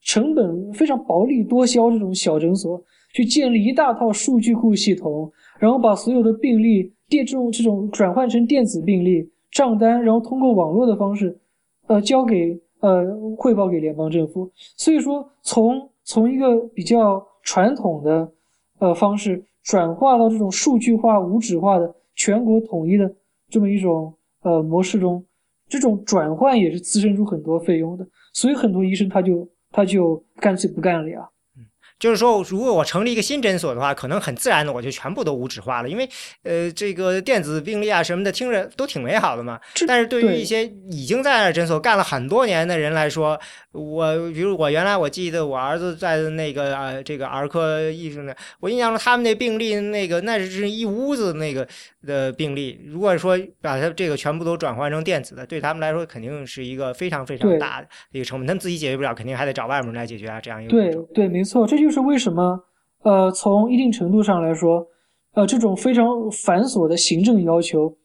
[0.00, 2.80] 成本非常薄利多销，这种小诊所
[3.12, 11.38] 去建立一大套数据库系统，然后把所有的病例电这种这种转换成电子病例账单，然后通过网络的方式，
[11.86, 13.04] 呃，交给呃
[13.36, 14.50] 汇报给联邦政府。
[14.76, 18.32] 所以说，从从一个比较传统的
[18.78, 23.12] 呃方式转化到这种数据化、无纸化的全国统一的
[23.48, 25.24] 这么一种呃模式中，
[25.68, 28.06] 这种转换也是滋生出很多费用的。
[28.32, 29.48] 所以很多医生他就。
[29.70, 31.28] 他就干脆不干了呀。
[31.98, 36.08] 就是说，如果我成立一个新诊所的话，可能很自然的我就全部都无纸化了，因为
[36.44, 39.58] 呃，这个电子病历啊什么的，听着都挺美好的嘛。
[39.86, 43.38] 但是对于一些已经在那诊所干了很多年的人来说，
[43.72, 51.66] 我比如我原来我记得我儿子在那个啊，这个儿科医生呢，我印象中他们那病历那个那是一屋子那个
[52.06, 61.87] 的病历，如果说把它这个全部都转换成电子的，对他们来说肯定是一个非常非常大的一个成本，他们自己解决不了，肯定还得找外面人来解决啊，这样一个对对，没错，这就。
[61.88, 62.62] 就是为什么，
[63.00, 64.86] 呃，从一定程度上来说，
[65.32, 67.96] 呃，这种非常繁琐的行政要求，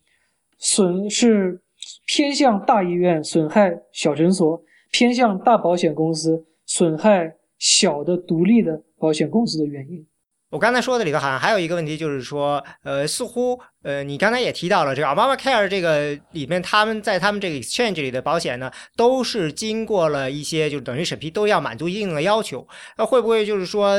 [0.58, 1.62] 损是
[2.08, 10.08] 偏向大医院，损害小诊所；偏向大保险公司，损害小的独立的保险公司的原因。
[10.54, 22.68] 我刚才说的里头好像还有一个问题，就是说，呃，似乎，呃，你刚才也提到了这个 Obamacare 这个里面，他们在他们这个 Exchange 里的保险呢，都是经过了一些，就等于审批，都要满足一定的要求。
[23.00, 23.98] 那会不会就是说，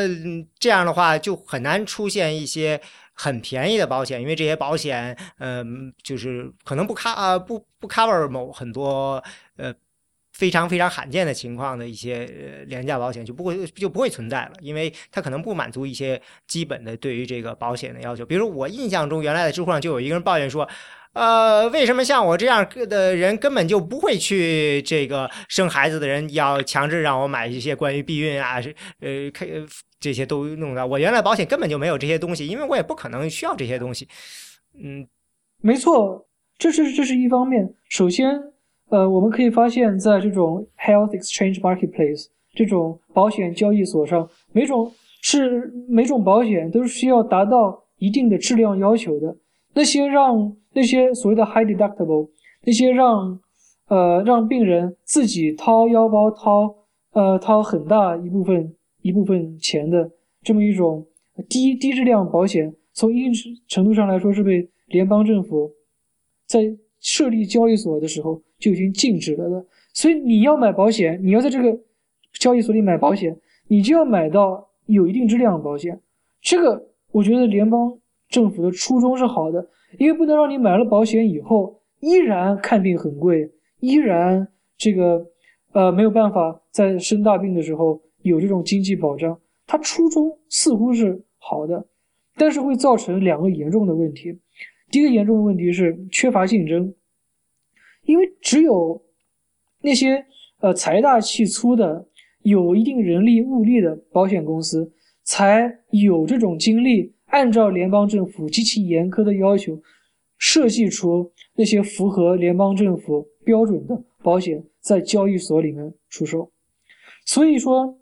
[0.60, 2.80] 这样的话就很难出现一些
[3.14, 4.20] 很便宜的保险？
[4.22, 9.20] 因为这些保险，嗯，就是可能不 cover 啊，不不 cover 某很多，
[9.56, 9.74] 呃。
[10.34, 12.26] 非常非常罕见的情况的一些
[12.66, 18.26] 廉价保险就不会就不会存在了，因为它可能不满足一些基本的对于这个保险的要求。
[18.26, 20.68] 比如我印象中，原来的知乎上就有一个人抱怨说，
[21.12, 28.56] 呃，为什么像我这样的人根本就不会去这个生孩子的人要强制让我买一些关于避孕啊，
[28.98, 29.30] 呃，
[30.00, 34.08] 这些都弄到我原来保险根本就没有这些东西，因为我也不可能需要这些东西。
[34.82, 35.06] 嗯，
[35.62, 36.26] 没错，
[36.58, 37.72] 这是这是一方面。
[37.88, 38.53] 首先。
[38.94, 44.88] 呃，我们可以发现，在这种 health exchange marketplace 这种保险交易所上，每种
[45.20, 49.36] 是每种保险都是需要达到一定的质量要求的。
[49.74, 52.28] 那些让那些所谓的 high deductible，
[52.64, 53.40] 那些让
[53.88, 56.72] 呃让病人自己掏腰包掏
[57.14, 60.08] 呃掏很大一部分一部分钱的
[60.40, 61.04] 这么一种
[61.48, 63.32] 低低质量保险，从一定
[63.66, 65.68] 程度上来说是被联邦政府
[66.46, 66.62] 在
[67.04, 68.42] 设立交易所的时候。
[68.56, 71.78] 就已经禁止了的，所以你要买保险，你要在这个
[72.38, 73.36] 交易所里买保险，
[73.68, 76.00] 你就要买到有一定质量的保险。
[76.40, 76.82] 这个
[77.12, 77.98] 我觉得联邦
[78.30, 79.68] 政府的初衷是好的，
[79.98, 83.50] 因为不能让你买了保险以后依然看病很贵，
[83.80, 84.48] 依然
[84.78, 85.26] 这个
[85.72, 89.38] 呃没有办法在生大病的时候有这种经济保障。
[89.66, 91.86] 它初衷似乎是好的，
[92.36, 94.38] 但是会造成两个严重的问题。
[94.94, 96.94] 第一个严重的问题是缺乏竞争。
[98.04, 99.02] 因为只有
[99.80, 100.24] 那些
[100.60, 102.06] 呃财大气粗的、
[102.42, 104.92] 有一定人力物力的保险公司，
[105.24, 109.82] 才有这种精力按照联邦政府极其严苛的要求，
[110.38, 116.52] 设计出那些符合联邦政府标准的保险，在交易所里面出售。
[117.26, 117.98] 所以说，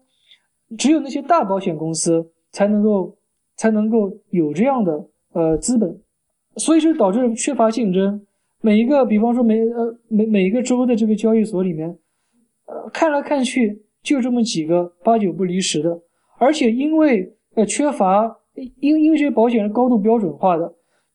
[0.77, 3.17] 只有那些大保险公司才能够
[3.57, 5.99] 才能够有这样的呃资本，
[6.57, 8.27] 所以就导致缺乏竞争。
[8.61, 11.89] 每一个，比方说每呃每每一个州的这个交易所里面，
[12.67, 16.01] 呃看来看去就这么几个八九不离十的，
[16.39, 20.73] 而且因为呃缺乏，因因为这些保险是高度标准化的，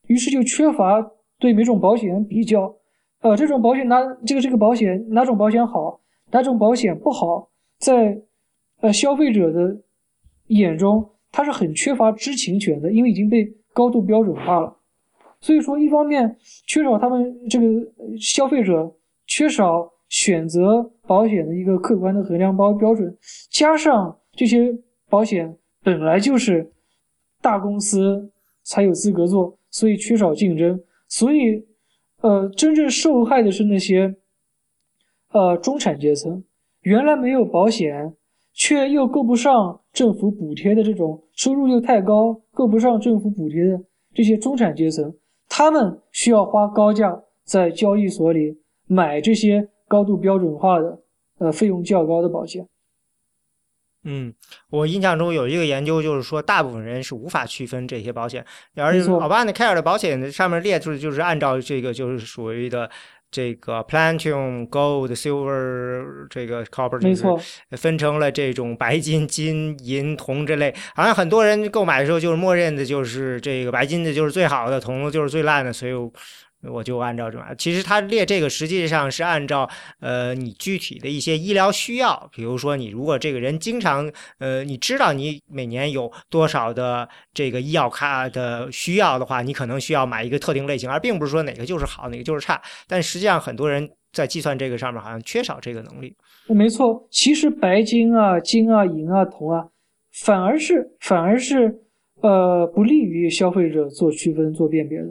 [0.08, 2.76] 于是就缺乏对每种保险比较，
[3.22, 6.00] 呃这种保险哪这个这个保险哪种保险好，
[6.30, 7.48] 哪种保险不好，
[7.78, 8.20] 在
[8.80, 9.74] 呃消费者的
[10.48, 14.76] 眼中，他是很缺乏知情权的，因为已经被高度标准化了。
[15.40, 16.36] 所以说，一方面
[16.66, 17.66] 缺少他们这个
[18.20, 18.92] 消费者
[19.26, 23.16] 缺少选择保险的一个客观的衡量标标准，
[23.50, 24.76] 加上这些
[25.08, 26.72] 保险本来就是
[27.40, 28.30] 大公司
[28.64, 31.64] 才有资格做，所以缺少竞争，所以
[32.20, 34.16] 呃，真正受害的是那些
[35.30, 36.42] 呃中产阶层，
[36.80, 38.12] 原来没有保险，
[38.52, 43.80] 却又够不上政府补贴的这种收入又太高，够不上政府补贴的
[44.12, 45.14] 这些中产阶层，
[45.58, 51.00] 他们需要花高价在交易所里买这些高度标准化的、
[51.38, 52.68] 呃费用较高的保险。
[54.04, 54.32] 嗯，
[54.70, 62.88] 我印象中有一个研究，就是说大部分人是无法区分这些保险，而且 Obamacare 的保险上面列出的就是按照这个就是属于的。
[63.30, 67.40] 这个 Platinum、Gold、Silver，这个 Copper，没错，
[67.72, 70.74] 分成了这种白金、金、银、铜这类。
[70.94, 75.92] 好像很多人购买的时候就是默认的就是这个白金的就是最好的，铜的就是最烂的，所以。
[76.62, 79.68] 我就按照这，其实他列这个实际上是按照
[80.00, 92.60] 呃你具体的一些医疗需要，比如说你如果这个人经常呃你知道你每年有多少的这个医药卡的需要的话，你可能需要买一个特定类型，而并不是说哪个就是好，哪个就是差。
[92.88, 96.12] 但实际上很多人在计算这个上面好像缺少这个能力。
[96.48, 99.64] 没错，其实白金啊、金啊、银啊、铜啊，
[100.24, 101.72] 反而是反而是
[102.20, 105.06] 呃不利于消费者做区分、做辨别的。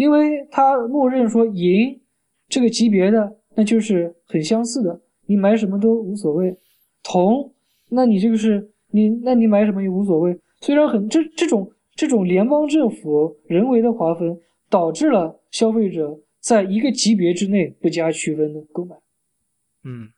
[0.00, 2.00] 因为他默认说银
[2.48, 6.56] 这个级别的那就是很相似的，你买什么都无所谓。
[7.02, 7.52] 铜，
[7.90, 10.40] 那你这个是你，那你买什么也无所谓。
[10.62, 14.40] 虽然很这这种这种联邦政府人为的划分，
[14.70, 18.96] 导致了消费者在一个级别之内不加区分的购买。
[19.84, 20.08] 嗯。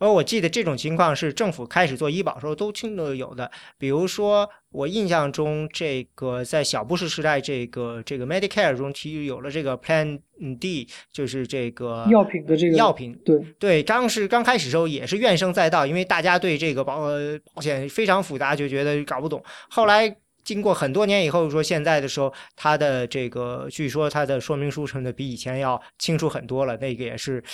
[0.00, 3.48] 而我记得这种情况是政府开始做医保时候都听都有的，
[3.78, 10.18] 比如说我印象中，这个在小布什时代，这个这个 Medicare 中提有了这个 Plan
[10.58, 13.14] D，就是这个药品的这个药品。
[13.24, 17.10] 对对，刚是刚开始时候也是怨声载道，因为大家对这个保
[17.54, 19.44] 保险非常复杂，就觉得搞不懂。
[19.68, 27.44] 后来经过很多年以后，说现在的时候，它的这个据说它的说明书什么的比以前要清楚很多了，那个也是。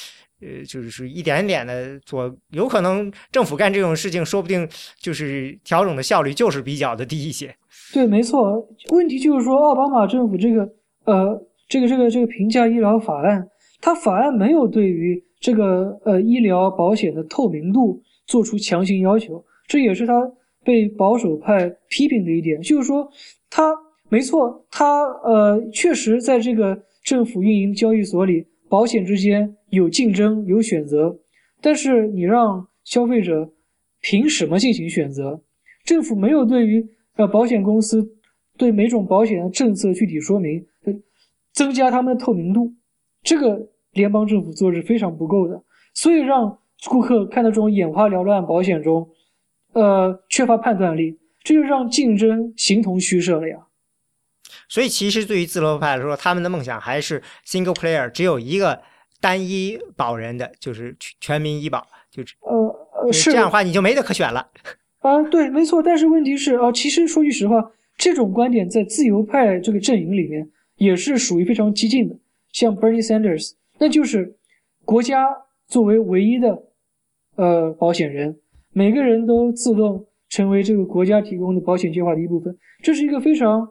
[0.42, 4.68] 呃，就是一点点的做，有可能政府干这种事情，说不定
[5.00, 7.54] 就是调整的效率就是比较的低一些。
[7.94, 8.68] 对，没错。
[8.90, 10.68] 问题就是说，奥巴马政府这个
[11.04, 13.48] 呃，这个这个这个平价医疗法案，
[13.80, 20.30] 它法案没有对于这个呃医疗保险的透明度做出强行要求，这也是他
[20.62, 22.60] 被保守派批评的一点。
[22.60, 23.08] 就是说，
[23.48, 23.74] 他
[24.10, 28.46] 没错，他呃确实在这个政府运营交易所里。
[28.68, 31.18] 保险之间有竞争有选择，
[31.60, 33.52] 但是你让消费者
[34.00, 35.42] 凭什么进行选择？
[35.84, 38.08] 政府没有对于呃保险公司
[38.56, 40.66] 对每种保险的政策具体说明，
[41.52, 42.74] 增加他们的透明度，
[43.22, 45.62] 这个联邦政府做是非常不够的，
[45.94, 46.58] 所以让
[46.90, 49.08] 顾客看到这种眼花缭乱保险中，
[49.72, 53.66] 呃缺乏判断力，这就让竞争形同虚设了呀。
[54.68, 58.80] 所以，其实对于自由派来说，他们的梦想还是 single player，只有一个
[59.20, 64.48] 单一保人的，就是全民医保，就是呃呃，是这样的话，你就没得可选了。
[65.00, 65.82] 啊，对，没错。
[65.82, 72.16] 但是问题是啊，其实说句实话，这种观点在自由派这个阵营里面也是属于非常激进的。
[72.52, 74.36] 像 Bernie Sanders，那就是
[74.84, 75.28] 国家
[75.68, 76.62] 作为唯一的
[77.36, 78.38] 呃保险人，
[78.72, 83.68] 每个人都自动成为这个国家提供的保险计划的一部分，这是一个非常。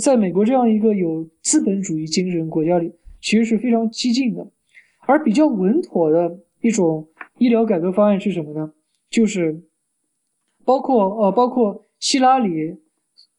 [0.00, 4.50] 在美国这样一个有资本主义精神国家里，其实是非常激进的。
[5.00, 7.08] 而比较稳妥的一种
[7.38, 8.72] 医疗改革方案是什么呢？
[9.10, 9.62] 就是
[10.64, 12.78] 包括呃，包括希拉里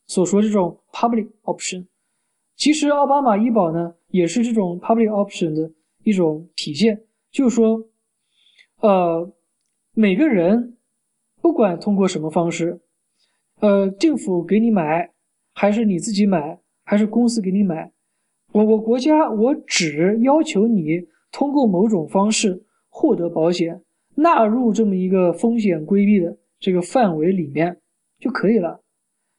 [0.06, 1.88] 所说这种 public option。
[2.56, 5.72] 其实奥巴马医保呢，也是这种 public option 的
[6.04, 7.02] 一种体现。
[7.32, 7.90] 就是说，
[8.82, 9.34] 呃，
[9.94, 10.78] 每个人
[11.42, 12.82] 不管通过什么方式，
[13.62, 15.12] 呃，政府给你买。
[15.54, 17.92] 还是你自己买，还是公司给你买？
[18.54, 23.82] 我我国家我只要求你通过某种方式获得保险，
[24.16, 27.78] 纳入这么一个风险规避的这个范围里面
[28.20, 28.82] 就可以了。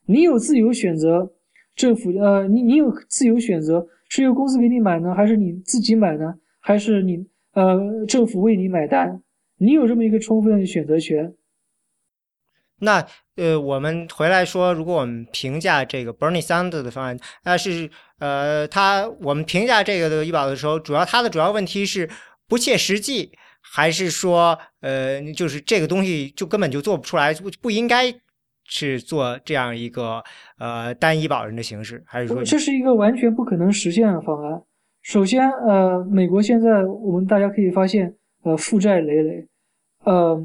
[0.06, 1.32] 你有自由选择，
[1.74, 6.34] 政府呃，你你有自由选择是由公司给你买呢，还是你自己买呢？
[6.58, 9.22] 还是你呃政府为你买单？
[9.58, 11.34] 你有这么一个充分选择权。
[12.82, 13.04] 那
[13.36, 17.88] 呃，我们回来说，如果我们评价这个 Bernie Sanders 的方案，那是
[18.18, 22.10] 呃，他我们评价这个的医保的时候，主要他的主要问题是
[22.46, 28.12] 不切实际，还是说呃，就是这个东西就根本就做不出来，不不应该
[28.64, 30.22] 是做这样一个
[30.58, 34.60] 呃单医保人的形式，还是说这是一个完全不可能实现的方案？
[35.02, 39.46] 首先，呃，美国现在我们大家可以发现，呃，负债累累，
[40.04, 40.44] 呃，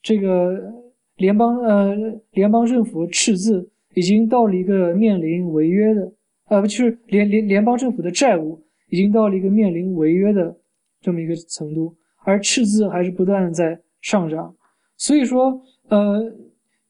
[0.00, 0.85] 这个。
[1.16, 1.94] 联邦呃，
[2.32, 6.12] 联邦政府赤字已经到了一个面临违约的，
[6.48, 8.60] 呃，不就是联联联邦政府的债务
[8.90, 10.56] 已经到了一个面临违约的
[11.00, 11.94] 这么一个程度，
[12.24, 14.54] 而赤字还是不断的在上涨。
[14.96, 16.32] 所以说，呃，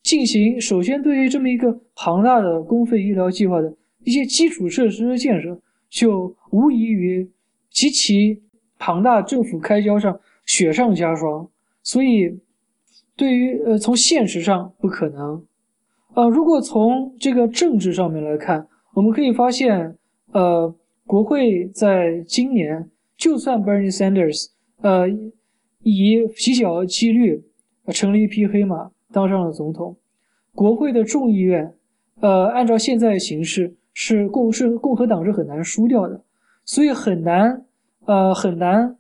[0.03, 3.73] 进行首先对于这么一个庞大的公费医疗计划的
[4.05, 7.29] 一些基础设施的建设，就无异于
[7.71, 8.43] 极其
[8.79, 11.49] 庞大政府开销上雪上加霜。
[11.83, 12.37] 所以，
[13.17, 15.43] 对于呃，从现实上不可能。
[16.15, 19.97] 呃，如果从这个政治上面来看，我们可以发现，
[20.33, 20.75] 呃，
[21.07, 24.49] 国会在今年，就算 Bernie Sanders，
[24.81, 25.09] 呃，
[25.83, 27.43] 以极小的几率
[27.89, 29.97] 成了一匹黑马，当上了总统，
[30.55, 31.75] 国会的众议院，
[32.21, 36.23] 呃，按照现在的形势，是共是共和党是很难输掉的，
[36.65, 37.65] 所以很难，
[38.07, 38.97] 呃，很难，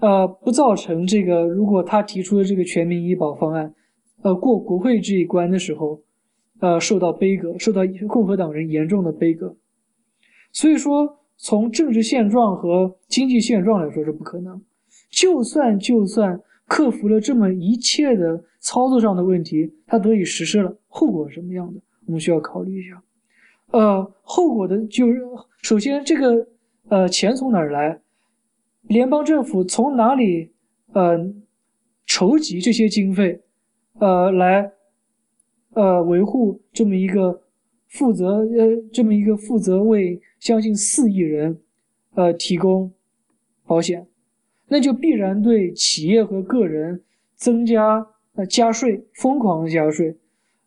[0.00, 3.74] 呃，不造成这个，如果他提出的这个全民医保方案，
[4.22, 6.00] 呃，过国会这一关的时候。
[6.60, 9.56] 呃，受到悲歌，受到共和党人严重的悲歌，
[10.52, 14.62] 所以说从政治现状和经济现状来说是不可能。
[15.10, 21.80] 就算就算克服了这么一切的操作上的问题，它得以实施了，后果是什么样的？
[22.06, 23.02] 我们需要考虑一下。
[23.72, 25.20] 呃，后果的就是
[25.62, 26.46] 首先这个
[26.90, 28.00] 呃钱从哪儿来？
[28.82, 30.52] 联邦政府从哪里
[30.92, 31.18] 呃
[32.06, 33.40] 筹集这些经费？
[33.98, 34.72] 呃来。
[35.74, 37.44] 呃，维护这么一个
[37.88, 41.62] 负责，呃，这么一个负责为将近四亿人，
[42.14, 42.92] 呃，提供
[43.64, 44.06] 保险，
[44.68, 47.02] 那就必然对企业和个人
[47.36, 50.14] 增加呃加税，疯狂加税，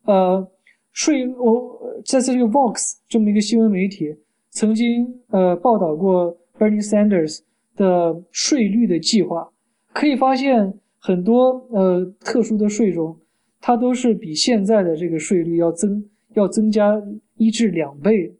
[0.05, 0.49] 呃，
[0.91, 4.15] 税我在这个 Vox 这么一个新闻媒体
[4.49, 7.41] 曾经呃报道过 Bernie Sanders
[7.75, 9.49] 的税率的计划，
[9.93, 13.17] 可以发现很多呃特殊的税种。
[13.61, 17.01] 它都是比现在的这个税率要增要增加
[17.35, 18.31] 一至两倍，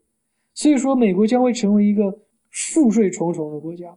[0.54, 2.16] 所以说美国将会成为一个
[2.52, 3.92] 赋税重重的国家。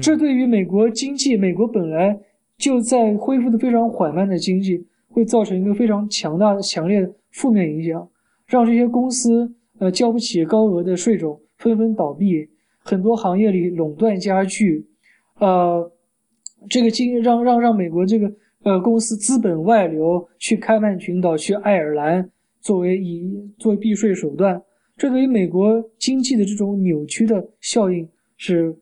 [0.00, 2.18] 这对于美国经济，美国本来
[2.56, 8.08] 就在恢复的非常缓慢的经济，会造成一个非常强大、强烈的负面影响，
[8.46, 12.48] 让这些公司呃交不起高额的税种，纷纷倒闭，
[12.84, 14.86] 很多行业里垄断加剧，
[15.40, 15.90] 呃，
[16.70, 18.32] 这个经让让让美国这个。
[18.64, 22.30] 呃，公司资本外流去开曼群岛、去爱尔兰，
[22.62, 24.58] 作为以作为避税手段，
[24.96, 28.08] 这对于美国经济的这种扭曲的效应
[28.38, 28.74] 是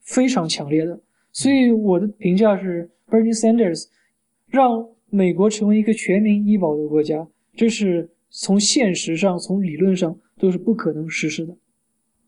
[0.00, 0.98] 非常强烈的。
[1.32, 3.84] 所以我的评价是，Bernie Sanders
[4.48, 11.54] 让美国成为一个全民医保的国家，这是从现实上、从理论上都是不可能实施的。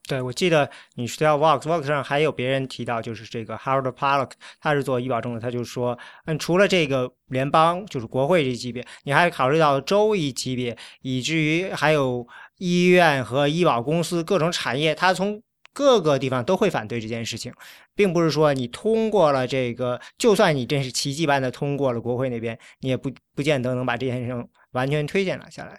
[0.09, 12.27] 对，我记得你提到 Vox，Vox 上还有别人提到，就是这个 Harold Pollock，他是做医保中的，他就说，嗯，除了这个联邦，就是国会这级别，你还考虑到州一级别，以至于还有
[12.57, 15.43] 医院和医保公司各种产业，他从
[15.75, 17.53] 各个地方都会反对这件事情，
[17.95, 25.79] 并不是说你通过了这个，就算你真是奇迹般的通过了国会那边，你也不不见得能把这件事情完全推荐了下来。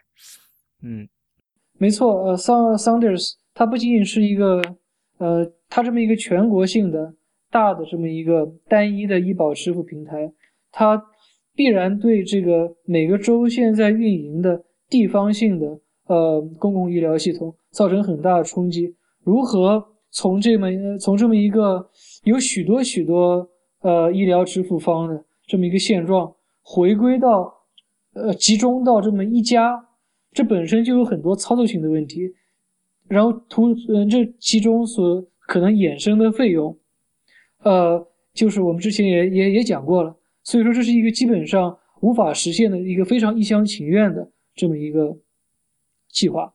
[0.83, 1.09] 嗯，
[1.79, 3.39] 没错，呃，Sand Sanders。
[3.59, 4.61] 它不仅仅是一个，
[5.17, 7.13] 呃，它这么一个全国性的
[7.51, 10.31] 大的这么一个单一的医保支付平台，
[10.71, 11.03] 它
[11.57, 15.77] 必然对这个每个州现在运营的地方性的
[16.07, 18.95] 呃公共医疗系统造成很大的冲击。
[19.25, 21.85] 如何从这么从这么一个
[22.23, 23.45] 有许多许多
[23.81, 27.53] 呃医疗支付方的这么一个现状，回归到
[28.13, 29.85] 呃集中到这么一家，
[30.31, 32.21] 这本身就有很多操作性的问题。
[33.09, 36.77] 然后图，嗯，这其中所可能衍生的费用，
[37.63, 45.17] 呃，就是我们之前也也也讲过了，所以说这是一个基本上无法实现的一个非常一厢情愿的这么一个
[46.11, 46.53] 计划。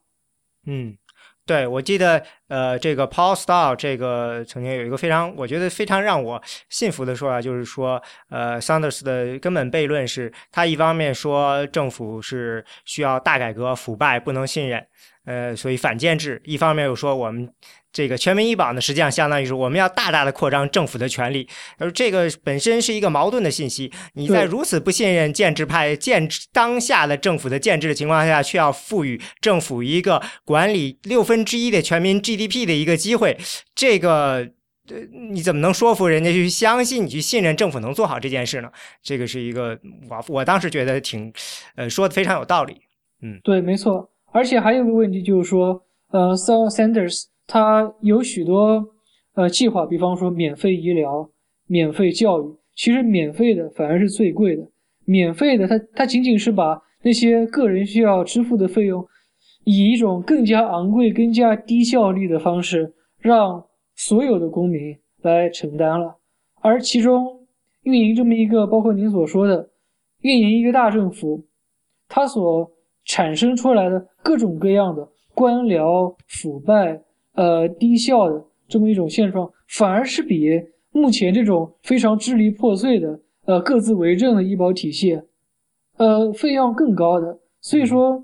[0.65, 0.97] 嗯，
[1.45, 14.87] 对，我记得，呃，这个 Paul Starr 这个曾经有一个非常，我觉得非常让我信服的说法，就是说，呃，Sanders 的根本悖论是他一方面说政府是需要大改革，腐败不能信任。
[15.25, 17.51] 呃，所以反建制，一方面又说我们
[17.91, 21.47] 这个全民医保呢，实际上相当于是我们要大大的扩张政府的权利，
[21.77, 23.91] 而这个本身是一个矛盾的信息。
[24.13, 33.37] 你在如此不信任建制派建当下的政府的建制的情况下，却要赋予政府一个管理六分之一的全民 GDP 的一个机会，
[33.73, 34.47] 这个
[34.89, 34.97] 呃，
[35.31, 38.69] 你怎么能说服人家去相信你去信任政府能做好这件事呢？
[39.01, 39.79] 这个是一个
[40.09, 41.33] 我我当时觉得挺
[41.75, 42.81] 呃说的非常有道理。
[43.23, 44.11] 嗯，对，没错。
[44.35, 45.81] 而且还有个问题就是说，
[46.11, 48.85] 呃，Sanders 他有许多
[49.33, 51.29] 呃计划，比方说免费医疗、
[51.67, 52.53] 免费教育。
[52.75, 54.69] 其实免费的反而是最贵的，
[55.05, 59.07] 免费的他他仅仅是把那些个人需要支付的费用，
[59.63, 66.17] 以一种更加昂贵、更加低效率的方式，让所有的公民来承担了。
[66.59, 67.47] 而其中
[67.83, 69.69] 运营这么一个，包括您所说的。
[70.19, 71.45] 运营一个大政府，
[72.09, 72.69] 它所
[73.05, 77.01] 产生出来的各种各样的官僚腐败、
[77.33, 80.49] 呃低效的这么一种现状，反而是比
[80.91, 85.21] 目前这种非常支离破碎的、呃各自为政的医保体系，
[85.97, 87.39] 呃费用更高的。
[87.61, 88.23] 所以说，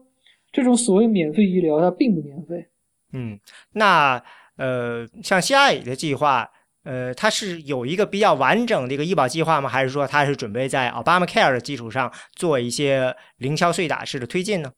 [0.51, 2.67] 这种所谓免费医疗，它并不免费。
[3.13, 3.39] 嗯，
[3.73, 4.21] 那
[4.57, 6.50] 呃，像希拉里的计划。
[6.83, 9.69] 呃，它是有一个比较完整的一个医保计划吗？
[9.69, 14.71] 还是说它是准备在 Obamacare 的基础上做一些零敲碎打式的推进呢？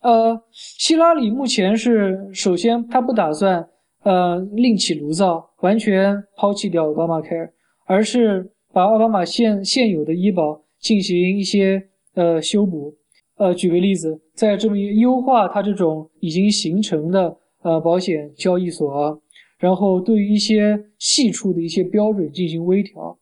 [0.00, 3.68] 呃，希拉里目前是首先他不打算
[4.02, 7.50] 呃另起炉灶，完全抛弃掉 Obamacare，
[7.84, 12.96] 而是把奥巴马现现有的医保进行一些呃修补。
[13.36, 19.22] 呃，举个例子，在这么优化它这种已经形成的呃保险交易所。
[19.60, 23.16] 然后对于一些细处的一些标准进行微调，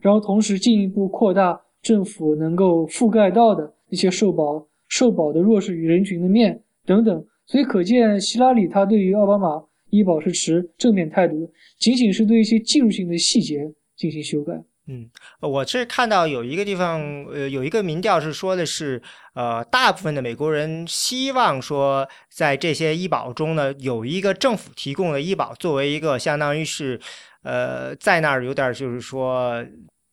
[0.00, 7.24] 然后同时进一步扩大政府能够覆盖到的一些受保受保的弱势与人群的面等等。
[7.46, 14.64] 所以可见，希拉里他对于奥巴马医保是持正面态度的，仅仅是对一些技术性的细节进行修改。
[14.86, 15.08] 嗯，
[15.40, 17.00] 我是看到有一个地方，
[17.32, 19.00] 呃，有一个民调是说的是，
[19.32, 27.00] 呃，大部分的美国人希望说，在这些医保中呢，有一个政府提供的医保作为一个相当于是，
[27.44, 29.64] 呃，在那儿有点就是说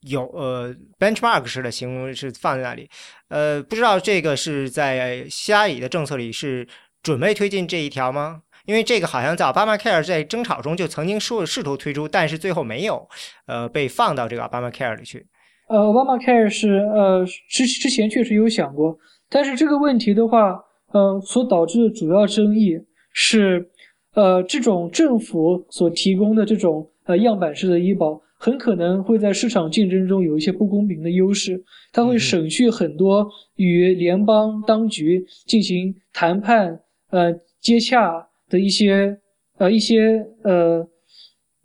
[0.04, 2.90] 有呃 benchmark 式的形容是放在那里，
[3.28, 6.66] 呃，不知道这个是在希拉里的政策里是
[7.04, 8.44] 准备推进这一条吗？
[8.66, 13.08] 因为这个好像在 Obamacare 在争吵中就曾经说试图推出，但是最后没有，
[13.48, 15.26] 呃，被放到这个 Obamacare 里去。
[15.68, 18.98] 呃，Obamacare 是呃之之前确实有想过，
[19.30, 22.78] 但是这个问题的话，呃，所导致的主要争议
[23.14, 23.70] 是，
[24.14, 31.64] 呃，这种政府所提供的这种呃样板式的医保，很可能会在市场竞争中有一些不公平的优势，
[31.94, 36.82] 它会省去很多与联邦当局进行谈判、
[37.12, 38.28] 呃接洽。
[38.52, 39.18] 的一些
[39.58, 40.86] 呃一些呃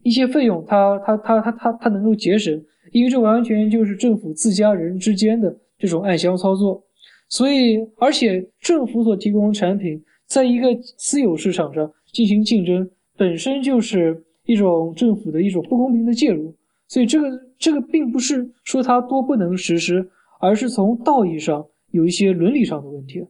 [0.03, 6.83] 一些费用，它它它它它它能够节省，因为这完全就是政府自家人之间的这种暗箱操作，
[7.29, 16.55] 所以而且政府所提供的产品，在一个私有市场上进行竞争，本身就是一种政府的一种不公平的介入，
[16.87, 20.09] 所以这个这个并不是说它多不能实施，
[20.39, 23.27] 而是从道义上有一些伦理上的问题，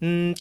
[0.00, 0.32] 嗯。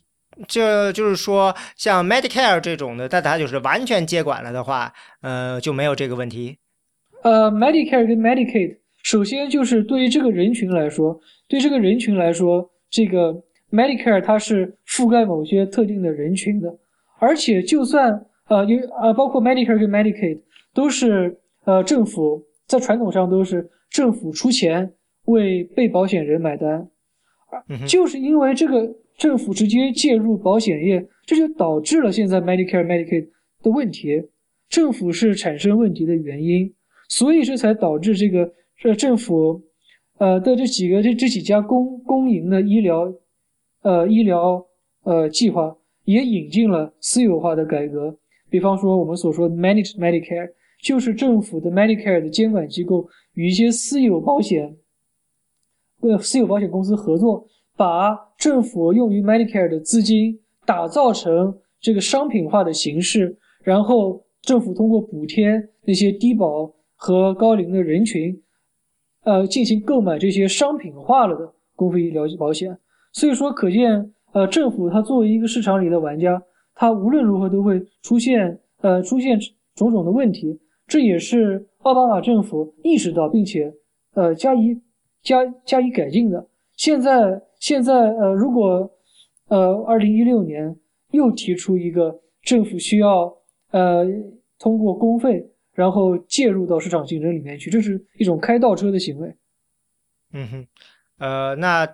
[0.47, 6.57] 这就是说，像 Medicare 这种的，但它就是完全接管了的话，呃，就没有这个问题。
[7.23, 13.33] 呃，Medicare 跟 Medicaid，首先就是对于这个人群来说，对这个人群来说，这个
[13.71, 16.73] Medicare 它是覆盖某些特定的人群的，
[17.19, 20.39] 而且就算呃，有呃，包括 Medicare 跟 Medicaid
[20.73, 24.93] 都是呃，政府在传统上都是政府出钱
[25.25, 26.87] 为被保险人买单，
[27.85, 28.95] 就是因为这个。
[29.19, 33.27] 政府直接介入保险业，这就导致了现在 Medicare、Medicaid
[33.61, 34.29] 的问题。
[34.69, 36.73] 政府是产生问题的原因，
[37.09, 39.61] 所以这才导致这个这政府，
[40.19, 43.13] 呃的这几个这这几家公公营的医疗，
[43.81, 44.65] 呃医疗
[45.03, 45.75] 呃计划
[46.05, 48.17] 也引进了私有化的改革。
[48.49, 50.51] 比方说我们所说的 Managed Medicare，
[50.81, 54.77] 就是政府的 Medicare 的监管机构与一些私有保险，
[55.99, 57.45] 呃私有保险公司合作。
[57.79, 68.37] 把政府用于 Medicare 的资金打造成这个商品化的形式，然后政府通过补贴那些低保和高龄的人群，
[69.23, 72.77] 呃，进行购买这些商品化了的公费医疗保险。
[73.13, 76.43] 所以说，可见，呃，政府它作为一个市场里的玩家，
[76.75, 79.39] 它无论如何都会出现，呃，出现
[79.73, 80.59] 种种的问题。
[80.85, 83.73] 这也是奥巴马政府意识到并且，
[84.15, 84.81] 呃，加以
[85.23, 86.45] 加加以改进的。
[86.75, 87.41] 现在。
[87.59, 88.89] 现在，呃，如果，
[89.49, 90.75] 呃，二零一六年
[91.11, 93.31] 又提出一个政府需要，
[93.71, 94.05] 呃，
[94.57, 99.35] 通过公费，然后介入到市场竞争里面去，这是一种开倒车的行为。
[100.33, 100.67] 嗯哼，
[101.19, 101.87] 呃，那。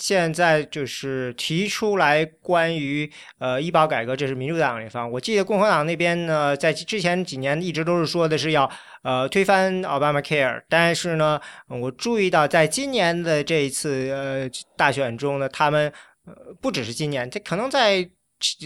[0.00, 3.08] 现在就是提出来关于
[3.38, 5.08] 呃医保改革，这是民主党一方。
[5.08, 8.68] 我记得共和党那边呢，在之前几年一直都是说的是要
[9.02, 15.92] 呃推翻 Obamacare，但是呢，我注意到在今年的这一次呃大选中呢，他们
[16.24, 18.10] 呃不只是今年，这可能在。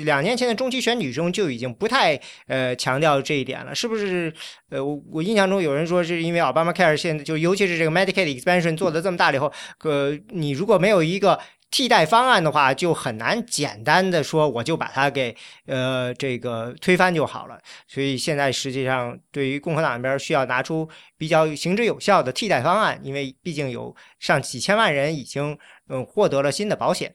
[0.05, 4.33] 两年前的中期选举中就已经不太呃强调这一点了，是不是？
[4.71, 9.53] 呃，我我印象中有人说是因为 Obamacare 现在就尤其是这个 Medicaid expansion 做的这么大了以后，
[9.83, 11.39] 呃，你如果没有一个
[11.71, 15.35] 替代方案的话，就很难简单的说我就把它给
[15.67, 17.59] 呃这个推翻就好了。
[17.87, 25.57] 所以现在实际上对于共和党那边需要拿出比较行之有效的替代方案，因为毕竟有上几千万人已经
[25.89, 27.13] 嗯获得了新的保险。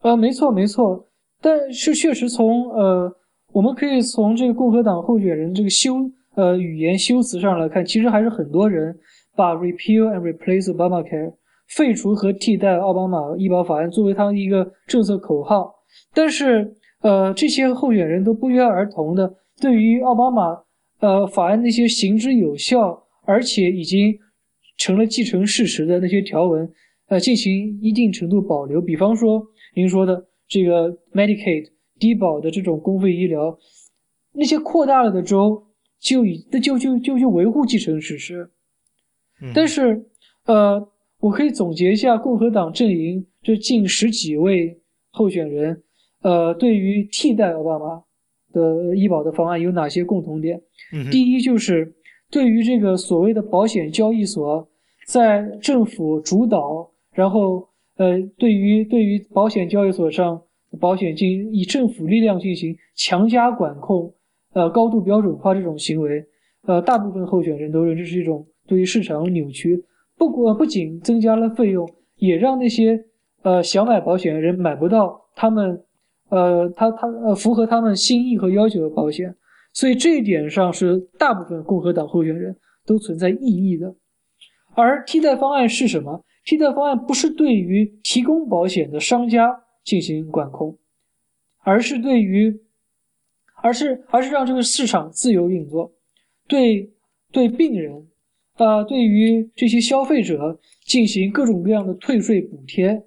[0.00, 1.08] 呃，没错没错，
[1.42, 3.12] 但是确实从呃
[3.52, 5.96] 我们可以从这个共和党候选人这个修
[6.36, 8.96] 呃语言修辞上来看，其实还是很多人
[9.36, 11.34] 把 repeal and replace Obamacare。
[11.68, 15.72] 废除和替代奥巴马医保法案作为他的一个政策口号，
[16.12, 16.70] 但是，
[17.00, 20.58] 呃，这些候选人都不约而同的对于奥巴马
[21.00, 24.14] 呃法案那些行之有效而且已经
[24.76, 26.70] 成了既成事实的那些条文，
[27.08, 28.78] 呃，进行一定程度保留。
[28.78, 29.42] 比方说
[29.74, 30.22] 您说的
[30.52, 33.58] 这个 Medicaid 低保的这种公费医疗，
[34.32, 35.66] 那些扩大了的州
[35.98, 38.50] 就以那就就就去维护继承事实，
[39.54, 40.04] 但是，
[40.44, 40.88] 呃。
[41.22, 44.76] 我可以总结一下共和党阵营这近十几位
[45.12, 45.80] 候选人，
[46.22, 48.02] 呃，对于替代奥巴马
[48.52, 50.60] 的医保的方案有哪些共同点？
[51.12, 51.94] 第一就是
[52.28, 54.68] 对于这个所谓的保险交易所，
[55.06, 60.42] 在政府主导，然后呃，对于对于保险交易所上
[60.80, 64.14] 保险进以政府力量进行强加管控，
[64.54, 66.24] 呃，高度标准化这种行为，
[66.66, 69.84] 呃，大部分候选人都认为这是一种对于市场扭曲。
[70.16, 73.04] 不过，不仅增加了费用，也让那些
[73.42, 75.82] 呃想买保险的人买不到他们
[76.30, 79.34] 呃他他呃符合他们心意和要求的保险，
[79.74, 82.56] 所以这一点上是大部分共和党候选人
[82.86, 83.94] 都存在异议的。
[84.74, 86.24] 而替代方案是什么？
[86.44, 90.76] 替代方案不是对于提供保险的商家进行管控，
[91.64, 92.60] 而是对于，
[93.62, 95.92] 而是而是让这个市场自由运作，
[96.48, 96.92] 对
[97.30, 98.08] 对病人。
[98.58, 103.02] 呃，对于这些消费者进行各种各样的退税补贴，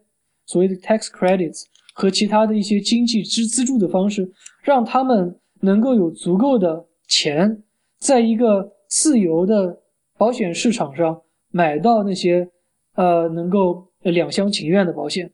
[0.47, 4.29] 所谓的 tax credits 和其他的一些经济支资助的方式，
[4.63, 7.61] 让他们能够有足够的钱，
[7.99, 9.81] 在一个自由的
[10.17, 11.21] 保险市场上
[11.51, 12.49] 买到那些
[12.95, 15.31] 呃能够两厢情愿的保险。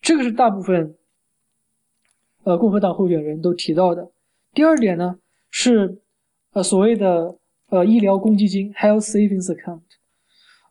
[0.00, 0.94] 这个是大部分
[2.44, 4.10] 呃共和党候选人都提到的。
[4.54, 5.18] 第二点呢
[5.50, 5.98] 是
[6.52, 7.36] 呃所谓的。
[7.70, 9.80] 呃，医疗公积金 （Health Savings Account），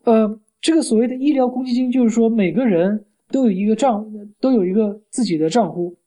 [0.03, 4.05] 呃，这个所谓的医疗公积金，就是说每个人都有一个账，
[4.39, 5.97] 都有一个自己的账户。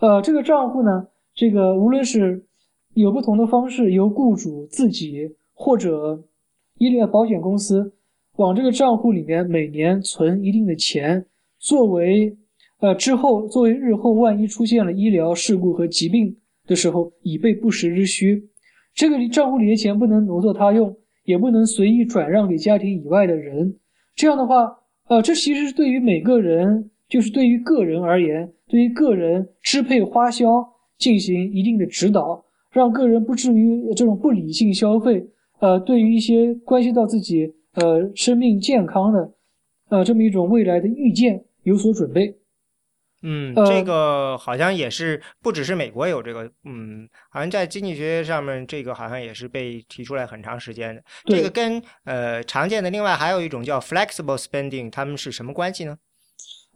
[0.00, 2.44] 呃，这个账户呢，这个无论是
[2.94, 6.24] 有不同的方式，由雇主自己或者
[6.78, 7.92] 医疗保险公司
[8.36, 11.24] 往这个账户里面每年存一定的钱，
[11.58, 12.36] 作为
[12.80, 16.36] 呃之后作为日后万一出现了医疗事故和疾病
[16.66, 18.48] 的时候，以备不时之需。
[18.94, 20.94] 这个账户里的钱不能挪作他用，
[21.24, 23.76] 也不能随意转让给家庭以外的人。
[24.14, 24.70] 这样的话，
[25.08, 30.66] 呃，这其实是对于每个人，就是对于个人而言，对于个人支配花销
[30.98, 35.26] 进行一定的指导，让个人不至于这种不理性消费。
[35.60, 39.32] 呃，对于一些关系到自己呃生命健康的，
[39.88, 42.36] 呃，这么一种未来的预见有所准备。
[43.22, 51.02] 嗯，这个好像也是不只是美国有这个，嗯，好像在经济学上面，这个好像也是被提出来很长时间的。
[51.24, 55.96] 这个跟呃常见的另外还有一种叫 flexible spending，他们是什么关系呢？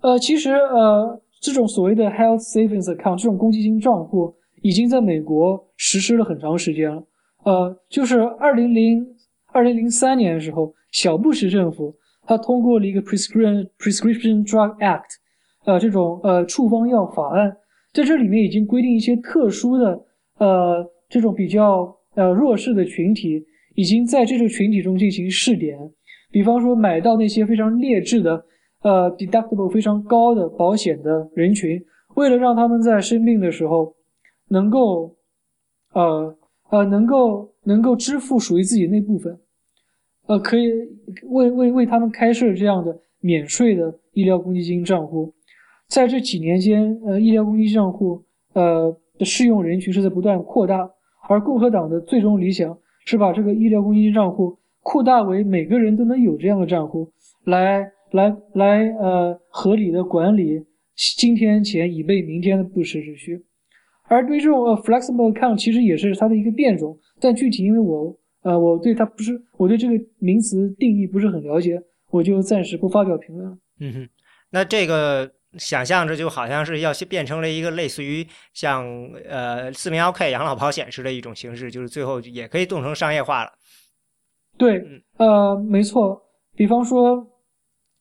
[0.01, 7.03] 呃，其实呃这种所谓的 health savings account 这种公积金账户已经在美国实施了很长时间了。
[7.45, 9.07] 呃，就是二零零
[9.53, 11.95] 二零零三年的时候，小布什政府
[12.27, 15.19] 他通过了一个 prescription prescription drug act。
[15.67, 17.55] 呃，这种呃处方药法案
[17.93, 20.03] 在这里面已经规定一些特殊的
[20.39, 23.45] 呃这种比较呃弱势的群体，
[23.75, 25.79] 已经在这个群体中进行试点，
[26.31, 28.43] 比方说买到那些非常劣质的
[28.83, 31.79] 呃 deductible 非常高的保险的人群，
[32.15, 33.95] 为了让他们在生病的时候
[34.49, 35.15] 能够
[35.93, 36.35] 呃
[36.71, 39.39] 呃能够能够支付属于自己那部分，
[40.31, 40.71] 呃可以
[41.25, 45.35] 为为为他们开设这样的免税的医疗公积金账户。
[45.89, 50.89] 在这几年间，呃，医疗公积金账户，呃的适用人群是在不断扩大，
[51.29, 57.11] 而共和党的最终理想是把这个医疗公积金账户扩大为每个人都能有这样的账户，
[57.45, 60.65] 来来来，呃，合理的管理
[61.19, 63.45] 今天钱以备明天的不时之需。
[64.09, 73.59] 而对于这种呃 flexible account，其实也是它的一个变种，但具体因为我呃我对它不是我对这个名词定义不是很了解，我就暂时不发表评论了。
[73.81, 74.09] 嗯哼，
[74.51, 75.31] 那这个。
[75.59, 78.87] 想象着就好像是要变成了一个类似于像
[79.29, 83.51] 呃四零幺 K 养老保险式的一种形式，就是最后也可以动成商业化了。
[84.57, 84.81] 对，
[85.17, 86.23] 呃，没错。
[86.55, 87.27] 比方说，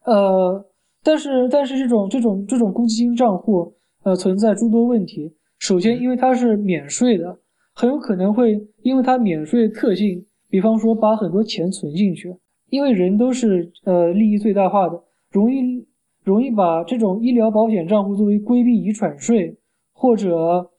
[0.03, 0.63] 呃，
[1.01, 5.35] 但是但是这种这种这种公积金账户呃存在诸多问题。
[5.57, 7.39] 首先，因为它是免税的，
[7.73, 12.35] 很有可能会因为它免税特性，比方说把很多钱存进去，
[12.69, 15.01] 因为人都是呃利益最大化的，
[15.31, 15.85] 容易
[16.23, 19.57] 容易把这种医疗保险账户作为规避遗产税
[19.93, 20.69] 或者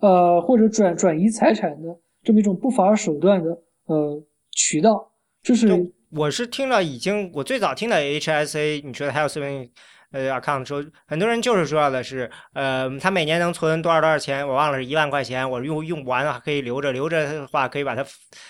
[0.00, 3.50] 呃或者转转移财产的这么一种不法手段的
[3.86, 5.92] 呃渠道，这是。
[6.10, 9.68] 我是听了已经，我最早听的 HSA，你觉得还有 saving
[10.10, 18.04] 呃 account 说，很多人就是说要的是，呃，他每年能存多少多少钱，我忘了是一万块钱，我用用不完了可以留着，留着的话可以把它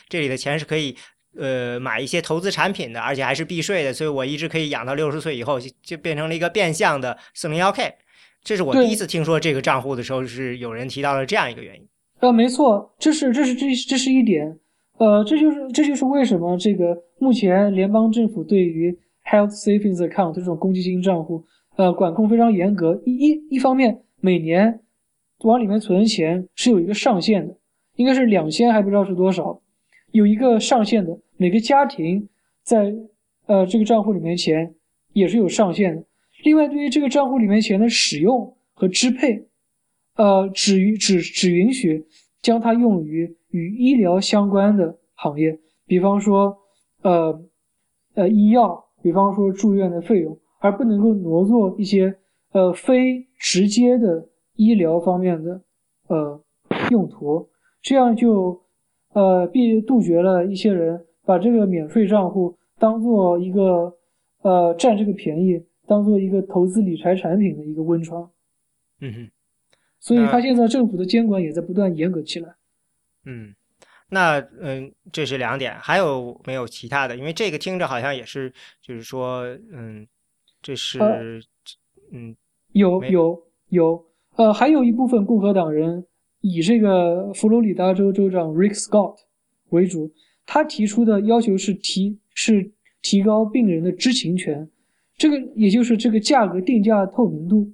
[0.09, 0.97] 这里的钱是可以
[1.37, 7.95] 呃买一些投资产品的，而且还是避税的，所以我一直可以养到六十岁以后，就就变成了一个变相的四零幺 K。
[8.45, 11.87] 这是我第一次听说这个账户的时候，是有人提到了这样一个原因。
[12.21, 14.59] 呃，没错，这是这是这这是一点。
[14.99, 18.97] 呃，这就是这就是为什么这个目前联邦政府对于
[19.31, 21.45] health savings account 这种公积金账户，
[21.77, 23.01] 呃，管控非常严格。
[23.05, 24.81] 一一一方面，每年
[25.41, 27.57] 往里面存钱是有一个上限的，
[27.97, 29.61] 应该是两千还不知道是多少，
[30.13, 31.19] 有一个上限的。
[31.37, 32.29] 每个家庭
[32.63, 32.95] 在
[33.47, 34.75] 呃这个账户里面钱
[35.13, 36.05] 也是有上限的。
[36.45, 39.47] 另外，对于这个账户里面钱的使用和支配，
[40.17, 42.07] 呃，只允只只允许
[42.41, 43.37] 将它用于。
[43.51, 46.55] 与医疗相关的行业，比方说，
[47.01, 47.43] 呃，
[48.13, 52.19] 呃，医药，比方说住院的费用，而不能够挪作一些
[52.53, 55.63] 呃非直接的医疗方面的
[56.09, 56.41] 呃
[56.91, 57.49] 用途，
[57.81, 58.61] 这样就
[59.13, 63.97] 呃避杜绝了一些人把这个免税账户当做一个
[64.43, 68.31] 呃占这个便宜，当做一个投资理财产品的一个温床。
[69.01, 69.31] 嗯哼，
[70.01, 72.57] 所以他现在政府的监管也在不断严格起来。
[73.27, 73.55] 嗯，
[74.11, 77.15] 那嗯，这是两点，还有没有其他的？
[77.15, 80.07] 因为这个听着好像也是，就是说，嗯，
[80.63, 80.99] 这是，
[82.11, 82.35] 嗯，
[82.73, 84.03] 有有有，
[84.37, 86.07] 呃，还有一部分共和党人
[86.41, 89.17] 以这个佛罗里达州州长 Rick Scott
[89.69, 90.11] 为主，
[90.47, 92.73] 他提出的要求是提是
[93.03, 94.67] 提高病人的知情权，
[95.19, 97.71] 这个也就是这个价格定价透明度，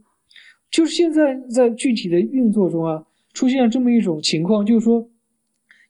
[0.68, 5.08] 就是现在在具体的运作中啊，出现这么一种情况，就是说。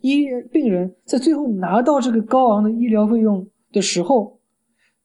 [0.04, 4.38] 医病人在最后拿到这个高昂的医疗费用的时候，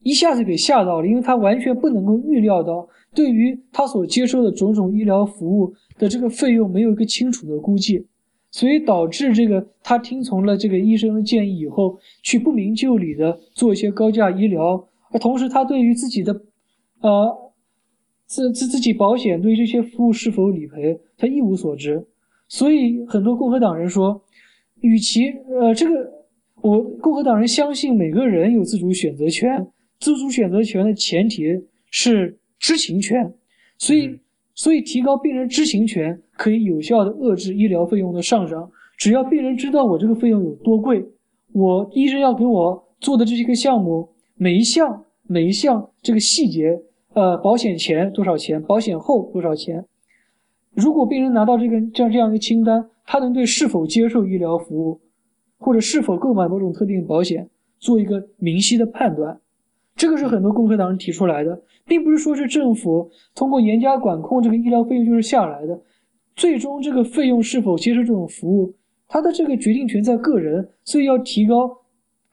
[0.04, 2.86] 一下子给吓到了，因为他完全不能够预料到，
[3.16, 8.06] 对于他所接受的种种医疗服务的这个费用没有一个清楚的估计，
[8.52, 16.42] 所以导致这个他听从了这个医生的建议以后，去不明就里的做一些高价医疗，而同时他对于自己的，
[17.00, 17.54] 呃，
[18.26, 22.06] 自自自己保险对这些服务是否理赔，他一无所知，
[22.50, 24.22] 所以很多共和党人说。
[24.82, 25.30] 与其
[25.60, 26.10] 呃，这个
[26.62, 29.68] 我共和党人相信每个人有自主选择权，
[30.00, 31.46] 自主选择权的前提
[31.90, 33.34] 是知情权，
[33.78, 34.20] 所以
[34.56, 38.70] 所以提高病人知情权可以有效的遏制医疗费用的上涨。
[38.98, 41.06] 只要病人知道我这个费用有多贵，
[41.54, 46.78] 我医生要给我做的这些个项目，每一项每一项这个细节，
[47.14, 49.86] 呃，保险前多少钱，保险后多少钱。
[50.74, 52.90] 如果病人拿到这个这样这样一个清单。
[53.12, 55.02] 他能对是否接受医疗服务，
[55.58, 57.50] 或者是否购买某种特定保险
[57.80, 59.42] 做一个明晰的判断，
[59.96, 65.82] 这个是很多共和党人提出来的，并不是说是政府通过严加管控这个医疗费用就是下来的，
[66.36, 68.76] 最终这个费用是否接受这种服务，
[69.08, 71.76] 他的这个决定权在个人，所以要提高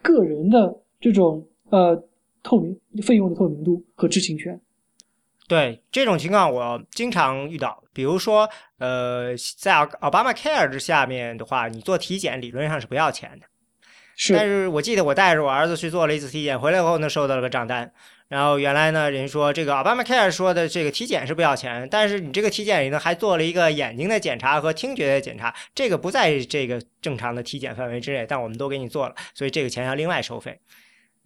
[0.02, 2.04] 个人的这种呃
[2.42, 4.60] 透明费用的透明度和知情权。
[5.48, 7.82] 对这种情况，我经常遇到。
[7.92, 8.48] 比如说，
[8.78, 13.46] 呃，在奥巴马 Care 之下面的话，你做体检理论上是不要钱的。
[14.16, 14.34] 是。
[14.34, 17.92] 但是我记得我带着我儿子去做了一次体检，回来后呢，收到了个账单。
[18.28, 30.58] 然后原来呢，人说这个奥巴马 Care 说的这个体检是不要钱，但是你这个体检里呢还做了一个眼睛的检查和听觉的检查，这个不在这个正常的体检范围之内，但我们都给你做了，所以这个钱要另外收费。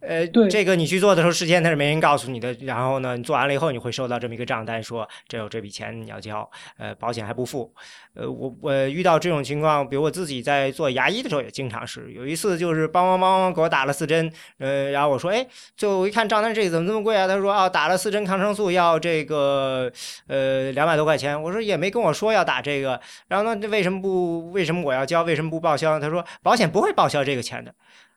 [0.01, 2.51] 呃，对，这个你去做的时候，事先他是没人告诉你的。
[2.61, 7.71] 然后呢，你做完了以后，你会收到这么一个账单，说这有这笔钱你要交，呃，保险还不付。
[8.15, 15.45] 呃，我我遇到这种情况，比如我自己在做牙医的时候也经常是，有一次就是梆梆梆给我打了四针，呃，然后我说，哎，
[15.77, 17.27] 最后我一看账单，这个怎么这么贵啊？
[17.27, 19.91] 他说，啊，打了四针抗生素要这个，
[20.27, 21.39] 呃，两百多块钱。
[21.39, 25.21] 我说也没跟我说要打这个，然后呢，为什么不为什么我要交？
[25.21, 25.99] 为什么不报销？
[25.99, 27.71] 他说保险不会报销这个钱的。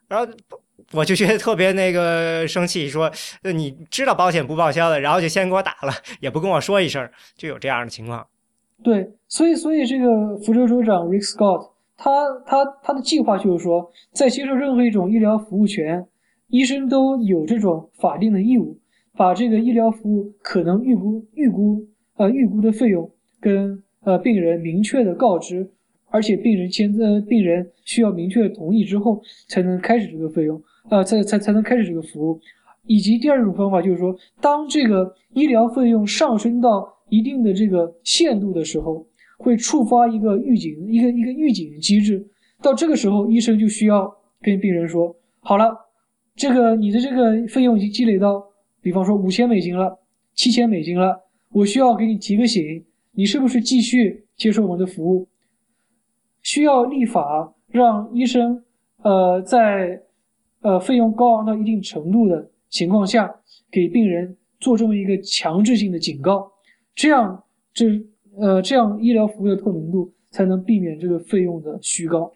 [0.09, 0.27] 然后。
[0.93, 3.11] 我就觉得特别那个生气，说
[3.43, 8.27] 你知道保险不报销的，然后就先给我打了，也不跟我说一声，就有这样的情况。
[8.83, 12.11] 对，所以所以这个福州州长 Rick Scott，他
[12.45, 16.07] 他他的计划就是说，在接受任何一种医疗服务权，
[16.49, 18.79] 医生都有这种法定的义务，
[19.17, 21.87] 把这个医疗服务可能预估预估
[22.17, 23.11] 呃预估的费用
[23.41, 25.71] 跟呃病人明确的告知，
[26.15, 32.41] 而且病人签呃病人需要明确同意之后才能开始这个费用，呃才才才能开始这个服务。
[32.87, 39.05] 以及第二种方法就是说，当这个医疗费用上升到一定的这个限度的时候，
[39.39, 42.25] 会触发一个预警，一个一个预警机制。
[42.63, 44.09] 到这个时候，医生就需要
[44.41, 45.13] 跟病人说
[45.43, 45.77] ：“好了，
[46.37, 48.41] 这个你的这个费用已经积累到，
[48.81, 49.99] 比方说五千美金了，
[50.37, 51.19] 七千美金了，
[51.51, 52.85] 我需要给你提个醒，
[53.15, 55.27] 你是不是继续接受我们的服务？
[56.45, 58.63] 需要立法让医生，
[59.03, 60.01] 呃，在
[60.61, 63.35] 呃费用高昂到一定程度的。”情况下，
[63.71, 66.51] 给病人做这么一个强制性的警告，
[66.95, 67.87] 这样这
[68.37, 72.33] 呃这样医疗服务的透明度才能避免这个费用的虚高。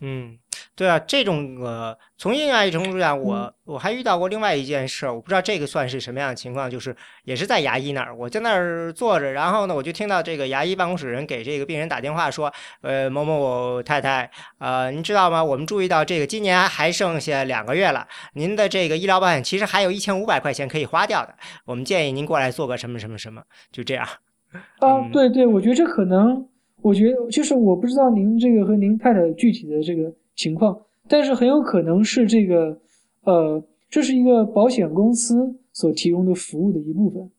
[0.00, 0.38] 嗯。
[0.80, 12.50] 对啊，这种呃，从另外一程度讲，我我还遇到过另外一件事，我不知道这个算是什么样的情况，就是也是在牙医那儿，我在那儿坐着，然后呢，我就听到这个牙医办公室人给这个病人打电话说，
[12.80, 15.44] 呃，某某太太，呃，您知道吗？
[15.44, 21.34] 我们注意到这个今年还剩下两个月了，您的这个医疗保险其实还有一千五百块钱可以花掉的，
[21.66, 24.08] 我们建议您过来做个什么什么什么，就这样。
[24.80, 26.48] 啊，对对，我觉得这可能，
[26.80, 30.10] 我觉得就是我不知道您这个和您太太具体的这个。
[30.40, 32.80] 情况，但是很有可能是这个，
[33.24, 37.30] 呃，这是一个保险公司所提供的服务的一部分，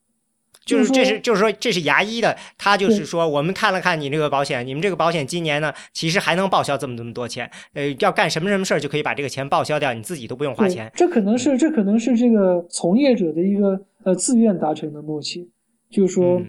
[0.63, 10.91] 就是这是就是说这是牙医的，他就是说我们看了看你这个保险，你们这个保险今年呢其实还能报销这么这么多钱，呃，要干什么什么事儿就可以把这个钱报销掉，你自己都不用花钱。
[10.93, 15.49] 这可能是这可能是这个从业者的一个呃自愿达成的默契，
[15.89, 16.39] 就是说，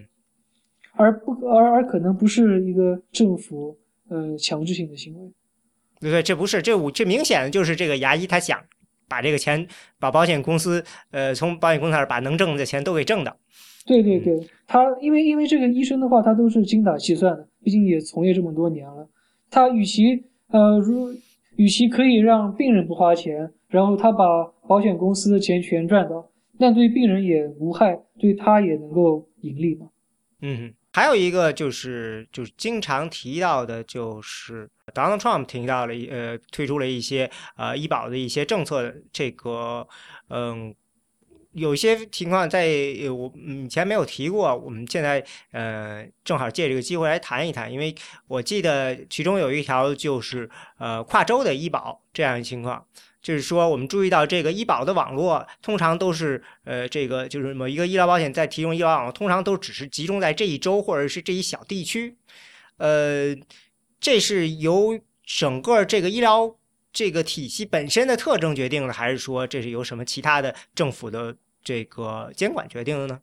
[0.93, 3.75] 而不而而可能不是一个政府
[4.11, 5.33] 呃强制性的行为。
[6.03, 8.61] 对对，这不是这我这明显的就是这个牙医他想
[9.09, 9.67] 把这个钱
[10.01, 13.37] 把保险公司呃从保险公司那儿把能挣的钱都给挣到。
[13.87, 19.09] 对对对，他因为因为这个医生的话他都是精打细算的，毕竟也从业这么多年了。
[19.51, 20.03] 他与其
[20.49, 21.09] 呃如
[21.57, 24.25] 与其可以让病人不花钱，然后他把
[24.69, 29.89] 保险公司的钱全赚到，那对病人也无害，对他也能够盈利嘛。
[30.41, 30.75] 嗯。
[30.93, 38.95] 还有一个就是，就是经常提到的，就是 Donald Trump 提到了，呃，推出了一些呃医保的一些政策的。
[39.11, 39.89] 这个，
[40.29, 40.75] 嗯，
[41.53, 42.67] 有些情况在
[43.11, 47.95] 我以前没有提过，我们现在呃正好借这个机会来谈一谈，因为
[48.29, 50.49] 我记得其中有一条就是
[50.79, 52.87] 呃跨州的医保这样的情况。
[53.23, 62.17] 就是说，我们注意到这个医保的网络，通常都是，呃，这个就是某一个医疗保险在提供医疗网络，通常都只是集中在这一周或者是这一小地区，
[62.79, 63.35] 呃，
[64.01, 66.57] 这是由整个这个医疗
[66.93, 73.21] 这个体系本身的特征决定的，还是说这是由什么其他的政府的这个监管决定的呢？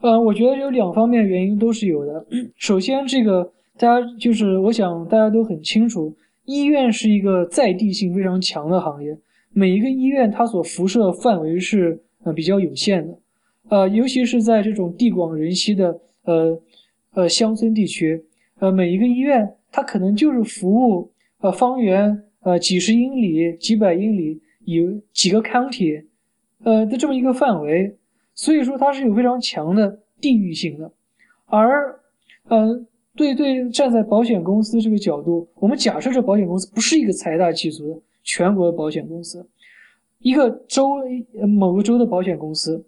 [0.00, 2.26] 呃，我觉得有两方面原因都是有的。
[2.58, 9.16] 首先，这个大家就是我想大家都很清楚，医院是一个在地性非常强的行业。
[9.52, 13.18] 每一个医院它所辐射范围是呃比较有限的，
[13.68, 16.60] 呃，尤其是在这种地广人稀的呃
[17.12, 18.24] 呃乡村地区，
[18.60, 21.10] 呃，每一个医院它可能就是服务
[21.40, 26.04] 呃方圆呃几十英里、几百英里有几个 county，
[26.62, 27.96] 呃的这么一个范围，
[28.34, 30.92] 所以说它是有非常强的地域性的。
[31.46, 31.98] 而
[32.48, 38.00] 呃对对，站在保险公司这个角度，我们假设这保险公司不是一个财大气粗的。
[38.22, 39.48] 全国的保险公司，
[40.18, 40.96] 一个州
[41.58, 42.84] 某个州的保险公司，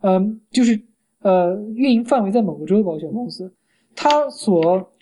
[0.00, 0.80] 嗯，就是
[1.20, 3.52] 呃运营范围在某个州的保险公司，
[3.94, 4.92] 它所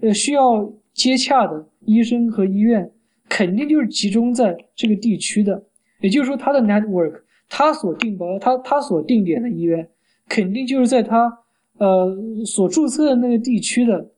[0.00, 2.90] 呃需要接洽的医生和医院，
[3.28, 5.64] 肯定就是集中在这个地区的。
[6.00, 9.90] 也就是说，它的 network，它所定保，它它所定点的医院，
[10.28, 11.40] 肯定就是在它
[11.78, 14.12] 呃所注册的那个地区的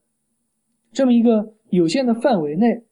[0.92, 2.82] 这么一个有限的范围内。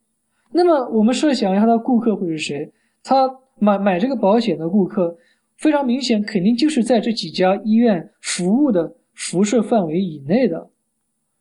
[0.52, 2.72] 那么我们设想一下，他顾客会是谁？
[3.02, 5.16] 他买买这个保险的顾客，
[5.56, 10.70] 非常明显，肯定就是在这几家医院服务的辐射范围以内的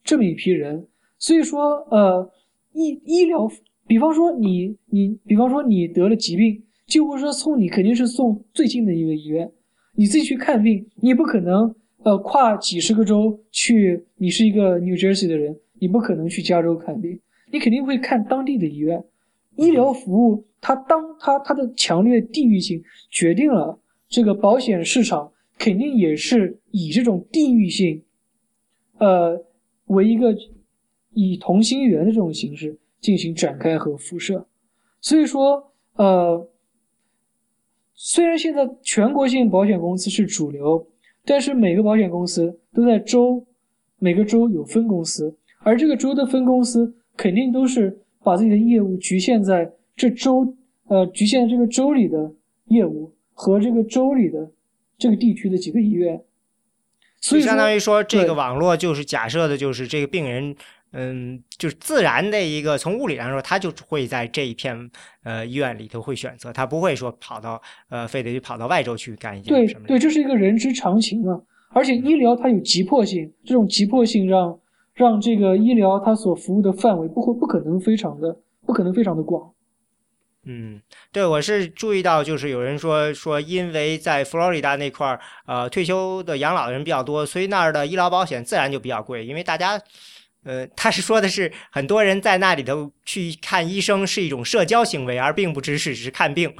[0.04, 0.88] 这么一批人。
[1.20, 2.32] 所以说，呃，
[2.74, 3.50] 医医疗，
[3.88, 9.52] 比方说你你，比方说你得了疾病，救护车送你肯定是送最近的一个医院。
[9.96, 11.74] 你自己去看病，你不可能
[12.04, 14.06] 呃跨几十个州去。
[14.18, 17.20] 你是一个 New Jersey 的人，你不可能去加州看病。
[17.52, 19.04] 你肯定会看当地的医院，
[19.56, 28.04] 医疗服务它当它它的强烈地域性决定了这个保险市场肯定也是以这种地域性，
[28.98, 29.46] 呃
[29.86, 30.36] 为一个
[31.14, 34.48] 以同心圆的这种形式进行展开和辐射，
[35.02, 36.50] 所以说呃
[37.94, 40.88] 虽然现在全国性保险公司是主流，
[41.26, 43.46] 但是每个保险公司都在州，
[43.98, 50.56] 每个州有分公司，而这个州的分公司肯定都是把自己的业务局限在这州，
[50.88, 52.32] 呃，局限在这个州里的
[52.68, 54.52] 业务和这个州里的
[54.98, 56.22] 这个地区的几个医院。
[57.20, 60.56] 所以相当于说，这个网络就是假设的，就是这个病人，
[60.92, 64.90] 嗯，就是自然的一个从物理上说，他就会在这一片
[65.24, 69.88] 呃医院里头会选择，他不会说跑到呃非得去跑到外州去干一件对什么。
[69.88, 71.42] 对，这是一个人之常情嘛。
[71.70, 74.58] 而且医疗它有急迫性，这种急迫性让
[74.98, 79.54] 让这个医疗它所服务的范围不会不可能非常的不可能非常的广。
[80.50, 89.80] 嗯，对，我是注意到，就是有人说说，因为在佛罗里达那块儿，呃，退休的养老的人比较多，所以那儿的医疗保险自然就比较贵，因为大家，
[90.44, 96.52] 呃，他是说的是很多人在那里头去看医生是一种社交行为，而并不只是只是看病。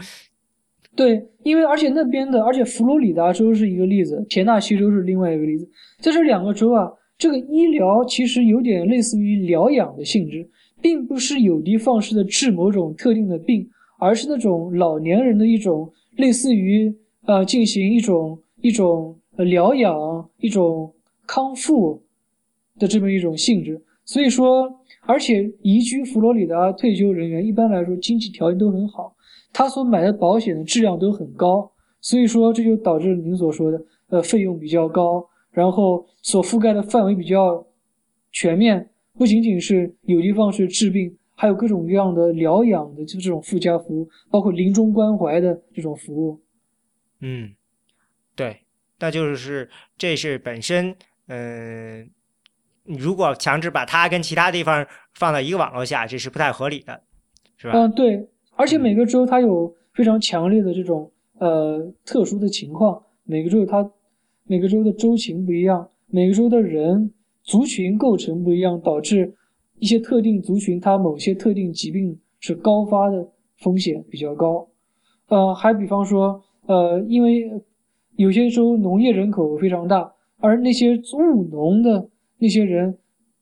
[0.94, 5.70] 对，因为而且那边的，而且佛罗里达州是一个例子，田纳西州是另外一个例子。
[6.00, 10.48] 在这两个州啊，这个医疗其实有点类似于疗养的性质，
[10.82, 13.68] 并不是有的放矢的治某种特定的病，
[14.00, 16.96] 而是那种老年人的一种类似于
[17.26, 20.94] 呃进行一种一种疗养、一种
[21.26, 22.02] 康复
[22.78, 23.82] 的这么一种性质。
[24.06, 24.72] 所以说，
[25.02, 29.14] 而且移居佛罗里达退休人员一般来说经济条件都很好。
[29.52, 31.70] 他所买的保险的质量都很高，
[32.00, 35.26] 所以说这就导致您所说的，呃，费用比较高，
[35.58, 37.66] 然后所覆盖的范围比较
[38.32, 46.40] 全面，不仅仅是有地方是治病，还有各种各样的疗养的就这种附加服务，包括临终关怀的这种服务。
[47.22, 47.56] 嗯，
[48.36, 48.56] 对，
[49.00, 49.68] 那就是
[49.98, 52.08] 这是本身，嗯、
[52.84, 54.86] 如果强制把它跟其他地方
[55.16, 57.02] 放到一个网络下，这是不太合理的，
[57.58, 57.74] 是吧？
[57.74, 63.92] 嗯，对，而且每个州它有非常强烈的这种呃特殊的情况，每个州它
[64.48, 67.12] 每个州的州情不一样，每个州的人
[67.44, 69.34] 族群构成不一样，导致
[69.80, 74.68] 一些特定族群它某些特定疾病是高发的风险比较高。
[75.28, 77.52] 呃，还比方说，呃，因为
[78.16, 82.10] 有些州农业人口非常大，而那些务农的
[82.40, 82.98] 那些人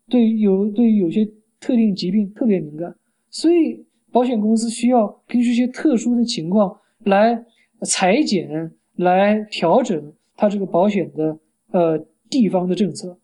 [0.10, 1.24] 对有对于有些
[1.60, 2.96] 特定疾病特别敏感，
[3.30, 7.46] 所以保险公司需要根据一些特殊的情况来
[7.84, 11.38] 裁剪、来调整它这个保险的
[11.72, 13.18] 呃地方的政策。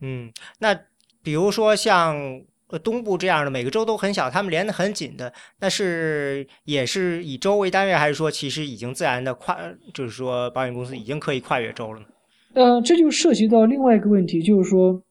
[0.00, 0.78] 嗯，那
[1.22, 9.58] 比如说像呃东部这样的，每个州都很小，他们连得很紧的，那是也是以州为单位，还是说其实已经自然的跨，
[9.92, 12.06] 就是说保险公司已经可以跨越州了呢？
[12.54, 15.02] 呃，这就涉及到另外一个问题，就是说，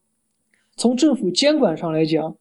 [0.76, 2.36] 从政府监管上来讲，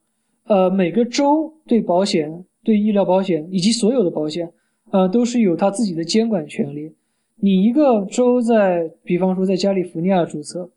[0.45, 4.53] 呃，每个州对保险、对医疗保险以及所有的保险，
[4.91, 6.95] 呃，都是有他自己的监管权利。
[7.39, 10.71] 你一个州在，比方说在加利福尼亚注册，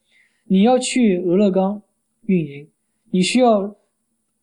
[0.45, 1.81] 你要去俄勒冈
[2.25, 2.67] 运营，
[3.11, 3.75] 你需要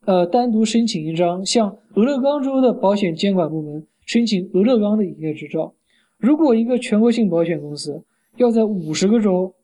[0.06, 5.74] 呃单独申请一张向俄勒冈州的保险监管部门申请俄勒冈的营业执照。
[6.16, 8.02] 如果一个全国性保险公司
[8.36, 9.54] 要在五十个州，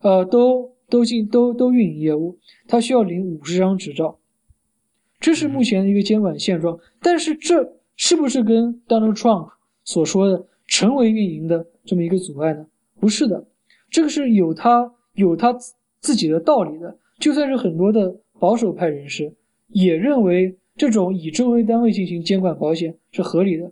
[0.00, 2.38] 呃，都都进都都运营业务，
[2.68, 4.18] 它需要领五十张执照，
[5.18, 6.78] 这是目前的一个监管现状。
[7.00, 9.52] 但是这是不是跟 Donald Trump
[9.82, 12.66] 所说的成为运营的这么一个阻碍呢？
[12.98, 13.46] 不是的，
[13.90, 15.54] 这个是有它有它
[16.00, 16.96] 自己的道理的。
[17.20, 19.34] 就算是很多的保守派人士
[19.68, 23.70] 也认为这种以州为单位进行监管保险是合理的，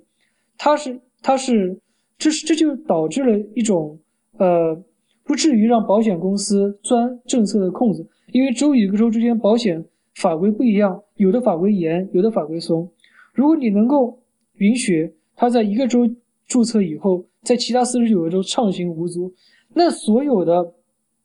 [0.58, 1.80] 它是它是
[2.18, 3.98] 这是这就导致了一种
[4.36, 4.84] 呃。
[5.22, 9.84] 不至于让保险公司钻政策的空子，因为州与个州之间保险
[10.16, 12.90] 法规不一样，有的法规严，有的法规松。
[13.32, 14.18] 如果你能够
[14.54, 16.00] 允许他在一个州
[16.50, 19.32] 注册以后，在其他四十九个州畅行无阻，
[19.72, 20.74] 那所有的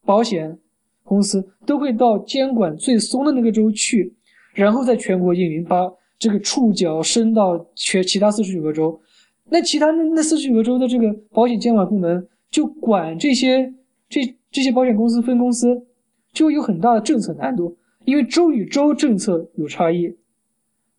[0.05, 0.57] 保险
[1.03, 4.13] 公司都会到监管最松的那个州去，
[4.53, 9.01] 然后在全国运营，把这个触角伸到全其他四十九个州。
[9.49, 13.73] 那其他那那四十九个州的这个保险监管部门就管这些。
[14.07, 14.21] 这
[14.51, 15.83] 这些保险公司分公司
[16.31, 17.75] 就有很大的政策难度，
[18.05, 20.15] 因为州与州政策有差异。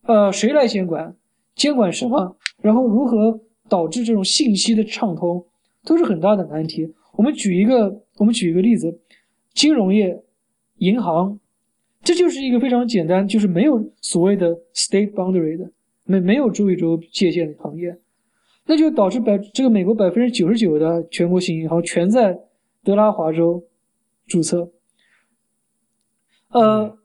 [0.03, 1.15] 呃，谁来监管？
[1.55, 2.37] 监管什么？
[2.61, 5.45] 然后如何导致这种信息的畅通，
[5.85, 6.93] 都是很大的难题。
[7.15, 9.01] 我们举一个，我们举一个例子，
[9.55, 10.23] 金融业、
[10.79, 11.39] 银行，
[12.03, 15.71] 这就是一个非常简单，就是没有所谓的 state boundary 的，
[16.05, 17.99] 没没有州与州界限的行业，
[18.67, 22.39] 那就导致百这个美国百分之九十九的全国性银行全在。
[22.85, 23.65] 德拉华州
[24.29, 24.71] 注册，
[26.51, 26.97] 呃，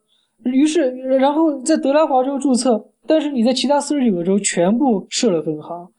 [0.43, 5.91] 于是然后在德拉华州注册，但是你在其他四十九个州全部设了分行，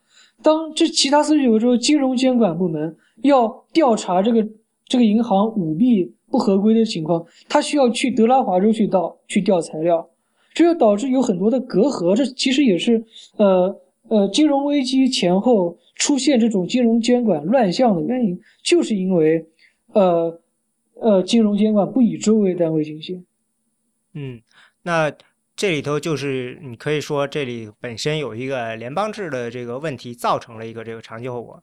[0.43, 4.47] 当这其他四十九个州金融监管部门要调查这个
[4.87, 10.11] 这个银行舞弊不合规的情况，他需要去德拉华州去到去调材料，
[10.53, 12.17] 这就导致有很多的隔阂。
[12.17, 13.05] 这其实也是
[13.37, 19.47] 呃呃金融危机前后出现这种金融监管乱象的原因，就是因为
[19.93, 20.41] 呃
[20.95, 23.25] 呃金融监管不以州为单位进行。
[24.15, 24.41] 嗯，
[24.83, 25.13] 那。
[25.55, 31.63] 这里头就是你可以说，这里本身有一个联邦制的这个问题，造成了一个这个长期后果。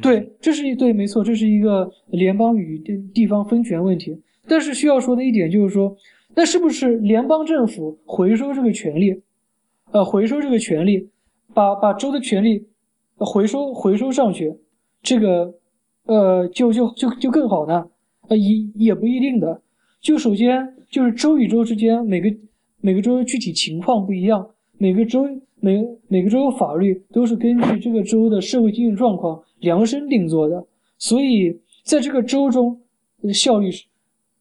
[0.00, 4.18] 对，这是一对，没错，这是一个联邦与地地方分权问题。
[4.48, 5.94] 但是需要说的一点就是说，
[6.34, 9.22] 那是不是联邦政府回收这个权利，
[9.92, 11.10] 呃，回收这个权利，
[11.52, 12.66] 把把州的权利
[13.16, 14.52] 回收回收上去，
[15.02, 15.54] 这个
[16.06, 17.86] 呃，就就就就更好呢？
[18.28, 19.60] 呃，也也不一定的。
[20.00, 22.34] 就首先就是州与州之间每个。
[22.84, 24.44] 每个州具体情况不一样，
[24.76, 25.24] 每个州
[25.60, 30.66] 每每个州的法律都是根据这个州的社会经济状况量身定做的，
[30.98, 32.80] 所以在这个州中，
[33.32, 33.70] 效率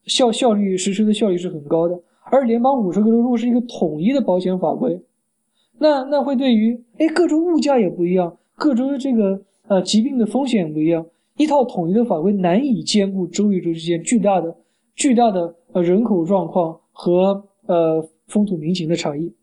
[0.05, 2.01] 效效率实施的效率是很高的。
[2.31, 4.99] 而联邦五十个州如果是一个统一的保险法规，
[5.77, 11.05] 那那会对于哎各州物价也不一样，各州的这个呃疾病的风险也不一样，
[11.37, 14.57] 一套统一的法规难以兼顾州与州之间巨大的
[14.95, 18.03] 巨大的呃人口状况和呃。
[18.31, 19.35] 风土民情的差异，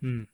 [0.00, 0.26] 嗯，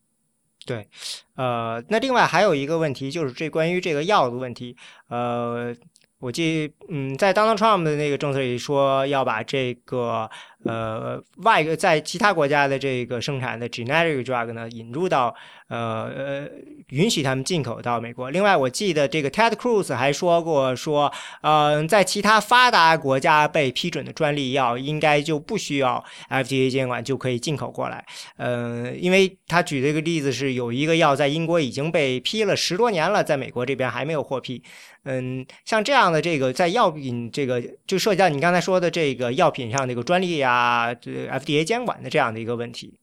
[0.64, 0.86] 对，
[1.34, 4.76] 呃，那另外还有一个问题就是这关于这个药的问题，
[5.08, 5.74] 呃，
[6.18, 10.30] 我记，嗯，在 Donald Trump 的那个政策里说要把这个。
[10.64, 15.34] 呃，外在其他国家的这个生产的 generic drug 呢，引入到
[15.68, 16.48] 呃呃，
[16.88, 18.30] 允许他们进口到美国。
[18.30, 28.04] 另外，我记得这个 Ted Cruz 还说过，说呃，在其他发达国家被批准的专利药，应该就不需要 FDA 监管就可以进口过来。
[28.36, 34.62] 呃，因为他举这个例子是，有一个药在英国已经被批了十多年了，在美国这边还没有获批。
[35.04, 40.51] 嗯，像这样的这个在药品这个就涉及到你刚才说的这个药品上这个专利啊，
[40.94, 42.98] 这 FDA 监管的这样的一个问题。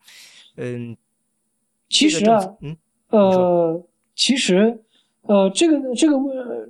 [0.58, 0.96] 嗯，
[1.90, 2.78] 其实啊，嗯，
[3.10, 4.80] 呃，其实，
[5.24, 6.18] 呃，这个这个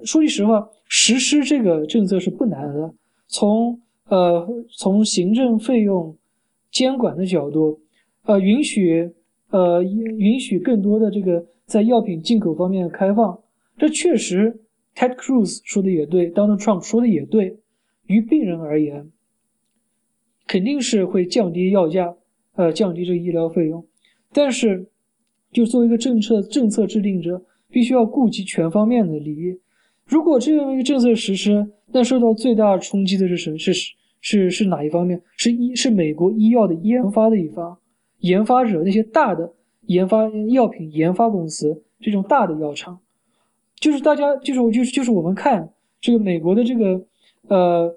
[0.05, 2.93] 说句实话，实施这个政策是不难的。
[3.27, 4.47] 从呃
[4.77, 6.17] 从行政费用
[6.71, 7.81] 监管的角度，
[8.25, 9.11] 呃，允许
[9.49, 13.41] 呃允许更多的这个在药品进口方面开放，
[13.77, 14.61] 这确实。
[14.95, 17.59] Ted Cruz 说的也对，Donald Trump 说的也对。
[18.07, 19.09] 于病人而言，
[20.49, 22.15] 肯定是会降低药价，
[22.55, 23.85] 呃，降低这个医疗费用。
[24.33, 24.89] 但是，
[25.51, 27.39] 就作为一个政策政策制定者，
[27.69, 29.59] 必须要顾及全方面的利益。
[30.07, 33.71] 如果这样一个政策实施，那受到最大冲击的是什是
[34.21, 35.21] 是是哪一方面？
[35.37, 37.77] 是医是美国医药的研发的一方，
[38.21, 42.99] 研发者那些大的研发药品研发公司，这种大的药厂。
[43.79, 45.69] 就是大家，就是我，就是就是我们看
[46.01, 47.05] 这个美国的这个
[47.49, 47.95] 呃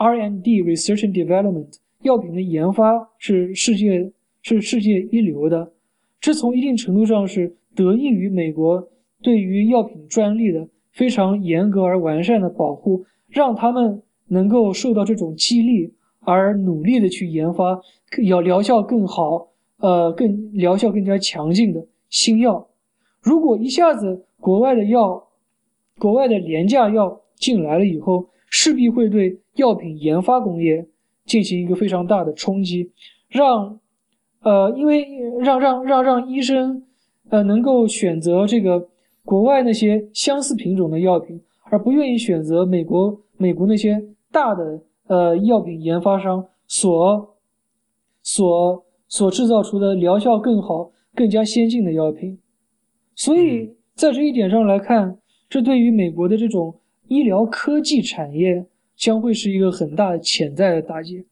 [0.00, 1.66] R&D Research and Development
[2.00, 4.10] 药品的研发是世界
[4.40, 5.72] 是世界一流的，
[6.18, 8.88] 这从一定程度上是得益于美国
[9.20, 17.78] 对于药品专利的非常严格而完善的保护，让他们能够受到这种激励而努力的去研发
[18.22, 19.48] 要疗效更好，
[19.80, 22.66] 呃更疗效更加强劲的新药。
[23.20, 25.28] 如果一下子国外的药，
[25.98, 30.86] 国外的廉价药进来了以后，势必会对药品研发工业
[31.24, 32.90] 进行一个非常大的冲击，
[33.28, 33.80] 让，
[34.42, 35.06] 呃，因为
[35.38, 36.84] 让让让让医生，
[37.30, 38.88] 呃，能够选择这个
[39.24, 41.40] 国外那些相似品种的药品，
[41.70, 47.36] 而不愿意选择美国美国那些大的呃药品研发商所
[48.22, 52.38] 所所制造出的疗效更好、更加先进的药品，
[53.14, 53.74] 所以。
[53.96, 56.79] 在这一点上来看，这对于美国的这种
[57.10, 58.64] 医疗科技产业
[58.96, 61.26] 将会是一个很大的潜在的打击，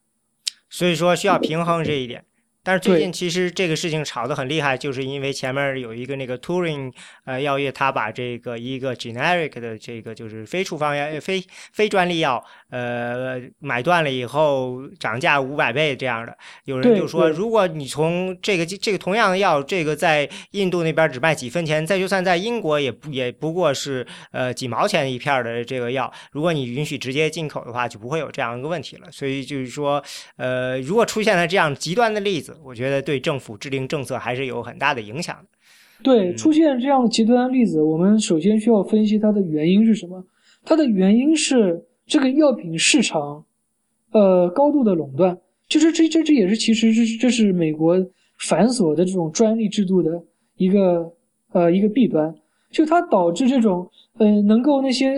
[0.69, 2.25] 所以说需要平衡这一点。
[2.63, 6.93] 但是最近其实这个事情炒得很厉害，就是因为前面有一个那个 Turing
[7.25, 12.43] 呃药业，他把这个一个 generic 的这个就是非处方药、非非专利药。
[12.69, 29.07] 呃，买断了以后涨价五百倍这样的，有人就说，如果你从这个这个同样的药，这个在印度那边只卖几分钱，再就算在英国也不也不过是呃几毛钱一片的这个药，如果你允许直接进口的话，就不会有这样一个问题了。
[29.11, 30.03] 所以就是说，
[30.37, 35.49] 呃，如果出现了这样极端的例子，我觉得对政府制定政策还是有很大的影响的。
[36.03, 40.25] 对，出现这样的极端例子，我们首先需要分析它的原因是什么？
[40.63, 41.85] 它的原因是。
[42.11, 43.45] 这个药品市场，
[44.13, 48.03] 呃，高度的垄断，就是这这这也是其实这这是美国
[48.39, 50.09] 繁琐的这种专利制度的
[50.57, 51.13] 一个
[51.51, 52.33] 呃一个弊端。
[52.71, 55.13] 就它导致这种呃能够那些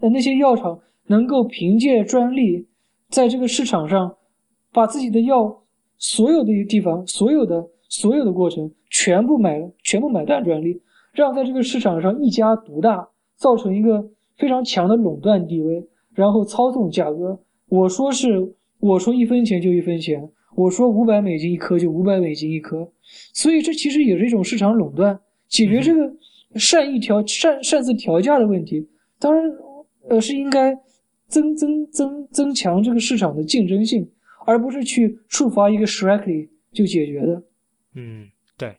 [0.00, 2.66] 那那些药厂能够凭借专利
[3.10, 4.16] 在这个市场上
[4.72, 5.62] 把自己的药
[6.00, 10.80] 所有的地方所有的所有的过程全部买全部买断专利，
[11.12, 14.04] 让在这个市场上一家独大，造成一个
[14.36, 17.38] 非常强的垄断地位，然后操纵价格。
[17.68, 22.90] 我说是我说一分钱就一分钱，我说五百美金一颗就五百美金一颗，
[23.32, 25.20] 所以这其实也是一种市场垄断。
[25.48, 26.10] 解决这个
[26.54, 29.44] 善意调擅擅自调价的问题，当然
[30.08, 30.74] 呃是应该
[31.28, 34.08] 增增增增强这个市场的竞争性，
[34.50, 37.42] 而不是去触发一个 Shrek 就解决的。
[37.94, 38.76] 嗯，对，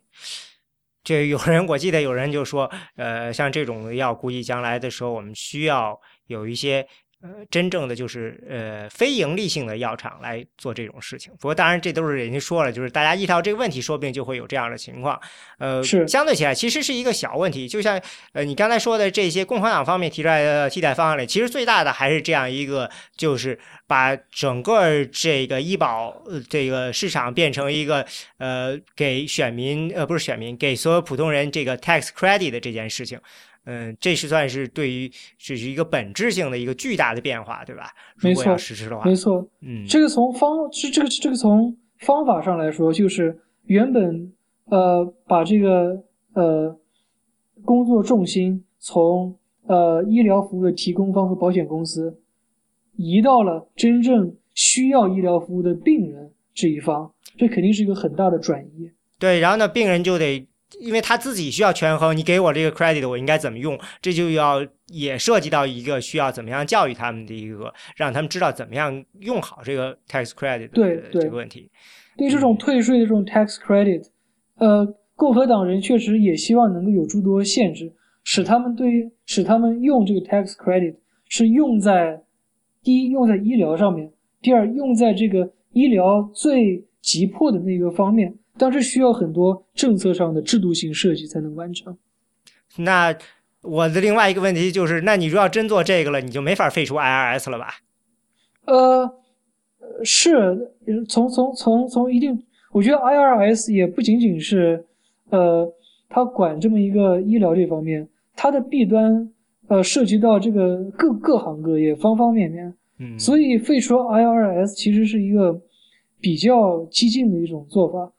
[1.02, 6.86] 这有人我记得有人就说，呃，像这种药，估计将来的时候我们需要有一些。
[7.22, 11.32] 呃，真正的就是呃非盈利性的药厂来做这种事情。
[11.34, 15.20] 不过当然这都是人家说了，就是大家意识到这个问题，说不定就会有这样的情况。
[15.58, 17.68] 呃，是相对起来其实是一个小问题。
[17.68, 18.00] 就像
[18.32, 26.20] 呃你刚才说的这些共和党方面提出来的替代方案里，其实最大的还是这样一个，就是把整个这个医保
[26.50, 28.04] 这个市场变成一个
[28.38, 33.20] 呃给选民呃不是选民给所有普通人这个 tax credit 的这件事情。
[33.64, 35.08] 嗯，这是算是对于
[35.38, 37.90] 这是一个本质性的一个巨大的变化，对吧？
[38.20, 39.48] 没错，实施的话，没错。
[39.60, 44.32] 嗯，这个从方这这个这个从方法上来说，就是原本
[44.64, 46.02] 呃把这个
[46.32, 46.76] 呃
[47.64, 52.20] 工作重心从呃医疗服务的提供方和保险公司
[52.96, 58.90] 移到了真正需要医疗服务的病人这一方，这肯定是一个很大的转移。
[59.20, 60.48] 对，然后呢，病人就得。
[60.80, 63.78] 因为他自己需要权衡，你给我这个 credit，我应该怎么用？
[64.00, 71.70] 这就要也涉及到一个需要怎么样教育他们的一个，让他们知道怎么样用好这个 tax credit 对这个问题。
[72.16, 74.04] 对这种退税的这种 tax credit，
[74.56, 77.92] 呃，共和党人确实也希望能够有诸多限制，
[78.24, 80.96] 使他们对使他们用这个 tax credit
[81.28, 82.22] 是用在
[82.82, 88.34] 第一用在医疗上面，第二用在这个医疗最急迫的那个方面。
[88.62, 91.98] 但是需要很多政策上的制度性设计才能完成。
[92.76, 93.12] 那
[93.60, 97.66] 我的另外一个问题就是，那你如果要真做这个了，你就没法废除 IRS 了吧？
[98.66, 99.16] 呃，
[100.04, 100.72] 是
[101.08, 102.40] 从从从从一定，
[102.70, 104.86] 我觉得 IRS 也不仅仅是
[105.30, 105.68] 呃，
[106.08, 109.28] 它管这么一个医疗这方面，它的弊端
[109.66, 112.72] 呃涉及到这个各各行各业方方面面。
[113.00, 115.60] 嗯，所以废除 IRS 其实是一个
[116.20, 118.12] 比较激进的一种做法。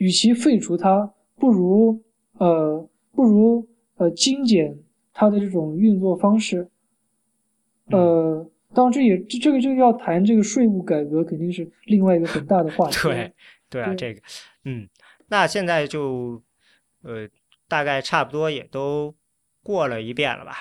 [0.00, 2.02] 与其废除它，不如
[2.38, 4.78] 呃，不如呃精简
[5.12, 6.70] 它的这种运作方式。
[7.88, 12.96] 呃，当然这也这这个这个要谈这个税务改革，肯定是另外一个很大的话题。
[13.08, 13.32] 对
[13.68, 14.22] 对啊，这个
[14.64, 14.88] 嗯，
[15.28, 16.42] 那现在就
[17.02, 17.28] 呃
[17.68, 19.14] 大概差不多也都
[19.62, 20.52] 过了一遍了吧？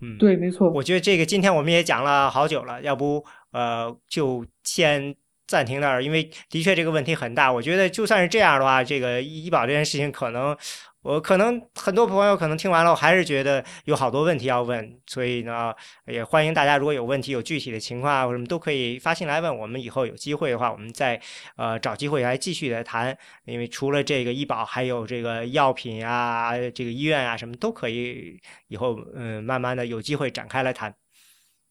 [0.00, 0.68] 嗯，对，没错。
[0.72, 5.14] 我觉得这个今天我们也讲了好久了，要不呃就先。
[5.48, 7.50] 暂停那儿，因为的确这个问题很大。
[7.50, 10.54] 我觉得就算是这样的话，这个医保这件事情，可能
[11.00, 15.00] 我可能很多朋友可能听完了，我还是觉得有好多问题要问。
[15.06, 15.74] 所以呢，
[16.06, 19.58] 也欢迎大家如果有问题、有具体的情况啊，或什么都可以发信来问。
[19.58, 21.18] 我们以后有机会的话，我们再
[21.56, 23.16] 呃找机会来继续的谈。
[23.46, 28.38] 因为除了这个医保，还有这个药品啊、这个医院啊什么都可以，
[28.68, 30.94] 以后嗯慢慢的有机会展开来谈。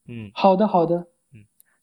[0.10, 1.17] 嗯，好的，好的。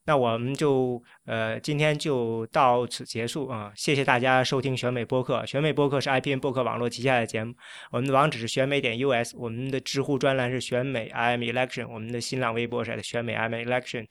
[0.07, 3.73] 那我们就呃今天就到此结束啊！
[3.75, 5.45] 谢谢大家收听选美播客。
[5.47, 7.55] 选美播客是 IPN 播客网络旗下的节目。
[7.91, 14.07] 我们的网址是选美点 US，我们的知乎专栏是选美 I'm Election，我们的新浪微博是选美 I'm Election，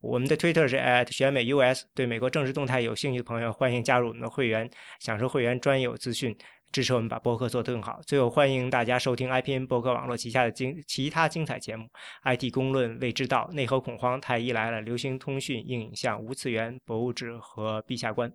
[0.00, 1.84] 我们的推特是 at 选美 US。
[1.94, 4.68] 对美国政治动态有兴趣的朋友，欢迎加入我们的会员，
[4.98, 6.36] 享受会员专有资讯。
[6.72, 8.00] 支持我们把播客做得更好。
[8.06, 11.88] 最后，欢迎大家收听 IPN 播客网络旗下的精其他精彩节目
[12.24, 18.32] ：IT 公论、未知道、内核恐慌、太医来了、流行通讯、硬影像、无次元、博物志和陛下观。